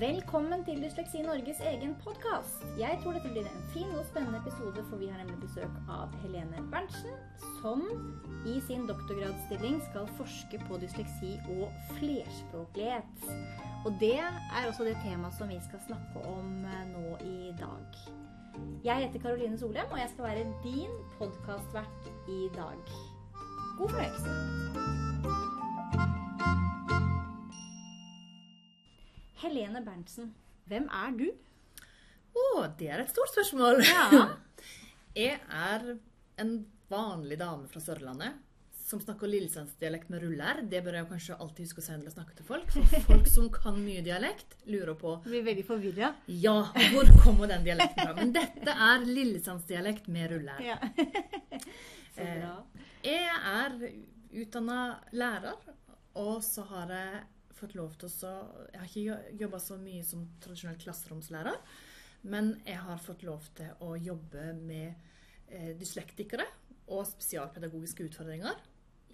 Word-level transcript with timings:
Velkommen 0.00 0.62
til 0.64 0.78
Dysleksi 0.80 1.20
Norges 1.20 1.58
egen 1.60 1.90
podkast. 2.00 2.62
Jeg 2.78 2.96
tror 3.02 3.12
dette 3.12 3.28
blir 3.34 3.44
en 3.44 3.66
fin 3.74 3.90
og 3.98 4.06
spennende 4.08 4.38
episode, 4.38 4.80
for 4.88 4.96
vi 4.96 5.10
har 5.12 5.20
nemlig 5.20 5.36
besøk 5.42 5.74
av 5.92 6.14
Helene 6.22 6.62
Berntsen, 6.72 7.18
som 7.58 7.82
i 8.48 8.54
sin 8.64 8.86
doktorgradsstilling 8.88 9.76
skal 9.90 10.08
forske 10.16 10.62
på 10.70 10.80
dysleksi 10.80 11.34
og 11.58 11.68
flerspråklighet. 11.98 13.28
Og 13.84 14.00
det 14.00 14.16
er 14.22 14.70
også 14.70 14.88
det 14.88 14.96
temaet 15.04 15.36
som 15.36 15.52
vi 15.52 15.60
skal 15.68 15.84
snakke 15.90 16.24
om 16.32 16.64
eh, 16.64 16.82
nå 16.94 17.20
i 17.20 17.52
dag. 17.60 18.02
Jeg 18.86 19.04
heter 19.04 19.26
Karoline 19.26 19.60
Solheim, 19.60 19.92
og 19.92 20.00
jeg 20.00 20.14
skal 20.14 20.30
være 20.30 20.50
din 20.64 21.00
podkastvert 21.18 22.12
i 22.40 22.46
dag. 22.56 23.00
God 23.76 23.98
fornøyelse. 23.98 25.59
Helene 29.40 29.80
Berntsen, 29.84 30.34
hvem 30.68 30.86
er 30.92 31.16
du? 31.16 31.26
Å, 32.36 32.44
det 32.78 32.90
er 32.92 33.02
et 33.02 33.10
stort 33.12 33.32
spørsmål. 33.32 33.80
Ja. 33.88 34.26
Jeg 35.16 35.40
er 35.48 35.86
en 36.40 36.54
vanlig 36.90 37.38
dame 37.40 37.68
fra 37.70 37.80
Sørlandet 37.82 38.38
som 38.90 39.00
snakker 39.00 39.30
lillesandsdialekt 39.30 40.10
med 40.10 40.22
ruller. 40.24 40.60
Det 40.66 40.80
bør 40.82 40.96
jeg 40.98 41.08
kanskje 41.12 41.36
alltid 41.38 41.68
huske 41.68 41.82
å 41.82 41.84
si 41.84 41.94
når 41.94 42.08
jeg 42.08 42.14
snakker 42.16 42.38
til 42.40 42.46
folk. 42.48 42.72
For 42.74 43.04
folk 43.06 43.28
som 43.30 43.46
kan 43.54 43.76
mye 43.78 44.02
dialekt, 44.02 44.56
lurer 44.66 44.96
på 44.98 45.12
blir 45.28 45.44
veldig 45.46 45.64
forvirra. 45.68 46.08
ja, 46.26 46.56
hvor 46.90 47.12
kommer 47.22 47.50
den 47.52 47.62
dialekten 47.68 48.02
fra. 48.02 48.16
Men 48.18 48.32
dette 48.34 48.74
er 48.88 49.06
lillesandsdialekt 49.06 50.10
med 50.10 50.34
ruller. 50.34 50.62
Ja. 50.66 50.78
Så 52.16 52.26
bra. 52.26 52.54
Jeg 53.06 53.36
er 53.52 53.76
utdanna 54.42 54.80
lærer, 55.14 55.70
og 56.18 56.42
så 56.44 56.66
har 56.72 56.90
jeg 56.90 57.22
fått 57.60 57.76
lov 57.78 57.96
til 58.00 58.10
å 58.10 58.32
Jeg 58.72 58.80
har 58.80 58.90
ikke 58.90 59.38
jobba 59.44 59.60
så 59.62 59.78
mye 59.80 60.04
som 60.06 60.26
tradisjonell 60.42 60.80
klasseromslærer, 60.80 61.58
men 62.30 62.54
jeg 62.66 62.80
har 62.84 63.00
fått 63.00 63.24
lov 63.24 63.46
til 63.56 63.70
å 63.86 63.94
jobbe 63.96 64.50
med 64.58 64.94
eh, 65.48 65.72
dyslektikere 65.78 66.46
og 66.90 67.06
spesialpedagogiske 67.08 68.08
utfordringer 68.10 68.58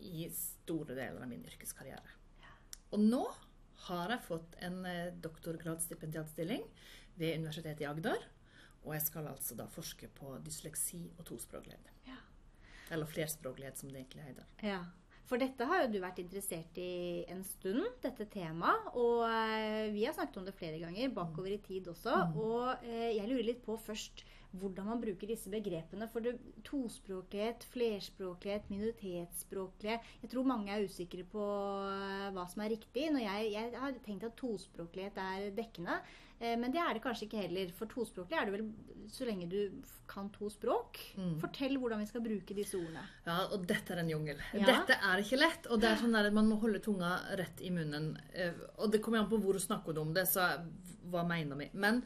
i 0.06 0.26
store 0.34 0.96
deler 0.96 1.22
av 1.22 1.30
min 1.30 1.44
yrkeskarriere. 1.46 2.16
Og 2.94 3.02
nå 3.02 3.22
har 3.86 4.12
jeg 4.14 4.24
fått 4.26 4.56
en 4.64 4.78
eh, 4.88 5.12
doktorgradsstipendiatstilling 5.22 6.64
ved 7.18 7.40
Universitetet 7.40 7.82
i 7.84 7.88
Agder. 7.88 8.28
Og 8.86 8.94
jeg 8.94 9.06
skal 9.08 9.26
altså 9.32 9.56
da 9.58 9.66
forske 9.70 10.08
på 10.14 10.36
dysleksi 10.46 11.02
og 11.16 11.26
tospråklighet. 11.26 11.90
Ja. 12.06 12.20
Eller 12.94 13.10
flerspråklighet, 13.10 13.80
som 13.80 13.90
det 13.90 14.04
egentlig 14.04 14.28
heter. 14.28 14.46
Ja. 14.62 14.84
For 15.26 15.42
dette 15.42 15.66
har 15.66 15.82
jo 15.82 15.90
du 15.90 15.98
vært 16.02 16.20
interessert 16.22 16.78
i 16.78 17.24
en 17.32 17.42
stund, 17.46 17.82
dette 18.04 18.28
temaet. 18.30 18.90
Og 18.94 19.24
eh, 19.26 19.90
vi 19.94 20.04
har 20.06 20.14
snakket 20.14 20.38
om 20.38 20.46
det 20.46 20.54
flere 20.54 20.78
ganger, 20.82 21.14
bakover 21.16 21.56
i 21.56 21.62
tid 21.64 21.90
også. 21.90 22.20
Og 22.38 22.86
eh, 22.86 23.16
jeg 23.16 23.26
lurer 23.26 23.48
litt 23.50 23.64
på 23.66 23.78
først 23.88 24.22
hvordan 24.56 24.86
man 24.88 25.00
bruker 25.02 25.28
disse 25.28 25.50
begrepene. 25.52 26.06
For 26.12 26.24
det, 26.24 26.36
tospråklighet, 26.68 27.66
flerspråklighet, 27.72 28.70
minoritetsspråklighet 28.72 30.06
Jeg 30.22 30.30
tror 30.32 30.48
mange 30.48 30.72
er 30.72 30.86
usikre 30.86 31.26
på 31.32 31.42
eh, 31.90 32.28
hva 32.36 32.46
som 32.52 32.62
er 32.62 32.76
riktig. 32.76 33.08
Når 33.10 33.26
jeg, 33.26 33.50
jeg 33.56 33.82
har 33.82 33.98
tenkt 34.06 34.28
at 34.30 34.38
tospråklighet 34.38 35.20
er 35.26 35.50
dekkende. 35.58 35.98
Eh, 36.40 36.56
Men 36.60 36.70
det 36.72 36.80
er 36.82 36.94
det 36.94 37.02
kanskje 37.02 37.26
ikke 37.28 37.42
heller. 37.46 37.70
For 37.72 37.86
tospråklig 37.86 38.36
er 38.38 38.44
det 38.50 38.52
vel 38.58 38.66
så 39.08 39.24
lenge 39.24 39.48
du 39.48 39.82
kan 40.10 40.28
to 40.34 40.48
språk. 40.50 40.98
Fortell 41.40 41.76
hvordan 41.78 42.00
vi 42.02 42.06
skal 42.10 42.20
bruke 42.24 42.54
disse 42.54 42.74
ordene. 42.76 43.04
Ja, 43.26 43.38
og 43.54 43.66
dette 43.66 43.94
er 43.94 44.02
en 44.02 44.10
jungel. 44.10 44.40
Ja. 44.52 44.66
Dette 44.66 44.98
er 45.00 45.22
ikke 45.22 45.38
lett. 45.40 45.66
Og 45.70 45.80
det 45.80 45.88
er 45.92 45.96
sånn 46.02 46.16
at 46.18 46.32
man 46.34 46.48
må 46.50 46.58
holde 46.60 46.80
tunga 46.84 47.14
rett 47.38 47.60
i 47.64 47.70
munnen. 47.70 48.16
Eh, 48.34 48.52
Og 48.78 48.90
det 48.92 49.00
kommer 49.02 49.18
an 49.22 49.30
på 49.30 49.38
hvor 49.40 49.52
du 49.54 49.62
snakker 49.62 49.98
om 50.02 50.12
det, 50.12 50.26
så 50.28 50.48
hva 51.10 51.22
mener 51.26 51.56
vi? 51.56 51.70
Men 51.74 52.02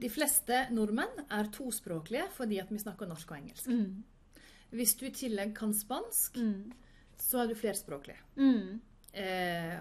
de 0.00 0.08
fleste 0.10 0.64
nordmenn 0.74 1.26
er 1.30 1.44
tospråklige 1.54 2.24
fordi 2.34 2.58
at 2.60 2.70
vi 2.72 2.78
snakker 2.82 3.06
norsk 3.06 3.30
og 3.30 3.36
engelsk. 3.38 3.68
Hvis 4.72 4.96
du 4.98 5.04
i 5.06 5.12
tillegg 5.14 5.54
kan 5.54 5.74
spansk, 5.76 6.38
så 7.20 7.42
er 7.44 7.46
du 7.52 7.54
flerspråklig. 7.54 8.16
Mm. 8.40 8.80
Eh, 9.12 9.78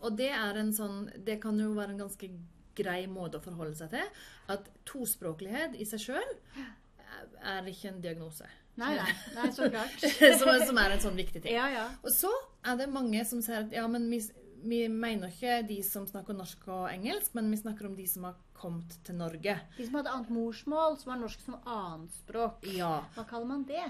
og 0.00 0.16
det 0.16 0.30
er 0.32 0.56
en 0.56 0.70
sånn 0.72 1.10
Det 1.22 1.34
kan 1.42 1.58
jo 1.60 1.74
være 1.76 1.90
en 1.92 1.98
ganske 2.00 2.30
grei 2.78 3.02
måte 3.10 3.40
å 3.40 3.44
forholde 3.44 3.74
seg 3.78 3.90
til. 3.96 4.08
At 4.54 4.68
tospråklighet 4.88 5.76
i 5.82 5.86
seg 5.88 6.00
sjøl 6.06 6.34
er 7.42 7.68
ikke 7.70 7.92
en 7.92 8.02
diagnose. 8.04 8.48
Nei, 8.78 8.92
nei, 8.94 9.12
nei, 9.34 9.48
så 9.54 9.66
klart. 9.74 9.94
som, 10.02 10.50
er- 10.52 10.66
som 10.68 10.78
er 10.78 10.92
en 10.94 11.00
sånn 11.02 11.16
viktig 11.18 11.42
ting. 11.42 11.54
Ja, 11.56 11.66
ja. 11.72 11.86
Og 12.04 12.12
så 12.14 12.30
er 12.68 12.76
det 12.78 12.90
mange 12.94 13.24
som 13.26 13.40
sier 13.42 13.64
at 13.64 13.72
ja, 13.74 13.86
men 13.90 14.04
vi, 14.12 14.20
vi 14.62 14.84
mener 14.92 15.32
ikke 15.32 15.56
de 15.66 15.80
som 15.86 16.06
snakker 16.06 16.36
norsk 16.38 16.68
og 16.70 16.84
engelsk, 16.92 17.34
men 17.34 17.50
vi 17.50 17.58
snakker 17.58 17.88
om 17.90 17.96
de 17.98 18.06
som 18.10 18.28
har 18.28 18.36
kommet 18.58 18.94
til 19.06 19.14
Norge. 19.18 19.54
De 19.76 19.84
som 19.86 19.98
hadde 19.98 20.10
annet 20.14 20.30
morsmål, 20.34 20.96
som 20.98 21.12
har 21.12 21.20
norsk 21.24 21.42
som 21.46 21.58
annetspråk. 21.62 22.64
Ja. 22.74 22.92
Hva 23.16 23.26
kaller 23.30 23.50
man 23.50 23.66
det? 23.68 23.82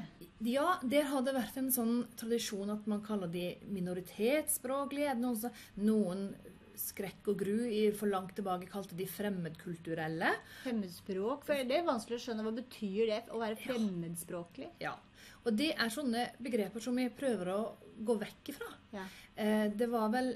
ja, 0.49 0.75
der 0.85 1.07
har 1.13 1.25
det 1.27 1.33
vært 1.37 1.57
en 1.61 1.71
sånn 1.73 1.95
tradisjon 2.21 2.73
at 2.73 2.89
man 2.89 3.01
kaller 3.05 3.29
de 3.33 3.47
minoritetsspråklige. 3.69 5.15
Noen, 5.21 5.51
noen 5.85 6.29
skrekk 6.79 7.23
og 7.33 7.37
gru 7.43 7.57
i 7.67 7.91
for 7.97 8.07
langt 8.11 8.35
tilbake 8.39 8.69
kalte 8.71 8.95
de 8.99 9.07
fremmedkulturelle. 9.11 10.31
Fremmedspråk? 10.63 11.41
For 11.49 11.55
det 11.69 11.77
er 11.81 11.89
vanskelig 11.89 12.17
å 12.21 12.25
skjønne. 12.27 12.45
Hva 12.47 12.55
betyr 12.61 13.03
det 13.11 13.21
å 13.35 13.41
være 13.43 13.59
fremmedspråklig? 13.65 14.69
Ja. 14.85 14.95
Og 15.45 15.51
det 15.59 15.71
er 15.75 15.89
sånne 15.93 16.23
begreper 16.43 16.81
som 16.83 16.95
vi 16.99 17.07
prøver 17.15 17.47
å 17.55 17.61
gå 18.07 18.15
vekk 18.21 18.43
ifra. 18.55 18.71
Ja. 18.95 19.05
Eh, 19.35 19.67
det 19.75 19.89
var 19.91 20.09
vel 20.15 20.29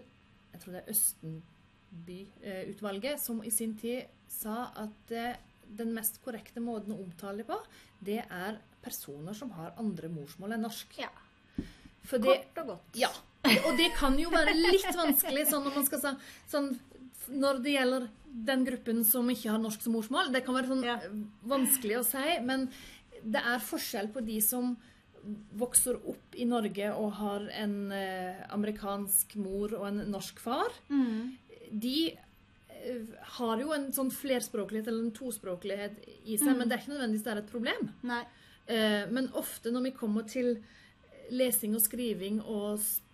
jeg 0.52 0.60
tror 0.60 0.72
det 0.76 0.82
er 0.82 0.92
Østenby-utvalget 0.92 3.20
som 3.22 3.38
i 3.44 3.50
sin 3.54 3.72
tid 3.80 4.00
sa 4.30 4.56
at 4.82 5.12
eh, 5.16 5.36
den 5.72 5.94
mest 5.96 6.18
korrekte 6.24 6.60
måten 6.60 6.92
å 6.94 7.00
omtale 7.00 7.38
det 7.40 7.46
på, 7.48 7.56
det 8.04 8.20
er 8.26 8.58
personer 8.82 9.34
som 9.36 9.50
har 9.56 9.74
andre 9.80 10.08
morsmål 10.12 10.52
enn 10.56 10.64
norsk. 10.66 10.88
ja. 11.00 11.10
Det, 12.02 12.18
Kort 12.18 12.56
og 12.64 12.68
godt. 12.72 12.88
ja. 12.98 13.10
Og 13.42 13.76
det 13.78 13.90
kan 13.98 14.14
jo 14.20 14.30
være 14.30 14.54
litt 14.54 14.86
vanskelig 14.94 15.48
sånn 15.50 15.64
når 15.66 15.78
man 15.80 15.86
skal 15.88 16.02
sa, 16.02 16.14
sånn, 16.50 16.72
Når 17.32 17.62
det 17.64 17.74
gjelder 17.76 18.08
den 18.48 18.64
gruppen 18.66 19.02
som 19.06 19.28
ikke 19.30 19.50
har 19.52 19.60
norsk 19.62 19.82
som 19.84 19.94
morsmål, 19.96 20.32
det 20.32 20.44
kan 20.46 20.56
være 20.56 20.70
sånn 20.70 20.84
Ja. 20.86 20.96
vanskelig 21.46 21.98
å 22.00 22.04
si, 22.06 22.38
men 22.42 22.70
det 23.22 23.42
er 23.42 23.62
forskjell 23.62 24.08
på 24.12 24.24
de 24.24 24.40
som 24.40 24.76
vokser 25.54 26.00
opp 26.10 26.34
i 26.34 26.44
Norge 26.44 26.88
og 26.96 27.12
har 27.20 27.46
en 27.54 27.92
eh, 27.92 28.42
amerikansk 28.50 29.36
mor 29.38 29.74
og 29.78 29.86
en 29.86 30.10
norsk 30.10 30.40
far. 30.42 30.72
Mm. 30.88 31.36
De 31.70 32.10
eh, 32.10 33.04
har 33.38 33.62
jo 33.62 33.70
en 33.72 33.92
sånn 33.94 34.10
flerspråklighet 34.10 34.88
eller 34.90 35.04
en 35.04 35.14
tospråklighet 35.14 36.02
i 36.26 36.38
seg, 36.38 36.56
men 36.56 36.66
det 36.66 36.74
er 36.74 36.82
ikke 36.82 36.94
nødvendigvis 36.96 37.22
det 37.28 37.32
er 37.36 37.42
et 37.44 37.52
problem. 37.52 37.92
Nei. 38.02 38.24
Eh, 38.66 39.06
men 39.14 39.30
ofte 39.38 39.70
når 39.70 39.86
vi 39.90 39.94
kommer 40.00 40.26
til 40.26 40.56
lesing 41.30 41.76
og 41.78 41.84
skriving 41.86 42.42
og 42.42 42.80
språk, 42.82 43.08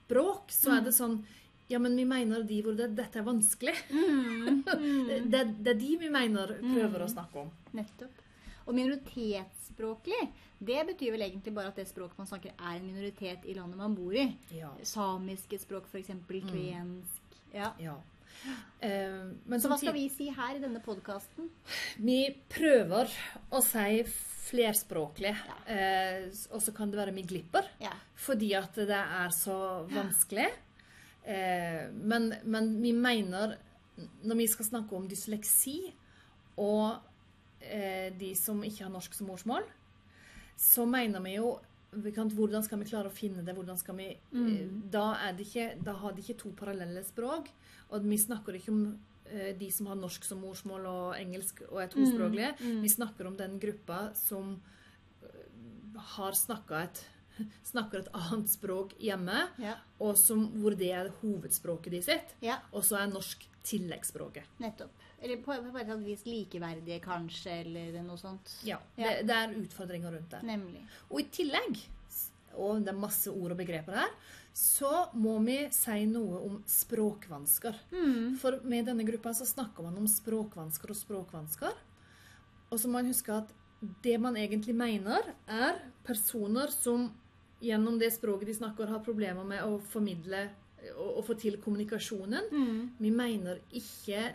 så 0.54 0.78
er 0.78 0.86
det 0.86 0.94
sånn 0.96 1.20
Ja, 1.68 1.80
men 1.82 1.96
vi 1.96 2.06
mener 2.08 2.46
de 2.48 2.62
hvor 2.64 2.76
det, 2.76 2.94
dette 2.96 3.20
er 3.20 3.26
vanskelig. 3.26 3.74
det, 5.32 5.42
det 5.60 5.72
er 5.74 5.76
de 5.76 5.90
vi 6.00 6.08
mener 6.08 6.54
prøver 6.62 7.04
å 7.04 7.10
snakke 7.12 7.42
om. 7.42 7.50
Nettopp. 7.76 8.22
Og 8.68 8.76
minoritetsspråklig, 8.76 10.20
det 10.64 10.80
betyr 10.90 11.12
vel 11.14 11.26
egentlig 11.26 11.52
bare 11.56 11.70
at 11.72 11.78
det 11.80 11.86
språket 11.88 12.20
man 12.20 12.28
snakker, 12.28 12.56
er 12.56 12.78
en 12.78 12.86
minoritet 12.86 13.44
i 13.48 13.56
landet 13.56 13.80
man 13.80 13.96
bor 13.96 14.16
i. 14.16 14.26
Ja. 14.56 14.72
Samiske 14.84 15.60
språk, 15.60 15.88
f.eks. 15.92 16.12
kvensk. 16.28 17.38
Ja. 17.52 17.72
ja. 17.80 17.96
Uh, 18.82 19.34
men 19.48 19.60
Så 19.60 19.70
hva 19.70 19.78
skal 19.80 19.96
vi 19.96 20.06
si 20.12 20.28
her 20.34 20.56
i 20.56 20.62
denne 20.62 20.82
podkasten? 20.84 21.48
Vi 22.00 22.20
prøver 22.52 23.12
å 23.50 23.62
si 23.64 24.02
flerspråklig, 24.48 25.34
eh, 25.68 26.28
og 26.54 26.62
så 26.64 26.72
kan 26.76 26.90
det 26.90 27.00
være 27.00 27.14
vi 27.16 27.26
glipper. 27.28 27.68
Ja. 27.82 27.92
Fordi 28.18 28.52
at 28.58 28.78
det 28.88 28.96
er 28.96 29.32
så 29.34 29.58
vanskelig. 29.90 30.48
Eh, 31.28 31.88
men, 31.92 32.32
men 32.44 32.70
vi 32.82 32.92
mener, 32.96 33.56
når 34.24 34.40
vi 34.40 34.46
skal 34.48 34.70
snakke 34.70 34.96
om 34.96 35.08
dysleksi 35.10 35.78
og 36.58 36.98
eh, 37.60 38.08
de 38.18 38.32
som 38.38 38.62
ikke 38.64 38.86
har 38.86 38.94
norsk 38.94 39.14
som 39.14 39.28
morsmål, 39.30 39.66
så 40.58 40.86
mener 40.88 41.24
vi 41.24 41.38
jo 41.38 41.58
Hvordan 41.88 42.60
skal 42.60 42.82
vi 42.82 42.86
klare 42.90 43.08
å 43.08 43.14
finne 43.16 43.40
det? 43.40 43.54
hvordan 43.56 43.78
skal 43.80 43.96
vi, 43.96 44.10
mm. 44.28 44.90
da, 44.92 45.14
er 45.24 45.32
det 45.32 45.46
ikke, 45.46 45.70
da 45.80 45.94
har 45.96 46.12
de 46.12 46.20
ikke 46.20 46.36
to 46.42 46.50
parallelle 46.52 47.00
språk. 47.00 47.48
Og 47.88 48.04
vi 48.04 48.18
snakker 48.20 48.58
ikke 48.58 48.74
om 48.74 48.82
eh, 48.92 49.07
de 49.58 49.68
som 49.74 49.86
har 49.90 49.98
norsk 50.00 50.24
som 50.24 50.40
morsmål 50.44 50.86
og 50.90 51.14
engelsk 51.18 51.62
og 51.68 51.80
er 51.82 51.88
tospråklige. 51.92 52.54
Vi 52.82 52.88
snakker 52.92 53.26
om 53.30 53.36
den 53.38 53.58
gruppa 53.62 54.08
som 54.18 54.56
har 56.14 56.32
snakka 56.32 56.82
et, 56.86 57.02
snakker 57.72 58.04
et 58.04 58.10
annet 58.16 58.50
språk 58.50 58.94
hjemme, 59.02 59.48
Ja. 59.58 59.76
og 60.00 60.16
som, 60.18 60.46
hvor 60.62 60.76
det 60.78 60.90
er 60.94 61.10
hovedspråket 61.22 61.92
de 61.94 62.02
sitt, 62.02 62.34
ja. 62.44 62.58
og 62.72 62.84
så 62.86 63.00
er 63.02 63.10
norsk 63.12 63.44
tilleggsspråket. 63.68 64.46
Nettopp. 64.62 64.94
Eller 65.20 65.40
på, 65.42 65.50
på 65.72 65.78
et 65.82 65.88
vis 66.06 66.22
likeverdige, 66.28 67.00
kanskje, 67.02 67.60
eller 67.64 68.02
noe 68.06 68.16
sånt. 68.20 68.52
Ja, 68.64 68.78
Ja. 68.96 69.16
Det, 69.18 69.26
det 69.28 69.34
er 69.36 69.54
utfordringer 69.58 70.14
rundt 70.14 70.30
det. 70.30 70.42
Nemlig. 70.46 70.84
Og 71.10 71.20
i 71.24 71.28
tillegg 71.34 71.80
og 72.58 72.80
det 72.82 72.90
er 72.90 72.96
masse 72.98 73.30
ord 73.30 73.52
og 73.54 73.58
begreper 73.60 73.94
her, 74.00 74.14
så 74.58 74.90
må 75.14 75.36
vi 75.46 75.58
si 75.70 76.00
noe 76.10 76.40
om 76.42 76.56
språkvansker. 76.66 77.76
For 78.42 78.58
med 78.66 78.88
denne 78.90 79.06
gruppa 79.06 79.30
så 79.36 79.46
snakker 79.46 79.86
man 79.86 80.00
om 80.00 80.08
språkvansker 80.10 80.90
og 80.90 80.98
språkvansker. 80.98 81.76
Og 82.68 82.80
så 82.80 82.90
må 82.90 82.98
man 82.98 83.12
huske 83.12 83.36
at 83.36 83.52
det 84.02 84.16
man 84.18 84.36
egentlig 84.36 84.74
mener, 84.74 85.30
er 85.46 85.78
personer 86.02 86.72
som 86.74 87.06
gjennom 87.62 88.00
det 88.02 88.10
språket 88.16 88.50
de 88.50 88.56
snakker, 88.58 88.90
har 88.90 89.04
problemer 89.06 89.46
med 89.46 89.62
å 89.62 89.78
formidle 89.92 90.48
og, 90.96 91.20
og 91.20 91.22
få 91.28 91.38
til 91.38 91.60
kommunikasjonen. 91.62 92.50
Vi 92.98 93.14
mener 93.14 93.62
ikke 93.70 94.26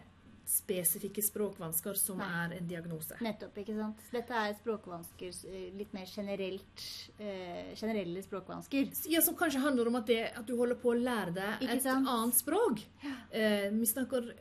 spesifikke 0.46 1.24
språkvansker 1.24 1.96
som 1.98 2.18
Nei. 2.20 2.28
er 2.44 2.56
en 2.58 2.68
diagnose. 2.68 3.16
Nettopp, 3.24 3.56
ikke 3.62 3.76
sant. 3.78 4.02
Dette 4.12 4.34
er 4.36 4.54
språkvansker, 4.58 5.38
eh, 5.50 5.70
litt 5.78 5.94
mer 5.94 6.06
generelt, 6.06 6.84
eh, 7.18 7.74
generelle 7.80 8.22
språkvansker. 8.24 8.92
Ja, 9.10 9.22
Som 9.22 9.36
kanskje 9.36 9.62
handler 9.64 9.88
om 9.88 9.96
at, 9.96 10.06
det, 10.08 10.32
at 10.36 10.46
du 10.46 10.56
holder 10.58 10.76
på 10.76 10.92
å 10.94 11.00
lære 11.00 11.34
deg 11.34 11.62
Ikke 11.62 11.78
et 11.78 11.84
sant? 11.84 12.08
annet 12.08 12.36
språk. 12.36 12.84
Eh, 13.32 13.70
vi 13.72 13.86
snakker, 13.86 14.34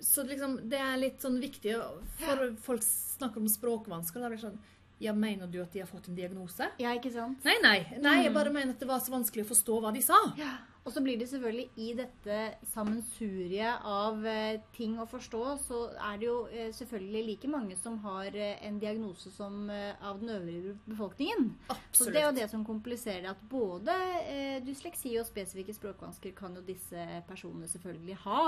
så 0.00 0.26
liksom, 0.26 0.68
det 0.68 0.78
er 0.78 0.96
litt 0.98 1.20
sånn 1.22 1.40
viktig 1.40 1.74
for 2.18 2.56
folk 2.60 2.82
snakker 2.82 3.36
om 3.38 3.46
språkvansker. 3.48 4.20
Da 4.20 4.28
blir 4.28 4.40
det 4.40 4.50
sånn 4.50 4.58
Ja, 5.02 5.12
mener 5.12 5.46
du 5.50 5.60
at 5.62 5.72
de 5.72 5.80
har 5.80 5.88
fått 5.90 6.08
en 6.08 6.14
diagnose? 6.16 6.68
Ja, 6.78 6.92
ikke 6.94 7.10
sant? 7.12 7.42
Nei, 7.44 7.56
nei. 7.62 7.78
nei 8.00 8.22
jeg 8.22 8.30
Mm. 8.30 8.34
bare 8.34 8.50
mener 8.52 8.70
at 8.70 8.78
det 8.80 8.88
var 8.88 9.00
så 9.00 9.10
vanskelig 9.12 9.44
å 9.44 9.50
forstå 9.50 9.80
hva 9.82 9.92
de 9.92 10.00
sa. 10.02 10.14
Ja. 10.38 10.52
Og 10.84 10.92
så 10.92 11.00
blir 11.02 11.16
det 11.18 11.28
selvfølgelig 11.30 11.70
i 11.80 11.94
dette 11.96 12.38
sammensuriet 12.74 13.80
av 13.88 14.24
eh, 14.26 14.60
ting 14.76 14.98
å 15.00 15.06
forstå, 15.08 15.40
så 15.64 15.78
er 15.96 16.18
det 16.20 16.26
jo 16.28 16.36
eh, 16.52 16.70
selvfølgelig 16.76 17.22
like 17.26 17.48
mange 17.50 17.76
som 17.80 17.96
har 18.04 18.34
eh, 18.36 18.58
en 18.68 18.78
diagnose 18.82 19.32
som 19.32 19.70
av 19.70 20.20
den 20.20 20.28
øvrige 20.34 20.74
befolkningen. 20.86 21.54
Absolutt. 21.68 21.96
Så 21.96 22.10
det 22.12 22.20
er 22.22 22.26
jo 22.28 22.36
det 22.36 22.48
som 22.52 22.64
kompliserer 22.68 23.22
det, 23.24 23.32
at 23.32 23.44
både 23.50 23.94
dysleksi 24.66 25.14
og 25.20 25.26
spesifikke 25.28 25.74
språkvansker 25.76 26.34
kan 26.36 26.54
jo 26.58 26.62
disse 26.66 27.06
personene 27.28 27.68
selvfølgelig 27.70 28.18
ha. 28.26 28.44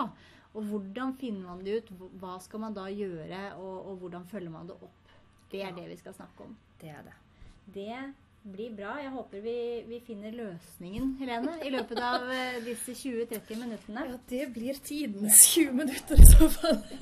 Og 0.57 0.69
hvordan 0.71 1.17
finner 1.21 1.49
man 1.51 1.65
det 1.65 1.81
ut? 1.83 1.91
Hva 2.21 2.37
skal 2.41 2.63
man 2.63 2.77
da 2.77 2.87
gjøre, 2.93 3.55
og, 3.57 3.91
og 3.91 3.99
hvordan 4.05 4.29
følger 4.31 4.53
man 4.53 4.69
det 4.71 4.77
opp? 4.77 5.03
Det 5.51 5.63
er 5.63 5.69
Ja. 5.69 5.75
det 5.77 5.89
vi 5.89 5.97
skal 5.97 6.15
snakke 6.15 6.45
om. 6.45 6.57
Det 6.81 6.89
er 6.91 7.03
det. 7.07 7.17
Det 7.75 8.15
blir 8.53 8.77
bra. 8.77 8.97
Jeg 9.03 9.11
håper 9.11 9.41
vi, 9.43 9.57
vi 9.89 10.01
finner 10.07 10.31
løsningen, 10.35 11.17
Helene, 11.19 11.57
i 11.67 11.71
løpet 11.75 11.99
av 11.99 12.29
eh, 12.31 12.61
disse 12.65 12.95
20-30 12.95 13.59
minuttene. 13.59 14.05
Ja, 14.11 14.19
det 14.31 14.53
blir 14.55 14.75
tidens 14.87 15.41
20 15.55 15.73
minutter 15.75 16.21
i 16.23 16.27
så 16.31 16.49
fall. 16.49 16.83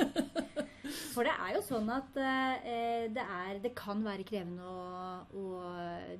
For 1.14 1.24
det 1.26 1.32
er 1.38 1.54
jo 1.56 1.60
sånn 1.62 1.88
at 1.94 2.16
eh, 2.18 3.04
det, 3.14 3.22
er, 3.22 3.58
det 3.62 3.70
kan 3.78 4.00
være 4.04 4.24
krevende 4.26 4.64
å, 4.66 5.26
å 5.36 5.44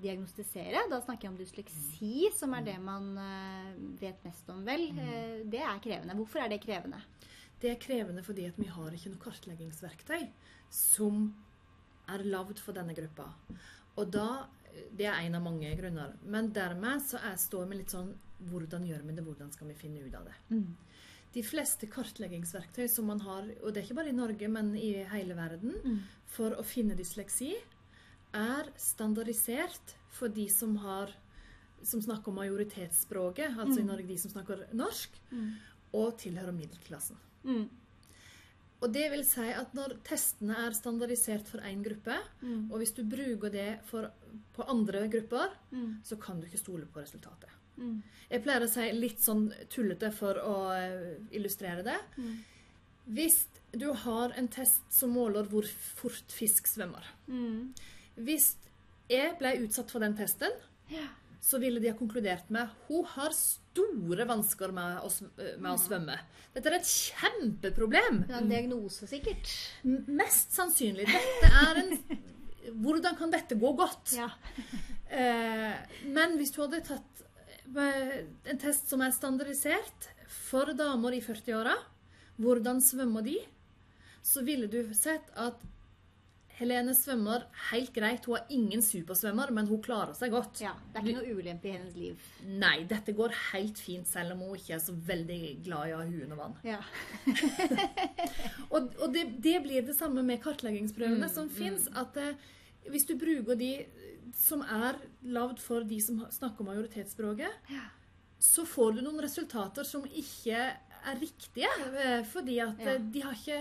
diagnostisere. 0.02 0.84
Da 0.90 1.00
snakker 1.02 1.26
jeg 1.28 1.32
om 1.32 1.38
dysleksi, 1.40 2.12
som 2.38 2.54
er 2.54 2.66
det 2.68 2.76
man 2.82 3.08
eh, 3.18 3.72
vet 4.00 4.22
mest 4.26 4.48
om, 4.54 4.62
vel. 4.66 4.86
Eh, 4.92 5.40
det 5.50 5.62
er 5.64 5.80
krevende. 5.82 6.14
Hvorfor 6.20 6.44
er 6.44 6.52
det 6.52 6.60
krevende? 6.62 7.00
Det 7.60 7.72
er 7.72 7.80
krevende 7.80 8.22
fordi 8.26 8.46
at 8.50 8.58
vi 8.60 8.68
har 8.70 8.92
ikke 8.94 9.14
noe 9.14 9.24
kartleggingsverktøy 9.24 10.24
som 10.74 11.26
er 12.10 12.24
lagd 12.28 12.60
for 12.62 12.76
denne 12.76 12.94
gruppa. 12.96 13.30
Og 13.96 14.10
da 14.10 14.46
Det 14.90 15.06
er 15.06 15.20
en 15.22 15.36
av 15.36 15.42
mange 15.42 15.68
grunner. 15.78 16.16
Men 16.26 16.48
dermed 16.50 17.02
så 17.06 17.20
er, 17.22 17.36
står 17.38 17.68
vi 17.70 17.76
litt 17.78 17.92
sånn 17.94 18.08
Hvordan 18.50 18.82
gjør 18.84 19.04
vi 19.06 19.12
det? 19.14 19.22
Hvordan 19.22 19.52
skal 19.52 19.68
vi 19.68 19.74
finne 19.78 20.00
ut 20.02 20.14
av 20.18 20.24
det? 20.26 20.34
De 21.32 21.42
fleste 21.42 21.86
kartleggingsverktøy 21.86 22.88
som 22.90 23.06
man 23.06 23.20
har, 23.20 23.46
og 23.62 23.72
det 23.72 23.80
er 23.80 23.86
ikke 23.86 23.96
bare 24.00 24.10
i 24.10 24.16
Norge, 24.16 24.48
men 24.48 24.74
i 24.74 25.04
hele 25.10 25.34
verden, 25.34 25.72
for 26.26 26.54
å 26.58 26.62
finne 26.66 26.94
dysleksi, 26.98 27.54
er 28.34 28.68
standardisert 28.76 29.94
for 30.10 30.28
de 30.28 30.48
som 30.50 30.76
har 30.82 31.14
som 31.84 32.00
snakker 32.02 32.32
majoritetsspråket, 32.32 33.58
altså 33.58 33.80
i 33.80 33.86
Norge 33.86 34.06
de 34.08 34.18
som 34.18 34.30
snakker 34.32 34.66
norsk, 34.72 35.16
og 35.92 36.18
tilhører 36.18 36.52
middelklassen. 36.56 37.16
Mm. 37.44 37.68
Og 38.84 38.92
det 38.92 39.06
vil 39.14 39.22
si 39.24 39.46
at 39.56 39.72
når 39.76 39.94
testene 40.04 40.56
er 40.66 40.74
standardisert 40.76 41.46
for 41.48 41.62
én 41.64 41.80
gruppe, 41.84 42.18
Mm. 42.42 42.70
og 42.70 42.78
hvis 42.82 42.92
du 42.94 43.02
bruker 43.08 43.50
det 43.50 43.78
for, 43.88 44.10
på 44.52 44.66
andre 44.68 45.06
grupper, 45.08 45.54
Mm. 45.72 46.02
så 46.04 46.18
kan 46.20 46.40
du 46.40 46.46
ikke 46.46 46.58
stole 46.60 46.84
på 46.86 47.00
resultatet. 47.00 47.48
Mm. 47.78 48.02
Jeg 48.30 48.42
pleier 48.44 48.62
å 48.62 48.68
si 48.68 48.92
litt 48.92 49.18
sånn 49.24 49.48
tullete 49.70 50.12
for 50.12 50.34
å 50.34 50.56
eh, 50.76 51.16
illustrere 51.32 51.82
det. 51.82 51.96
Mm. 52.18 52.36
Hvis 53.14 53.46
du 53.72 53.92
har 53.92 54.32
en 54.36 54.48
test 54.48 54.82
som 54.92 55.10
måler 55.16 55.44
hvor 55.50 55.64
fort 55.96 56.28
fisk 56.32 56.66
svømmer 56.66 57.04
Mm. 57.28 57.72
Hvis 58.18 58.54
jeg 59.10 59.38
ble 59.38 59.56
utsatt 59.66 59.90
for 59.90 59.98
den 60.00 60.14
testen, 60.16 60.50
Ja. 60.90 61.08
Så 61.44 61.60
ville 61.60 61.80
de 61.80 61.90
ha 61.90 61.96
konkludert 61.98 62.48
med 62.54 62.70
hun 62.88 63.04
har 63.14 63.34
store 63.36 64.24
vansker 64.28 64.72
med 64.72 65.02
å, 65.04 65.10
eh, 65.42 65.56
med 65.60 65.74
å 65.74 65.80
svømme. 65.80 66.16
Dette 66.54 66.70
er 66.70 66.78
et 66.78 66.88
kjempeproblem. 66.88 68.22
Det 68.28 68.32
er 68.32 68.40
en 68.40 68.52
diagnose, 68.52 69.08
sikkert. 69.10 69.50
Mest 69.84 70.54
sannsynlig. 70.56 71.04
Dette 71.10 71.50
er 71.64 71.82
en 71.82 71.98
Hvordan 72.64 73.12
kan 73.18 73.28
dette 73.28 73.58
gå 73.60 73.74
godt? 73.76 74.16
Ja. 74.16 74.30
Eh, 75.14 75.74
men 76.10 76.32
hvis 76.40 76.50
du 76.50 76.56
hadde 76.58 76.80
tatt 76.82 77.20
eh, 77.78 78.14
en 78.50 78.58
test 78.58 78.88
som 78.90 79.02
er 79.04 79.12
standardisert 79.14 80.08
for 80.26 80.72
damer 80.74 81.14
i 81.14 81.20
40-åra, 81.22 81.76
hvordan 82.42 82.80
svømmer 82.82 83.22
de, 83.22 83.36
så 84.24 84.42
ville 84.42 84.66
du 84.72 84.80
sett 84.96 85.28
at 85.38 85.60
Helene 86.54 86.92
svømmer 86.94 87.42
helt 87.72 87.90
greit. 87.96 88.24
Hun 88.30 88.36
er 88.38 88.44
ingen 88.54 88.82
supersvømmer, 88.82 89.50
men 89.56 89.66
hun 89.66 89.80
klarer 89.82 90.14
seg 90.14 90.30
godt. 90.30 90.60
ja. 90.62 90.72
Det 90.92 91.00
er 91.00 91.08
ikke 91.08 91.16
noe 91.24 91.34
ulempe 91.40 91.66
i 91.66 91.72
hennes 91.74 91.96
liv. 91.98 92.16
Nei, 92.46 92.84
dette 92.86 93.12
går 93.12 93.34
helt 93.52 93.78
fint, 93.82 94.06
selv 94.06 94.32
om 94.36 94.44
hun 94.46 94.54
ikke 94.56 94.76
er 94.76 94.82
så 94.84 94.94
veldig 94.94 95.40
glad 95.66 95.88
i 95.90 95.94
å 95.96 95.98
ha 95.98 96.06
huet 96.06 96.22
under 96.28 96.36
vann. 96.36 96.54
Ja. 96.62 96.78
Og, 98.74 98.88
og 99.02 99.10
det, 99.14 99.24
det 99.42 99.58
blir 99.64 99.84
det 99.86 99.94
samme 99.98 100.22
med 100.26 100.40
kartleggingsprøvene 100.44 101.28
som 101.30 101.50
fins. 101.52 101.86
At 101.98 102.16
eh, 102.20 102.32
hvis 102.90 103.06
du 103.08 103.14
bruker 103.20 103.58
de 103.58 103.72
som 104.34 104.62
er 104.66 104.98
lagd 105.34 105.60
for 105.62 105.84
de 105.86 105.98
som 106.02 106.22
snakker 106.34 106.66
majoritetsspråket, 106.66 107.60
Ja. 107.70 107.84
så 108.42 108.64
får 108.66 108.96
du 108.96 109.04
noen 109.06 109.22
resultater 109.22 109.86
som 109.86 110.04
ikke 110.10 110.58
er 110.74 111.20
riktige. 111.20 111.70
eh, 112.00 112.22
Fordi 112.30 112.58
at 112.64 112.80
Ja. 112.82 112.94
eh, 112.96 112.98
de 113.14 113.20
har 113.26 113.34
ikke, 113.38 113.60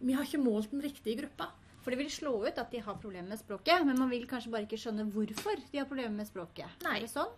vi 0.00 0.12
har 0.16 0.24
ikke 0.28 0.42
målt 0.44 0.70
den 0.72 0.82
riktige 0.84 1.20
gruppa. 1.22 1.52
For 1.80 1.90
det 1.94 2.00
vil 2.02 2.10
slå 2.12 2.34
ut 2.46 2.58
at 2.60 2.70
de 2.74 2.82
har 2.84 2.98
problemer 3.00 3.32
med 3.32 3.40
språket, 3.40 3.84
men 3.86 3.98
man 3.98 4.10
vil 4.12 4.26
kanskje 4.28 4.52
bare 4.52 4.66
ikke 4.68 4.78
skjønne 4.82 5.06
hvorfor 5.14 5.62
de 5.72 5.78
har 5.80 5.88
problemer 5.88 6.12
med 6.20 6.28
språket. 6.28 6.68
Nei. 6.84 6.98
Er 6.98 7.06
det 7.06 7.12
sånn? 7.14 7.32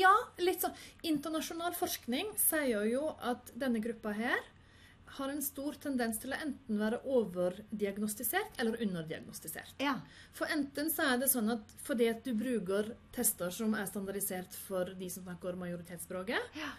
Ja, 0.00 0.12
litt 0.40 0.62
sånn. 0.64 0.76
Internasjonal 1.08 1.74
forskning 1.76 2.30
sier 2.40 2.86
jo 2.88 3.10
at 3.20 3.52
denne 3.56 3.80
gruppa 3.84 4.14
her 4.16 4.38
har 5.18 5.32
en 5.32 5.40
stor 5.42 5.76
tendens 5.80 6.18
til 6.20 6.34
å 6.34 6.38
enten 6.44 6.78
være 6.80 7.00
overdiagnostisert 7.08 8.58
eller 8.60 8.80
underdiagnostisert. 8.84 9.74
Ja. 9.82 9.94
For 10.36 10.50
enten 10.52 10.90
så 10.92 11.06
er 11.14 11.22
det 11.22 11.30
sånn 11.32 11.48
at 11.54 11.72
fordi 11.84 12.10
at 12.12 12.20
du 12.26 12.34
bruker 12.38 12.92
tester 13.16 13.52
som 13.54 13.72
er 13.74 13.88
standardisert 13.88 14.54
for 14.68 14.92
de 14.98 15.08
som 15.12 15.24
snakker 15.26 15.58
majoritetsspråket, 15.60 16.52
Ja. 16.60 16.74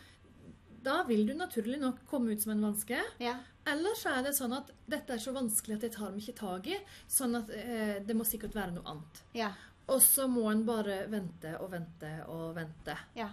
Da 0.84 1.02
vil 1.08 1.26
du 1.28 1.34
naturlig 1.38 1.80
nok 1.82 2.04
komme 2.10 2.34
ut 2.34 2.44
som 2.44 2.54
en 2.54 2.64
vanske. 2.70 3.00
Ja. 3.24 3.36
Eller 3.70 3.98
så 4.00 4.14
er 4.16 4.26
det 4.26 4.36
sånn 4.38 4.56
at 4.58 4.72
dette 4.90 5.16
er 5.16 5.22
så 5.22 5.34
vanskelig 5.36 5.78
at 5.78 5.88
jeg 5.88 5.96
tar 5.98 6.14
meg 6.14 6.24
ikke 6.24 6.40
tak 6.40 6.70
i, 6.72 6.78
sånn 7.12 7.38
at 7.40 7.52
eh, 7.54 7.98
det 8.06 8.16
må 8.18 8.26
sikkert 8.28 8.58
være 8.58 8.76
noe 8.78 8.88
annet. 8.94 9.22
Ja. 9.38 9.52
Og 9.90 10.02
så 10.06 10.28
må 10.30 10.46
en 10.52 10.66
bare 10.68 11.04
vente 11.10 11.56
og 11.60 11.72
vente 11.74 12.12
og 12.30 12.54
vente. 12.58 12.96
Ja. 13.18 13.32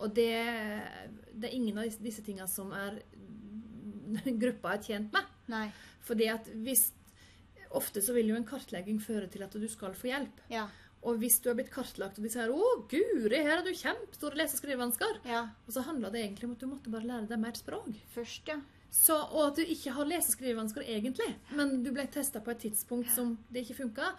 Og 0.00 0.14
det, 0.16 0.32
det 1.34 1.50
er 1.50 1.56
ingen 1.56 1.80
av 1.80 1.90
disse, 2.00 2.24
tinga 2.24 2.46
som 2.48 2.72
er 2.76 3.02
gruppa 4.42 4.74
er 4.76 4.86
tjent 4.86 5.12
med. 5.14 5.36
Nei. 5.52 5.68
Fordi 6.06 6.30
at 6.32 6.48
hvis 6.64 6.90
Ofte 7.70 8.00
så 8.02 8.10
vil 8.16 8.32
jo 8.32 8.34
en 8.34 8.42
kartlegging 8.42 8.96
føre 8.98 9.28
til 9.30 9.44
at 9.46 9.52
du 9.54 9.66
skal 9.70 9.92
få 9.94 10.08
hjelp. 10.08 10.40
Ja. 10.50 10.64
Og 11.02 11.16
hvis 11.18 11.38
du 11.40 11.48
har 11.48 11.54
blitt 11.56 11.70
kartlagt, 11.72 12.18
og 12.18 12.24
de 12.24 12.28
sier 12.28 12.48
'Å, 12.52 12.88
guri, 12.88 13.36
her 13.42 13.56
har 13.56 13.62
du 13.64 13.70
kjempestore 13.72 14.36
lese- 14.36 14.54
og 14.54 14.60
skrivevansker', 14.60 15.20
Ja. 15.24 15.48
og 15.66 15.72
så 15.72 15.82
handler 15.82 16.10
det 16.10 16.20
egentlig 16.26 16.44
om 16.44 16.52
at 16.52 16.58
du 16.58 16.66
måtte 16.66 16.90
bare 16.90 17.06
lære 17.06 17.28
deg 17.28 17.38
mer 17.40 17.52
språk. 17.52 17.94
Først, 18.14 18.46
ja. 18.46 18.60
Så, 18.92 19.14
og 19.32 19.46
at 19.48 19.56
du 19.56 19.62
ikke 19.62 19.92
har 19.92 20.04
lese- 20.04 20.28
og 20.28 20.36
skrivevansker 20.36 20.82
egentlig, 20.84 21.34
men 21.52 21.82
du 21.82 21.90
ble 21.92 22.06
testa 22.06 22.40
på 22.40 22.50
et 22.50 22.58
tidspunkt 22.60 23.08
som 23.14 23.38
det 23.50 23.66
ikke 23.66 23.76
funka, 23.88 24.12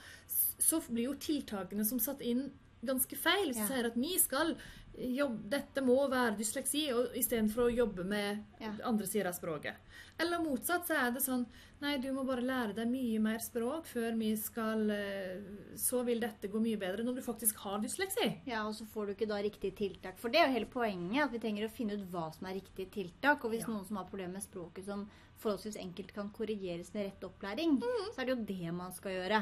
så 0.59 0.81
blir 0.89 1.03
jo 1.05 1.13
tiltakene 1.13 1.85
som 1.85 1.99
satt 1.99 2.21
inn, 2.21 2.51
ganske 2.83 3.15
feil. 3.15 3.47
Hvis 3.49 3.57
du 3.57 3.61
Ja. 3.61 3.67
sier 3.67 3.85
at 3.85 3.95
vi 3.95 4.17
skal 4.17 4.55
jobbe, 4.97 5.49
dette 5.49 5.81
må 5.81 5.95
være 6.11 6.35
dysleksi, 6.37 6.91
og 6.93 7.13
istedenfor 7.17 7.67
å 7.69 7.73
jobbe 7.75 8.03
med 8.05 8.43
Ja. 8.59 8.71
andre 8.83 9.07
sider 9.07 9.27
av 9.27 9.33
språket. 9.33 9.75
Eller 10.19 10.39
motsatt, 10.39 10.85
så 10.87 10.93
er 11.07 11.11
det 11.11 11.21
sånn 11.23 11.45
Nei, 11.81 11.97
du 11.97 12.11
må 12.13 12.23
bare 12.23 12.41
lære 12.45 12.75
deg 12.75 12.87
mye 12.91 13.19
mer 13.19 13.39
språk 13.39 13.85
før 13.89 14.15
vi 14.19 14.35
skal 14.37 14.91
eh, 14.91 15.39
Så 15.75 16.03
vil 16.05 16.19
dette 16.19 16.47
gå 16.47 16.59
mye 16.61 16.77
bedre 16.77 17.03
når 17.03 17.15
du 17.15 17.21
faktisk 17.25 17.55
har 17.63 17.79
dysleksi. 17.81 18.27
Ja, 18.45 18.67
Og 18.67 18.75
så 18.75 18.85
får 18.85 19.07
du 19.07 19.13
ikke 19.15 19.27
da 19.27 19.39
riktig 19.41 19.75
tiltak. 19.75 20.19
For 20.19 20.29
det 20.29 20.41
er 20.41 20.47
jo 20.47 20.53
hele 20.59 20.69
poenget, 20.69 21.23
at 21.23 21.31
vi 21.31 21.39
trenger 21.39 21.65
å 21.67 21.71
finne 21.73 21.93
ut 21.97 22.05
hva 22.11 22.27
som 22.35 22.45
er 22.47 22.59
riktig 22.61 22.91
tiltak. 22.91 23.43
Og 23.43 23.51
hvis 23.51 23.61
Ja. 23.65 23.73
noen 23.73 23.87
som 23.87 23.97
har 23.97 24.05
problemer 24.05 24.33
med 24.33 24.43
språket, 24.43 24.85
som 24.85 25.09
forholdsvis 25.41 25.79
enkelt 25.81 26.13
kan 26.15 26.29
korrigeres 26.35 26.91
med 26.95 27.07
rett 27.09 27.25
opplæring, 27.25 27.79
så 28.13 28.21
er 28.21 28.29
det 28.29 28.35
jo 28.35 28.45
det 28.47 28.73
man 28.77 28.93
skal 28.95 29.15
gjøre. 29.17 29.41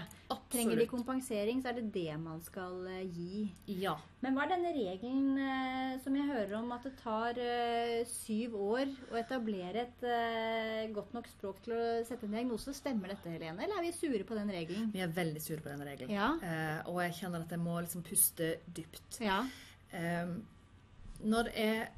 Trenger 0.49 0.79
de 0.79 0.87
kompensering, 0.89 1.61
så 1.61 1.71
er 1.71 1.79
det 1.79 1.89
det 1.93 2.15
man 2.21 2.39
skal 2.41 2.87
eh, 2.89 3.03
gi. 3.05 3.43
Ja. 3.83 3.95
Men 4.23 4.35
hva 4.35 4.45
er 4.45 4.53
denne 4.55 4.71
regelen 4.75 5.37
eh, 5.37 5.99
som 6.03 6.15
jeg 6.17 6.29
hører 6.29 6.55
om 6.57 6.71
at 6.75 6.87
det 6.87 6.95
tar 7.03 7.37
eh, 7.43 7.99
syv 8.09 8.55
år 8.59 8.89
å 9.11 9.19
etablere 9.19 9.85
et 9.85 10.07
godt 10.95 11.13
nok 11.15 11.29
språk 11.29 11.61
til 11.65 11.75
å 11.75 11.83
sette 12.07 12.27
en 12.27 12.35
diagnose? 12.37 12.73
Stemmer 12.75 13.13
dette, 13.13 13.31
Helene? 13.33 13.63
Eller 13.65 13.79
er 13.79 13.87
vi 13.89 13.93
sure 13.95 14.25
på 14.27 14.37
den 14.37 14.51
regelen? 14.53 14.89
Vi 14.93 15.03
er 15.03 15.13
veldig 15.13 15.43
sure 15.43 15.61
på 15.63 15.71
den 15.71 15.85
regelen. 15.85 16.13
Ja. 16.15 16.31
Eh, 16.43 16.89
og 16.89 17.01
jeg 17.03 17.17
kjenner 17.21 17.45
at 17.45 17.53
jeg 17.53 17.61
må 17.63 17.77
liksom 17.83 18.05
puste 18.07 18.55
dypt. 18.65 19.21
Ja. 19.23 19.41
Eh, 19.95 20.35
når 21.19 21.51
jeg 21.55 21.89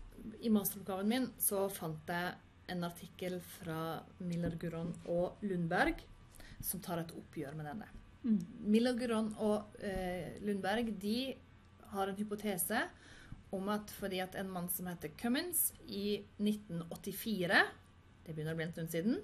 I 0.45 0.49
masteroppgaven 0.53 1.09
min 1.09 1.27
så 1.41 1.65
fant 1.73 2.09
jeg 2.09 2.33
en 2.71 2.87
artikkel 2.87 3.37
fra 3.59 3.99
Miller 4.23 4.55
Guron 4.59 4.93
og 5.11 5.41
Lundberg 5.45 6.01
som 6.63 6.81
tar 6.83 7.01
et 7.01 7.13
oppgjør 7.17 7.55
med 7.57 7.67
denne. 7.69 7.87
Mm. 8.21 8.41
Miller 8.69 8.97
Guron 8.97 9.31
og 9.41 9.77
eh, 9.81 10.37
Lundberg 10.45 10.91
de 11.01 11.33
har 11.91 12.09
en 12.09 12.19
hypotese 12.19 12.83
om 13.51 13.69
at 13.73 13.91
fordi 13.97 14.21
at 14.23 14.37
en 14.39 14.51
mann 14.51 14.69
som 14.71 14.87
heter 14.87 15.11
Cummins 15.19 15.71
i 15.89 16.21
1984, 16.39 17.63
det 18.25 18.35
begynner 18.35 18.55
å 18.55 18.59
bli 18.59 18.67
en 18.69 18.75
stund 18.75 18.93
siden, 18.93 19.17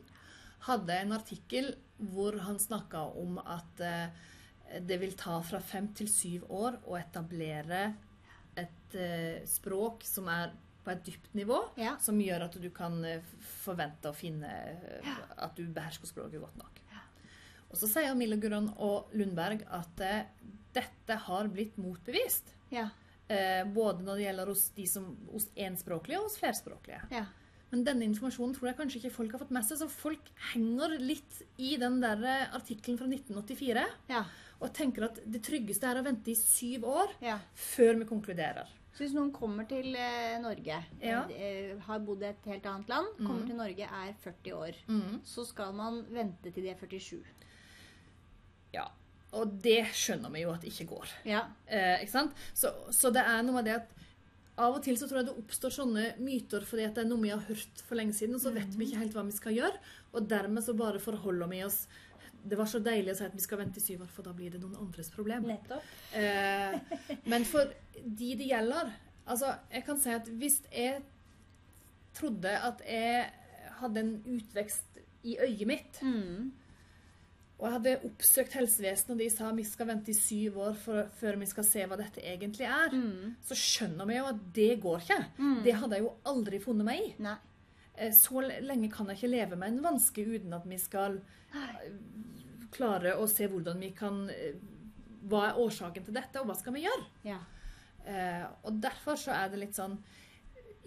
hadde 0.68 0.98
en 0.98 1.14
artikkel 1.16 1.72
hvor 2.12 2.36
han 2.44 2.60
snakka 2.60 3.06
om 3.22 3.38
at 3.44 3.86
eh, 3.86 4.26
det 4.84 4.98
vil 5.00 5.16
ta 5.18 5.38
fra 5.46 5.62
fem 5.64 5.88
til 5.96 6.10
syv 6.12 6.50
år 6.52 6.82
å 6.90 6.98
etablere 7.00 7.86
et 8.58 8.98
eh, 8.98 9.46
språk 9.48 10.04
som 10.08 10.28
er 10.34 10.52
på 10.88 10.94
et 10.96 11.04
dypt 11.06 11.34
nivå, 11.36 11.60
Ja. 11.80 11.98
som 12.00 12.20
gjør 12.24 12.48
at 12.48 12.56
du 12.64 12.70
kan 12.72 12.98
eh, 13.06 13.24
forvente 13.62 14.08
å 14.10 14.16
finne 14.16 14.48
eh, 14.48 15.16
at 15.38 15.56
du 15.60 15.66
behersker 15.68 16.08
språket 16.08 16.40
godt 16.42 16.56
nok. 16.64 16.84
Og 17.68 17.76
så 17.76 17.90
sier 17.92 18.16
Mille 18.16 18.38
Guron 18.40 18.70
og 18.80 19.12
Lundberg 19.18 19.66
at 19.76 20.00
eh, 20.06 20.30
dette 20.78 21.18
har 21.26 21.50
blitt 21.52 21.76
motbevist. 21.82 22.54
Ja. 22.72 22.86
Eh, 23.28 23.66
både 23.68 24.06
når 24.08 24.16
det 24.22 24.24
gjelder 24.30 24.52
hos 24.54 24.64
de 24.78 24.86
som 24.88 25.10
hos 25.34 25.50
enspråklige 25.60 26.22
og 26.22 26.30
hos 26.30 26.40
flerspråklige. 26.40 27.02
Ja. 27.12 27.26
Men 27.74 27.84
denne 27.84 28.08
informasjonen 28.08 28.56
tror 28.56 28.70
jeg 28.70 28.78
kanskje 28.78 29.02
ikke 29.02 29.12
folk 29.18 29.34
har 29.36 29.42
fått 29.44 29.52
med 29.52 29.68
seg, 29.68 29.82
så 29.82 29.90
folk 29.92 30.30
henger 30.54 30.96
litt 31.04 31.42
i 31.60 31.74
den 31.82 32.00
der 32.00 32.24
artikkelen 32.56 32.96
fra 33.02 33.10
1984 33.12 33.84
ja. 34.14 34.22
og 34.64 34.72
tenker 34.78 35.10
at 35.10 35.20
det 35.28 35.44
tryggeste 35.44 35.90
er 35.90 36.00
å 36.00 36.06
vente 36.08 36.32
i 36.32 36.38
syv 36.40 36.88
år 36.88 37.12
før 37.76 38.00
vi 38.00 38.08
konkluderer. 38.08 38.72
Så 38.98 39.04
hvis 39.06 39.14
noen 39.14 39.30
kommer 39.36 39.68
til 39.70 39.92
eh, 39.94 40.40
Norge, 40.42 40.80
Ja. 41.04 41.20
eh, 41.30 41.76
har 41.86 42.00
bodd 42.02 42.24
i 42.26 42.32
et 42.32 42.48
helt 42.50 42.66
annet 42.66 42.90
land, 42.90 43.12
kommer 43.20 43.44
mm. 43.44 43.48
til 43.52 43.60
Norge, 43.60 43.90
er 43.94 44.16
40 44.24 44.56
år, 44.58 44.80
Mm. 44.90 45.20
så 45.24 45.46
skal 45.46 45.74
man 45.78 46.00
vente 46.10 46.50
til 46.52 46.64
de 46.66 46.72
er 46.74 46.80
47. 46.82 47.22
Ja. 48.74 48.88
Og 49.38 49.52
det 49.62 49.84
skjønner 49.94 50.32
vi 50.34 50.42
jo 50.42 50.52
at 50.56 50.66
ikke 50.66 50.88
går. 50.90 51.14
Ja. 51.30 51.44
Eh, 51.68 52.02
ikke 52.02 52.12
sant? 52.16 52.34
Så, 52.58 52.72
så 52.96 53.12
det 53.14 53.22
er 53.22 53.44
noe 53.46 53.60
med 53.60 53.66
det 53.70 53.76
at 53.84 53.94
av 54.58 54.74
og 54.74 54.82
til 54.82 54.98
så 54.98 55.06
tror 55.06 55.20
jeg 55.22 55.28
det 55.28 55.38
oppstår 55.38 55.74
sånne 55.76 56.04
myter 56.26 56.64
fordi 56.66 56.88
at 56.88 56.96
det 56.98 57.04
er 57.04 57.10
noe 57.12 57.22
vi 57.22 57.30
har 57.30 57.44
hørt 57.46 57.84
for 57.86 58.00
lenge 58.00 58.16
siden, 58.18 58.34
og 58.34 58.42
så 58.42 58.50
vet 58.56 58.74
vi 58.74 58.88
ikke 58.88 59.04
helt 59.04 59.14
hva 59.14 59.26
vi 59.28 59.36
skal 59.36 59.54
gjøre. 59.54 59.78
Og 60.18 60.26
dermed 60.32 60.66
så 60.66 60.74
bare 60.74 60.98
forholder 61.04 61.52
vi 61.52 61.60
oss 61.68 61.84
Det 62.48 62.58
var 62.58 62.66
så 62.66 62.80
deilig 62.80 63.12
å 63.12 63.18
si 63.18 63.24
at 63.26 63.34
vi 63.36 63.42
skal 63.44 63.58
vente 63.60 63.78
i 63.82 63.84
syv 63.84 64.02
år, 64.06 64.08
for 64.14 64.24
da 64.24 64.32
blir 64.34 64.52
det 64.54 64.62
noen 64.62 64.76
andres 64.80 65.10
problem. 65.12 65.44
Nettopp. 65.50 65.84
Eh, 66.14 66.80
men 67.26 67.44
for 67.46 67.74
de 68.06 68.36
det 68.36 68.48
gjelder 68.52 68.94
Altså, 69.28 69.50
jeg 69.74 69.84
kan 69.84 69.98
si 70.00 70.10
at 70.10 70.28
hvis 70.40 70.62
jeg 70.72 71.02
trodde 72.16 72.48
at 72.64 72.80
jeg 72.88 73.26
hadde 73.82 74.00
en 74.00 74.14
utvekst 74.38 75.02
i 75.28 75.34
øyet 75.44 75.68
mitt, 75.68 76.00
Mm. 76.02 76.52
og 77.60 77.66
jeg 77.68 77.74
hadde 77.74 78.00
oppsøkt 78.06 78.54
helsevesenet, 78.54 79.10
og 79.12 79.18
de 79.20 79.30
sa 79.30 79.52
vi 79.52 79.64
skal 79.64 79.88
vente 79.88 80.10
i 80.12 80.14
syv 80.14 80.58
år 80.58 80.76
for, 80.80 81.10
før 81.20 81.36
vi 81.42 81.46
skal 81.46 81.64
se 81.68 81.84
hva 81.86 81.98
dette 81.98 82.22
egentlig 82.24 82.66
er, 82.70 82.90
Mm. 82.96 83.36
så 83.44 83.54
skjønner 83.56 84.08
vi 84.08 84.16
jo 84.16 84.26
at 84.26 84.40
det 84.54 84.80
går 84.82 85.00
ikke. 85.02 85.26
Mm. 85.40 85.64
Det 85.64 85.74
hadde 85.76 85.96
jeg 85.96 86.04
jo 86.04 86.14
aldri 86.26 86.60
funnet 86.60 86.86
meg 86.86 87.00
i. 87.02 87.14
Nei. 87.20 87.36
Eh, 87.98 88.12
Så 88.12 88.40
lenge 88.62 88.92
kan 88.92 89.08
jeg 89.08 89.18
ikke 89.18 89.30
leve 89.32 89.56
med 89.58 89.68
en 89.74 89.82
vanske 89.84 90.24
uten 90.26 90.54
at 90.54 90.66
vi 90.66 90.78
skal 90.78 91.20
Nei. 91.54 91.90
Klare 92.74 93.16
å 93.18 93.28
se 93.32 93.48
hvordan 93.52 93.80
vi 93.84 93.92
kan 93.98 94.26
eh, 94.34 94.58
Hva 95.28 95.50
er 95.50 95.60
årsaken 95.60 96.06
til 96.08 96.16
dette, 96.16 96.40
og 96.40 96.50
hva 96.50 96.56
skal 96.58 96.76
vi 96.76 96.86
gjøre? 96.86 97.06
Ja. 97.28 97.42
Eh, 98.08 98.46
og 98.64 98.80
derfor 98.84 99.20
så 99.20 99.34
er 99.36 99.52
det 99.52 99.62
litt 99.66 99.76
sånn 99.78 99.98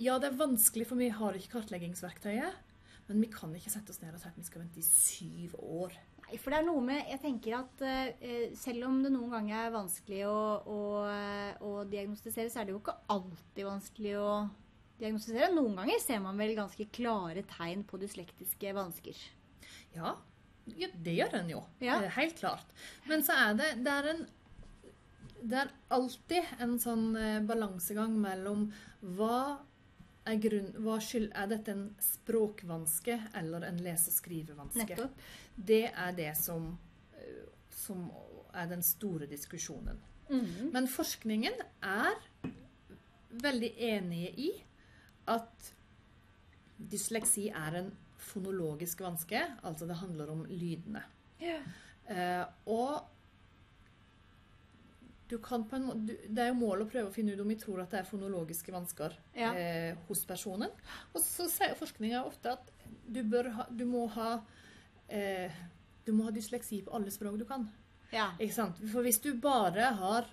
Ja, 0.00 0.16
det 0.20 0.30
er 0.30 0.40
vanskelig, 0.40 0.86
for 0.88 1.00
vi 1.00 1.10
har 1.12 1.36
ikke 1.36 1.58
kartleggingsverktøyet. 1.58 2.66
Men 3.10 3.24
vi 3.24 3.28
kan 3.32 3.50
ikke 3.56 3.72
sette 3.72 3.90
oss 3.90 3.98
ned 4.00 4.14
og 4.14 4.22
si 4.22 4.28
at 4.30 4.38
vi 4.38 4.46
skal 4.46 4.62
vente 4.62 4.78
i 4.78 4.86
syv 4.86 5.56
år. 5.58 5.96
Nei, 6.22 6.38
for 6.38 6.54
det 6.54 6.60
er 6.60 6.66
noe 6.68 6.82
med 6.84 7.08
Jeg 7.10 7.18
tenker 7.24 7.56
at 7.58 7.82
eh, 7.82 8.52
selv 8.54 8.86
om 8.86 9.00
det 9.02 9.10
noen 9.10 9.32
ganger 9.34 9.64
er 9.64 9.74
vanskelig 9.74 10.20
å, 10.30 10.40
å, 10.62 10.80
eh, 11.10 11.64
å 11.66 11.72
diagnostisere, 11.90 12.52
så 12.52 12.62
er 12.62 12.68
det 12.68 12.76
jo 12.76 12.80
ikke 12.80 12.94
alltid 13.10 13.66
vanskelig 13.66 14.14
å 14.20 14.30
diagnostisere. 15.00 15.50
Noen 15.56 15.74
ganger 15.80 16.02
ser 16.04 16.22
man 16.22 16.38
vel 16.38 16.54
ganske 16.54 16.86
klare 16.94 17.42
tegn 17.50 17.82
på 17.88 17.98
dyslektiske 17.98 18.76
vansker. 18.78 19.18
Ja, 19.96 20.14
ja 20.78 20.88
det 20.94 21.14
gjør 21.16 21.34
en 21.40 21.50
jo. 21.50 21.62
Ja. 21.80 22.02
Eh, 22.02 22.10
Helt 22.16 22.36
klart. 22.38 22.66
Men 23.08 23.22
så 23.26 23.32
er 23.32 23.54
det 23.58 23.70
Det 23.84 23.92
er, 23.92 24.08
en, 24.14 24.26
det 25.42 25.58
er 25.64 25.70
alltid 25.90 26.42
en 26.60 26.78
sånn 26.78 27.16
eh, 27.16 27.40
balansegang 27.48 28.14
mellom 28.20 28.68
hva 29.16 29.58
er, 30.28 30.36
grunn, 30.36 30.72
hva 30.84 30.98
skyld, 31.00 31.30
er 31.34 31.46
dette 31.50 31.72
en 31.72 31.86
språkvanske 32.04 33.16
eller 33.40 33.64
en 33.66 33.78
lese- 33.82 34.12
og 34.12 34.18
skrivevanske? 34.18 34.84
Nettopp. 34.84 35.24
Det 35.56 35.86
er 35.90 36.12
det 36.12 36.34
som, 36.36 36.78
eh, 37.16 37.46
som 37.72 38.10
er 38.54 38.66
den 38.66 38.82
store 38.82 39.26
diskusjonen. 39.26 39.98
Mhm. 40.30 40.70
Men 40.72 40.86
forskningen 40.86 41.56
er 41.82 42.14
veldig 43.30 43.72
enige 43.78 44.30
i 44.38 44.50
at 45.26 45.72
dysleksi 46.90 47.48
er 47.50 47.76
en 47.80 47.90
fonologisk 48.20 49.00
vanske, 49.04 49.40
altså 49.64 49.86
det 49.88 49.96
handler 50.00 50.30
om 50.32 50.44
lydene. 50.48 51.02
Eh, 51.40 52.44
og 52.66 53.06
du 55.30 55.36
kan 55.38 55.62
på 55.70 55.76
en 55.78 55.84
må 55.86 55.94
du, 55.94 56.10
det 56.26 56.42
er 56.42 56.48
jo 56.50 56.56
målet 56.58 56.88
å 56.88 56.90
prøve 56.90 57.10
å 57.10 57.14
finne 57.14 57.36
ut 57.36 57.40
om 57.44 57.50
vi 57.52 57.58
tror 57.60 57.84
at 57.84 57.92
det 57.94 58.00
er 58.00 58.08
fonologiske 58.08 58.72
vansker 58.74 59.12
Ja. 59.38 59.52
eh, 59.54 59.96
hos 60.08 60.24
personen. 60.26 60.72
Og 61.14 61.22
så 61.22 61.46
sier 61.48 61.76
forskninga 61.78 62.24
ofte 62.26 62.56
at 62.56 62.72
du, 63.06 63.22
bør 63.22 63.50
ha, 63.54 63.66
du, 63.70 63.84
må 63.86 64.08
ha, 64.16 64.40
eh, 65.08 65.52
du 66.04 66.10
må 66.12 66.26
ha 66.26 66.34
dysleksi 66.34 66.82
på 66.82 66.94
alle 66.98 67.10
språk 67.14 67.38
du 67.38 67.44
kan. 67.46 67.68
Ja. 68.10 68.32
Ikke 68.42 68.56
sant? 68.56 68.80
For 68.90 69.06
hvis 69.06 69.20
du 69.22 69.32
bare 69.38 69.92
har 70.00 70.26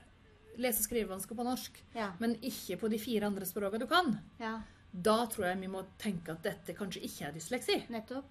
lese- 0.57 0.81
og 0.81 0.87
skrivevansker 0.89 1.37
på 1.37 1.45
norsk, 1.45 1.77
Ja. 1.93 2.13
men 2.19 2.33
ikke 2.41 2.79
på 2.81 2.89
de 2.89 2.97
fire 2.97 3.27
andre 3.29 3.45
språkene 3.45 3.79
du 3.85 3.87
kan, 3.87 4.15
ja. 4.41 4.55
Da 5.03 5.25
tror 5.29 5.45
jeg 5.51 5.59
vi 5.61 5.67
må 5.67 5.83
tenke 6.01 6.31
at 6.33 6.41
dette 6.43 6.73
kanskje 6.77 7.03
ikke 7.05 7.27
er 7.27 7.35
dysleksi. 7.35 7.75
Nettopp. 7.93 8.25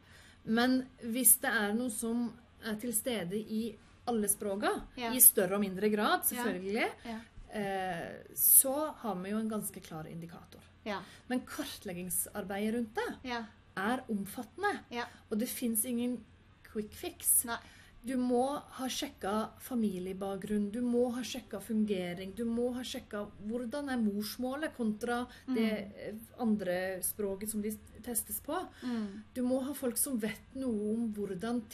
Men 0.44 0.80
hvis 1.02 1.36
det 1.42 1.50
er 1.50 1.72
noe 1.74 1.90
som 1.90 2.28
er 2.64 2.74
til 2.82 2.92
stede 2.94 3.36
i 3.38 3.76
alle 4.06 4.28
språkene, 4.30 4.84
Ja. 4.96 5.10
i 5.12 5.20
større 5.20 5.54
og 5.58 5.60
mindre 5.60 5.88
grad, 5.90 6.22
selvfølgelig, 6.24 6.88
Ja. 7.04 7.18
eh, 7.50 8.34
så 8.34 8.92
har 9.02 9.14
vi 9.22 9.30
jo 9.30 9.38
en 9.38 9.48
ganske 9.50 9.80
klar 9.82 10.06
indikator. 10.06 10.60
Ja. 10.84 11.00
Men 11.28 11.40
kartleggingsarbeidet 11.46 12.74
rundt 12.74 12.94
det 12.94 13.14
Ja. 13.30 13.44
er 13.76 14.04
omfattende, 14.08 14.80
ja. 14.90 15.04
og 15.30 15.38
det 15.38 15.48
fins 15.48 15.84
ingen 15.84 16.24
quick 16.72 16.92
fix. 16.92 17.44
Nei. 17.44 17.58
Du 18.06 18.14
må 18.20 18.42
ha 18.78 18.86
sjekka 18.92 19.32
familiebakgrunn, 19.66 20.68
du 20.70 20.78
må 20.84 21.08
ha 21.16 21.22
sjekka 21.26 21.58
fungering, 21.64 22.34
du 22.38 22.44
må 22.46 22.68
ha 22.76 22.84
sjekka 22.86 23.24
hvordan 23.48 23.90
er 23.90 23.98
morsmålet 23.98 24.76
kontra 24.76 25.24
det 25.48 25.66
eh, 26.06 26.14
andre 26.38 26.76
språket 27.02 27.50
som 27.50 27.64
de 27.64 27.72
testes 28.06 28.38
på. 28.46 28.60
Mm. 28.86 29.08
Du 29.34 29.42
må 29.42 29.58
ha 29.66 29.74
folk 29.74 29.98
som 29.98 30.20
vet 30.22 30.54
noe 30.54 30.92
om 30.94 31.08
hvordan 31.16 31.64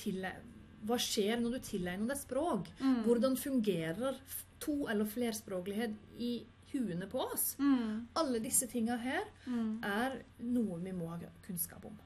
hva 0.88 0.96
skjer 0.98 1.36
når 1.38 1.58
du 1.58 1.60
tilegner 1.68 2.08
deg 2.14 2.22
språk. 2.24 2.72
Mm. 2.80 3.02
Hvordan 3.04 3.36
fungerer 3.38 4.16
to- 4.58 4.88
eller 4.88 5.04
flerspråklighet 5.04 5.94
i 6.18 6.32
huene 6.72 7.06
på 7.12 7.20
oss. 7.20 7.56
Mm. 7.60 8.06
Alle 8.16 8.38
disse 8.40 8.66
tinga 8.66 8.96
her 8.96 9.24
Mm. 9.46 9.84
er 9.84 10.22
noe 10.40 10.78
vi 10.80 10.92
må 10.92 11.08
ha 11.12 11.18
kunnskap 11.46 11.84
om. 11.84 11.98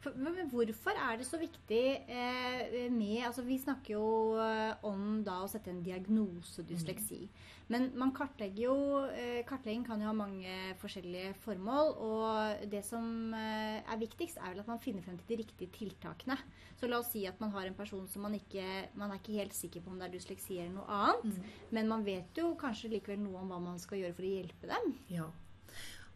Mm. 0.00 0.02
For, 0.04 0.16
men 0.16 0.48
hvorfor 0.48 0.96
er 0.96 1.18
det 1.20 1.26
så 1.28 1.36
viktig 1.36 1.84
eh, 2.08 2.88
med 2.92 3.26
altså 3.26 3.42
Vi 3.44 3.58
snakker 3.60 3.98
jo 3.98 4.38
eh, 4.40 4.72
om 4.88 5.20
da 5.26 5.42
å 5.44 5.48
sette 5.50 5.68
en 5.72 5.82
diagnose 5.84 6.64
dysleksi. 6.64 7.26
Men 7.70 7.90
man 8.00 8.14
kartlegger 8.16 8.62
jo 8.64 8.76
eh, 9.12 9.42
Kartlegging 9.46 9.84
kan 9.84 10.00
jo 10.00 10.08
ha 10.08 10.14
mange 10.16 10.54
forskjellige 10.80 11.34
formål. 11.44 11.92
Og 12.06 12.64
det 12.72 12.80
som 12.86 13.34
eh, 13.36 13.84
er 13.84 14.00
viktigst, 14.00 14.40
er 14.40 14.54
vel 14.54 14.62
at 14.64 14.70
man 14.72 14.80
finner 14.80 15.04
frem 15.04 15.18
til 15.20 15.34
de 15.34 15.40
riktige 15.42 15.74
tiltakene. 15.76 16.38
Så 16.80 16.88
la 16.88 17.02
oss 17.02 17.12
si 17.12 17.26
at 17.28 17.36
man 17.44 17.52
har 17.52 17.68
en 17.68 17.76
person 17.76 18.08
som 18.08 18.24
man 18.24 18.38
ikke 18.38 18.64
Man 18.96 19.12
er 19.12 19.20
ikke 19.20 19.36
helt 19.36 19.54
sikker 19.54 19.84
på 19.84 19.92
om 19.92 20.00
det 20.00 20.08
er 20.08 20.16
dysleksi 20.16 20.62
eller 20.62 20.78
noe 20.78 21.02
annet. 21.02 21.44
Men 21.76 21.92
man 21.92 22.08
vet 22.08 22.40
jo 22.40 22.54
kanskje 22.60 22.94
likevel 22.96 23.20
noe 23.20 23.44
om 23.44 23.52
hva 23.52 23.60
man 23.68 23.78
skal 23.82 24.00
gjøre 24.00 24.16
for 24.16 24.24
å 24.24 24.32
hjelpe 24.32 24.72
dem. 24.72 24.96
Ja. 25.12 25.28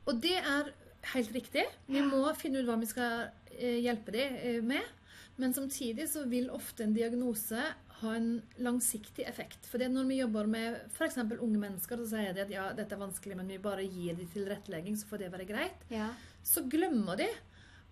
Og 0.09 0.19
det 0.25 0.38
er 0.41 0.73
helt 1.13 1.33
riktig. 1.35 1.65
Vi 1.87 2.03
må 2.05 2.23
finne 2.39 2.63
ut 2.63 2.69
hva 2.69 2.77
vi 2.81 2.89
skal 2.91 3.27
eh, 3.59 3.81
hjelpe 3.85 4.15
dem 4.15 4.37
eh, 4.41 4.61
med. 4.65 4.93
Men 5.37 5.55
samtidig 5.55 6.07
så 6.13 6.23
vil 6.31 6.53
ofte 6.55 6.85
en 6.85 6.95
diagnose 6.95 7.63
ha 8.01 8.13
en 8.15 8.29
langsiktig 8.63 9.25
effekt. 9.27 9.67
For 9.67 9.83
når 9.91 10.07
vi 10.11 10.21
jobber 10.21 10.47
med 10.51 10.77
f.eks. 10.93 11.19
unge 11.19 11.59
mennesker, 11.59 11.99
så 11.99 12.11
sier 12.13 12.37
de 12.37 12.45
at 12.45 12.53
ja, 12.53 12.69
dette 12.77 12.95
er 12.95 13.03
vanskelig, 13.03 13.39
men 13.39 13.51
vi 13.51 13.59
bare 13.63 13.87
gir 13.87 14.15
dem 14.19 14.31
tilrettelegging, 14.31 14.99
så 14.99 15.09
får 15.11 15.25
det 15.25 15.33
være 15.35 15.49
greit. 15.49 15.85
Ja. 15.91 16.13
Så 16.47 16.67
glemmer 16.71 17.19
de 17.19 17.29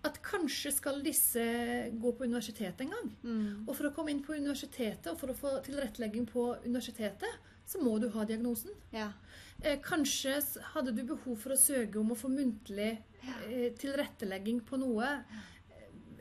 at 0.03 0.19
kanskje 0.23 0.71
skal 0.75 0.99
disse 1.03 1.43
gå 1.95 2.11
på 2.11 2.27
universitetet 2.27 2.83
en 2.83 2.91
gang. 2.91 3.11
Mm. 3.23 3.63
Og 3.67 3.71
for 3.75 3.87
å 3.87 3.93
komme 3.95 4.11
inn 4.11 4.23
på 4.23 4.35
universitetet, 4.35 5.07
og 5.11 5.19
for 5.19 5.31
å 5.31 5.37
få 5.37 5.55
tilrettelegging 5.63 6.27
på 6.31 6.49
universitetet, 6.65 7.39
så 7.65 7.79
må 7.79 7.95
du 8.03 8.09
ha 8.11 8.25
diagnosen. 8.27 8.75
Ja. 8.91 9.11
Eh, 9.63 9.79
kanskje 9.83 10.35
hadde 10.73 10.91
du 10.95 11.03
behov 11.07 11.37
for 11.39 11.53
å 11.55 11.59
søke 11.59 11.99
om 12.01 12.11
å 12.11 12.17
få 12.19 12.27
muntlig 12.31 12.91
eh, 13.47 13.69
tilrettelegging 13.79 14.59
på 14.67 14.75
noe, 14.81 15.07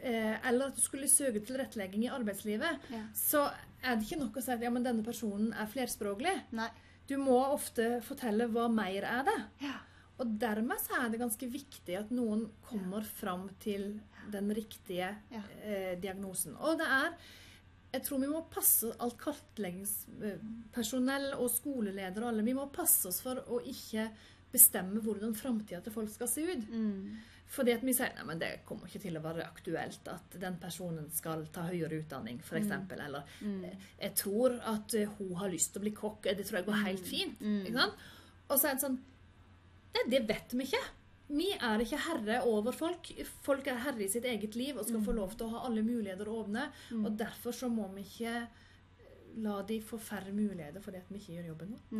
eh, 0.02 0.36
eller 0.48 0.68
at 0.70 0.76
du 0.78 0.82
skulle 0.84 1.08
søke 1.10 1.42
tilrettelegging 1.42 2.04
i 2.06 2.12
arbeidslivet, 2.14 2.86
Ja. 2.92 3.02
så 3.14 3.48
er 3.82 3.96
det 3.98 4.06
ikke 4.06 4.20
nok 4.22 4.36
å 4.38 4.42
si 4.44 4.52
at 4.54 4.62
ja, 4.62 4.70
men 4.70 4.84
denne 4.86 5.02
personen 5.06 5.50
er 5.58 5.66
flerspråklig. 5.66 6.36
Nei. 6.54 6.68
Du 7.10 7.16
må 7.18 7.34
ofte 7.50 7.96
fortelle 8.06 8.46
hva 8.48 8.68
mer 8.70 9.02
er 9.08 9.24
det. 9.26 9.38
Ja. 9.66 9.74
Og 10.22 10.36
dermed 10.38 10.78
så 10.78 11.00
er 11.02 11.08
det 11.10 11.18
ganske 11.18 11.48
viktig 11.50 11.96
at 11.98 12.12
noen 12.14 12.44
kommer 12.68 13.02
fram 13.02 13.48
til 13.58 13.96
den 14.30 14.52
riktige 14.54 15.16
eh, 15.32 15.96
diagnosen. 15.98 16.54
Og 16.62 16.78
det 16.78 16.86
er 16.86 17.16
Jeg 17.92 18.02
tror 18.06 18.18
vi 18.22 18.28
må 18.32 18.40
passe 18.50 18.88
alt 19.04 19.18
kartleggingspersonell 19.20 21.32
og 21.36 21.50
skoleledere 21.52 22.24
og 22.24 22.30
alle, 22.32 22.44
vi 22.46 22.54
må 22.56 22.64
passe 22.72 23.08
oss 23.10 23.18
for 23.24 23.36
å 23.52 23.58
ikke 23.68 24.06
bestemme 24.52 25.00
hvordan 25.04 25.34
framtida 25.36 25.80
til 25.84 25.92
folk 25.94 26.10
skal 26.12 26.28
se 26.28 26.40
ut. 26.48 26.64
Mm. 26.72 27.16
Fordi 27.52 27.72
at 27.74 27.82
vi 27.84 27.92
sier 27.92 28.14
nei, 28.16 28.24
men 28.30 28.38
det 28.40 28.50
kommer 28.64 28.86
ikke 28.88 29.00
til 29.02 29.16
å 29.18 29.22
være 29.24 29.44
aktuelt 29.44 30.06
at 30.08 30.36
den 30.40 30.56
personen 30.60 31.10
skal 31.12 31.44
ta 31.52 31.62
høyere 31.68 31.98
utdanning, 32.00 32.38
f.eks. 32.40 32.62
eksempel 32.62 33.00
Eller 33.04 33.22
Mm. 33.42 33.64
eh, 33.64 33.76
jeg 34.00 34.14
tror 34.22 34.50
at 34.72 34.94
eh, 34.94 35.08
hun 35.18 35.34
har 35.36 35.48
lyst 35.52 35.72
til 35.74 35.80
å 35.80 35.82
bli 35.84 35.92
kokk. 35.92 36.22
Det 36.24 36.46
tror 36.48 36.58
jeg 36.62 36.66
går 36.70 36.84
helt 36.86 37.06
fint. 37.06 37.40
Mm. 37.40 37.60
Ikke 37.66 37.78
sant? 37.82 37.94
Og 38.48 38.58
så 38.58 38.68
er 38.68 38.74
det 38.74 38.80
sånn 38.86 38.98
Nei, 39.92 40.04
det 40.08 40.22
vet 40.26 40.52
vi 40.56 40.62
ikke. 40.64 40.80
Vi 41.32 41.48
er 41.56 41.80
ikke 41.80 42.00
herre 42.06 42.40
over 42.48 42.74
folk. 42.76 43.08
Folk 43.44 43.68
er 43.70 43.80
herre 43.86 44.04
i 44.04 44.10
sitt 44.12 44.26
eget 44.28 44.56
liv 44.58 44.76
og 44.76 44.84
skal 44.88 45.04
få 45.04 45.14
lov 45.16 45.32
til 45.36 45.48
å 45.48 45.54
ha 45.54 45.64
alle 45.68 45.84
muligheter 45.86 46.28
åpne. 46.28 46.66
Mm. 46.92 47.06
Og 47.06 47.16
derfor 47.22 47.56
så 47.56 47.70
må 47.72 47.88
vi 47.94 48.04
ikke 48.04 48.34
la 49.42 49.56
de 49.64 49.78
få 49.80 49.96
færre 49.96 50.32
muligheter 50.36 50.84
fordi 50.84 51.00
at 51.00 51.10
vi 51.10 51.20
ikke 51.20 51.38
gjør 51.38 51.50
jobben 51.54 51.74
vår. 51.74 51.92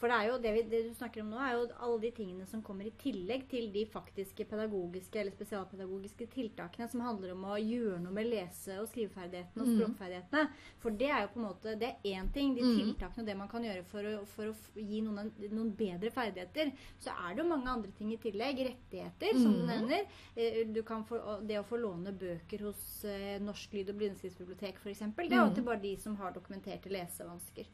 For 0.00 0.08
det, 0.08 0.16
er 0.16 0.28
jo 0.30 0.38
det, 0.38 0.52
vi, 0.54 0.62
det 0.70 0.82
du 0.88 0.94
snakker 0.94 1.20
om 1.20 1.30
nå, 1.30 1.38
er 1.38 1.52
jo 1.58 1.66
alle 1.78 2.00
de 2.00 2.10
tingene 2.16 2.46
som 2.48 2.62
kommer 2.62 2.86
i 2.86 2.92
tillegg 3.02 3.48
til 3.50 3.70
de 3.72 3.84
faktiske 3.86 4.46
pedagogiske 4.48 5.20
eller 5.20 5.30
spesialpedagogiske 5.36 6.26
tiltakene 6.32 6.88
som 6.88 7.00
handler 7.04 7.32
om 7.34 7.44
å 7.44 7.58
gjøre 7.60 8.00
noe 8.00 8.12
med 8.12 8.26
lese- 8.30 8.78
og 8.80 8.88
skriveferdighetene 8.88 9.60
og 9.62 9.68
Mm. 9.68 9.76
språkferdighetene. 9.78 10.48
For 10.80 10.90
det 10.90 11.10
er 11.10 11.20
jo 11.22 11.28
på 11.34 11.40
en 11.40 11.46
måte 11.48 11.76
Det 11.78 11.88
er 11.88 12.16
én 12.16 12.32
ting, 12.32 12.54
de 12.54 12.62
Mm. 12.62 12.76
tiltakene 12.94 13.20
og 13.20 13.26
det 13.26 13.36
man 13.36 13.48
kan 13.48 13.62
gjøre 13.62 13.84
for 13.84 14.02
å, 14.02 14.26
for 14.26 14.44
å 14.44 14.54
gi 14.76 15.00
noen, 15.02 15.18
en- 15.18 15.50
noen 15.50 15.70
bedre 15.76 16.10
ferdigheter. 16.10 16.72
Så 16.98 17.10
er 17.10 17.34
det 17.34 17.42
jo 17.44 17.48
mange 17.48 17.68
andre 17.68 17.90
ting 17.98 18.12
i 18.12 18.16
tillegg. 18.16 18.56
Rettigheter, 18.58 19.32
som 19.34 19.52
du 19.52 19.62
Mm. 19.62 19.66
nevner. 19.66 20.06
Eh, 20.36 20.64
Du 20.70 20.82
kan 20.82 21.04
få, 21.04 21.46
det 21.46 21.56
å 21.58 21.64
få 21.64 21.76
låne 21.80 22.12
bøker 22.16 22.60
hos 22.60 23.04
eh, 23.04 23.38
Norsk 23.38 23.70
lyd- 23.72 23.88
og 23.90 23.96
blindeskriftsbibliotek 23.98 24.76
f.eks. 24.76 24.98
Det 25.16 25.32
er 25.32 25.46
jo 25.48 25.54
til 25.54 25.64
bare 25.64 25.80
de 25.82 25.96
som 25.96 26.16
har 26.16 26.32
dokumenterte 26.32 26.88
lesevansker. 26.88 27.66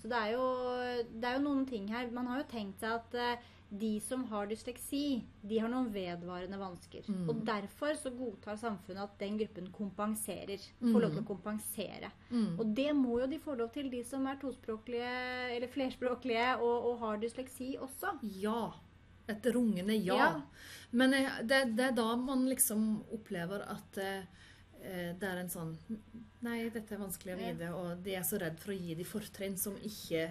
Så 0.00 0.08
det 0.08 0.12
er, 0.12 0.32
jo, 0.32 1.04
det 1.20 1.24
er 1.24 1.38
jo 1.38 1.43
noen 1.44 1.66
ting 1.68 1.90
her. 1.92 2.08
Man 2.14 2.30
har 2.30 2.42
jo 2.42 2.48
tenkt 2.50 2.82
seg 2.82 2.96
at 2.98 3.18
uh, 3.20 3.50
de 3.74 4.00
som 4.00 4.22
har 4.30 4.46
dysleksi, 4.46 5.24
de 5.42 5.58
har 5.58 5.70
noen 5.70 5.88
vedvarende 5.92 6.58
vansker. 6.60 7.06
Mm. 7.10 7.24
Og 7.30 7.40
derfor 7.46 7.96
så 7.98 8.12
godtar 8.14 8.58
samfunnet 8.60 9.02
at 9.02 9.16
den 9.18 9.38
gruppen 9.40 9.70
kompenserer. 9.74 10.62
Får 10.78 11.00
lov 11.02 11.16
til 11.16 11.24
å 11.24 11.26
kompensere. 11.26 12.10
Mm. 12.30 12.52
Og 12.60 12.70
det 12.76 12.90
må 12.94 13.18
jo 13.22 13.28
de 13.30 13.40
få 13.42 13.56
lov 13.58 13.72
til, 13.74 13.90
de 13.90 14.04
som 14.06 14.26
er 14.30 14.38
tospråklige 14.42 15.10
eller 15.56 15.72
flerspråklige 15.72 16.48
og, 16.60 16.90
og 16.90 17.02
har 17.02 17.20
dysleksi 17.24 17.74
også. 17.82 18.14
Ja. 18.38 18.68
Et 19.32 19.46
rungende 19.56 19.96
ja. 19.96 20.20
Ja. 20.20 20.30
Men 20.92 21.16
eh, 21.16 21.42
det, 21.42 21.64
det 21.74 21.88
er 21.88 21.94
da 21.96 22.10
man 22.20 22.44
liksom 22.46 23.02
opplever 23.16 23.64
at 23.72 23.98
eh, 23.98 24.42
det 24.84 25.24
er 25.24 25.38
en 25.40 25.48
sånn 25.48 25.70
Nei, 26.44 26.66
dette 26.68 26.92
er 26.92 27.00
vanskelig 27.00 27.32
å 27.32 27.38
gi 27.40 27.52
vite, 27.54 27.68
og 27.72 28.02
de 28.04 28.18
er 28.18 28.24
så 28.28 28.36
redd 28.36 28.58
for 28.60 28.74
å 28.74 28.76
gi 28.76 28.94
de 28.98 29.06
fortrinn 29.08 29.54
som 29.56 29.78
ikke 29.80 30.26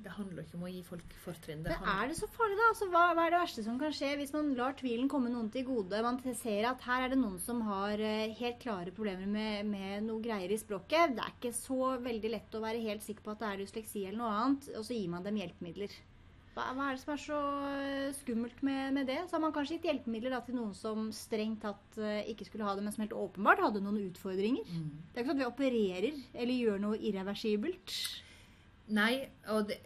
Det 0.00 0.12
handler 0.16 0.46
ikke 0.46 0.56
om 0.56 0.64
å 0.64 0.70
gi 0.72 0.80
folk 0.86 1.14
fortrinn. 1.24 1.62
Men 1.64 1.88
er 1.92 2.08
det 2.08 2.16
så 2.16 2.28
farlig, 2.32 2.56
da? 2.56 2.68
Altså, 2.70 2.88
hva, 2.92 3.02
hva 3.16 3.26
er 3.26 3.34
det 3.34 3.40
verste 3.42 3.64
som 3.66 3.78
kan 3.80 3.92
skje 3.94 4.14
hvis 4.20 4.32
man 4.32 4.52
lar 4.56 4.76
tvilen 4.78 5.10
komme 5.12 5.32
noen 5.32 5.50
til 5.52 5.66
gode? 5.68 6.00
Man 6.06 6.20
ser 6.38 6.68
at 6.70 6.84
her 6.88 7.04
er 7.04 7.12
det 7.12 7.20
noen 7.20 7.40
som 7.42 7.60
har 7.68 8.00
eh, 8.00 8.36
helt 8.38 8.60
klare 8.62 8.94
problemer 8.96 9.28
med, 9.28 9.68
med 9.68 10.06
noe 10.06 10.24
greier 10.24 10.52
i 10.52 10.60
språket. 10.60 11.16
Det 11.16 11.24
er 11.24 11.34
ikke 11.36 11.52
så 11.56 11.96
veldig 12.00 12.32
lett 12.36 12.56
å 12.56 12.62
være 12.64 12.84
helt 12.86 13.04
sikker 13.04 13.26
på 13.26 13.34
at 13.34 13.42
det 13.42 13.50
er 13.50 13.64
dysleksi 13.64 14.06
eller 14.06 14.22
noe 14.22 14.38
annet, 14.38 14.70
og 14.76 14.86
så 14.88 14.96
gir 14.96 15.12
man 15.12 15.26
dem 15.26 15.42
hjelpemidler. 15.42 15.98
Hva, 16.50 16.64
hva 16.74 16.88
er 16.88 16.96
det 16.96 17.02
som 17.04 17.12
er 17.14 17.20
så 17.22 17.42
eh, 17.68 18.08
skummelt 18.18 18.64
med, 18.66 18.96
med 18.96 19.06
det? 19.10 19.20
Så 19.28 19.36
har 19.36 19.44
man 19.44 19.52
kanskje 19.54 19.76
gitt 19.76 19.86
hjelpemidler 19.90 20.34
da, 20.34 20.40
til 20.46 20.56
noen 20.58 20.72
som 20.74 21.12
strengt 21.14 21.62
tatt 21.62 22.00
eh, 22.00 22.24
ikke 22.32 22.48
skulle 22.48 22.66
ha 22.66 22.74
det, 22.74 22.82
men 22.86 22.96
som 22.96 23.04
helt 23.04 23.14
åpenbart 23.16 23.62
hadde 23.62 23.84
noen 23.84 24.00
utfordringer. 24.08 24.66
Mm. 24.66 24.90
Det 25.12 25.20
er 25.20 25.22
ikke 25.22 25.30
sånn 25.30 25.38
at 25.38 25.44
vi 25.44 25.52
opererer 25.52 26.18
eller 26.34 26.56
gjør 26.56 26.82
noe 26.82 26.98
irreversibelt. 26.98 27.94
Nei, 28.90 29.28
og 29.48 29.68
det, 29.68 29.76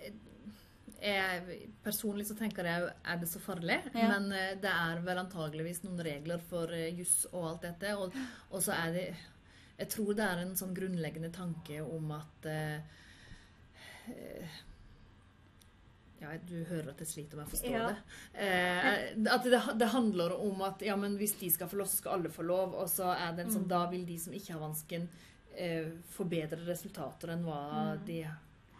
jeg, 1.04 1.68
personlig 1.84 2.26
så 2.26 2.34
tenker 2.38 2.64
jeg 2.64 2.88
er 3.04 3.18
det 3.20 3.28
så 3.28 3.40
farlig? 3.44 3.80
Ja. 3.94 4.08
Men 4.14 4.30
eh, 4.32 4.54
det 4.62 4.70
er 4.72 5.02
vel 5.04 5.18
antageligvis 5.20 5.82
noen 5.84 6.00
regler 6.06 6.40
for 6.48 6.72
eh, 6.72 6.88
juss 6.96 7.26
og 7.32 7.48
alt 7.50 7.62
dette. 7.68 7.94
Og, 8.00 8.14
og 8.50 8.62
så 8.64 8.72
er 8.72 8.92
det 8.96 9.06
Jeg 9.78 9.88
tror 9.90 10.14
det 10.14 10.24
er 10.24 10.38
en 10.44 10.54
sånn 10.56 10.74
grunnleggende 10.76 11.32
tanke 11.34 11.80
om 11.82 12.12
at 12.14 12.46
eh, 12.46 12.76
eh, 14.06 14.60
ja, 16.22 16.30
du 16.46 16.54
hører 16.70 16.92
at 16.94 17.00
jeg 17.02 17.08
sliter 17.10 17.36
med 17.36 17.48
å 17.48 17.52
forstå 17.52 17.72
Ja. 17.74 17.88
det. 17.90 17.96
Eh, 18.46 19.34
at 19.34 19.44
det, 19.50 19.60
det 19.82 19.88
handler 19.92 20.36
om 20.40 20.62
at 20.64 20.80
ja, 20.86 20.94
men 20.96 21.18
hvis 21.20 21.34
de 21.40 21.50
skal 21.52 21.68
få 21.68 21.76
lov, 21.82 21.90
så 21.90 21.98
skal 22.00 22.16
alle 22.20 22.30
få 22.32 22.46
lov. 22.46 22.72
Og 22.80 22.88
så 22.88 23.10
er 23.12 23.34
det 23.36 23.44
en 23.44 23.52
sånn, 23.58 23.66
Mm. 23.66 23.72
da 23.74 23.82
vil 23.90 24.06
de 24.08 24.18
som 24.18 24.32
ikke 24.32 24.54
har 24.54 24.62
vansken, 24.62 25.08
eh, 25.56 25.90
få 26.16 26.24
bedre 26.30 26.64
resultater 26.64 27.34
enn 27.34 27.44
hva 27.44 27.60
Mm. 27.98 28.06
de 28.06 28.22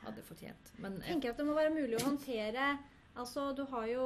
hadde 0.09 0.23
fortjent. 0.27 0.73
Men 0.79 0.99
Jeg 1.01 1.15
tenker 1.15 1.35
at 1.35 1.41
det 1.41 1.47
må 1.49 1.55
være 1.57 1.73
mulig 1.75 1.99
å 2.01 2.05
håndtere 2.07 2.69
Altså, 3.15 3.53
du 3.55 3.63
har 3.71 3.85
jo 3.87 4.05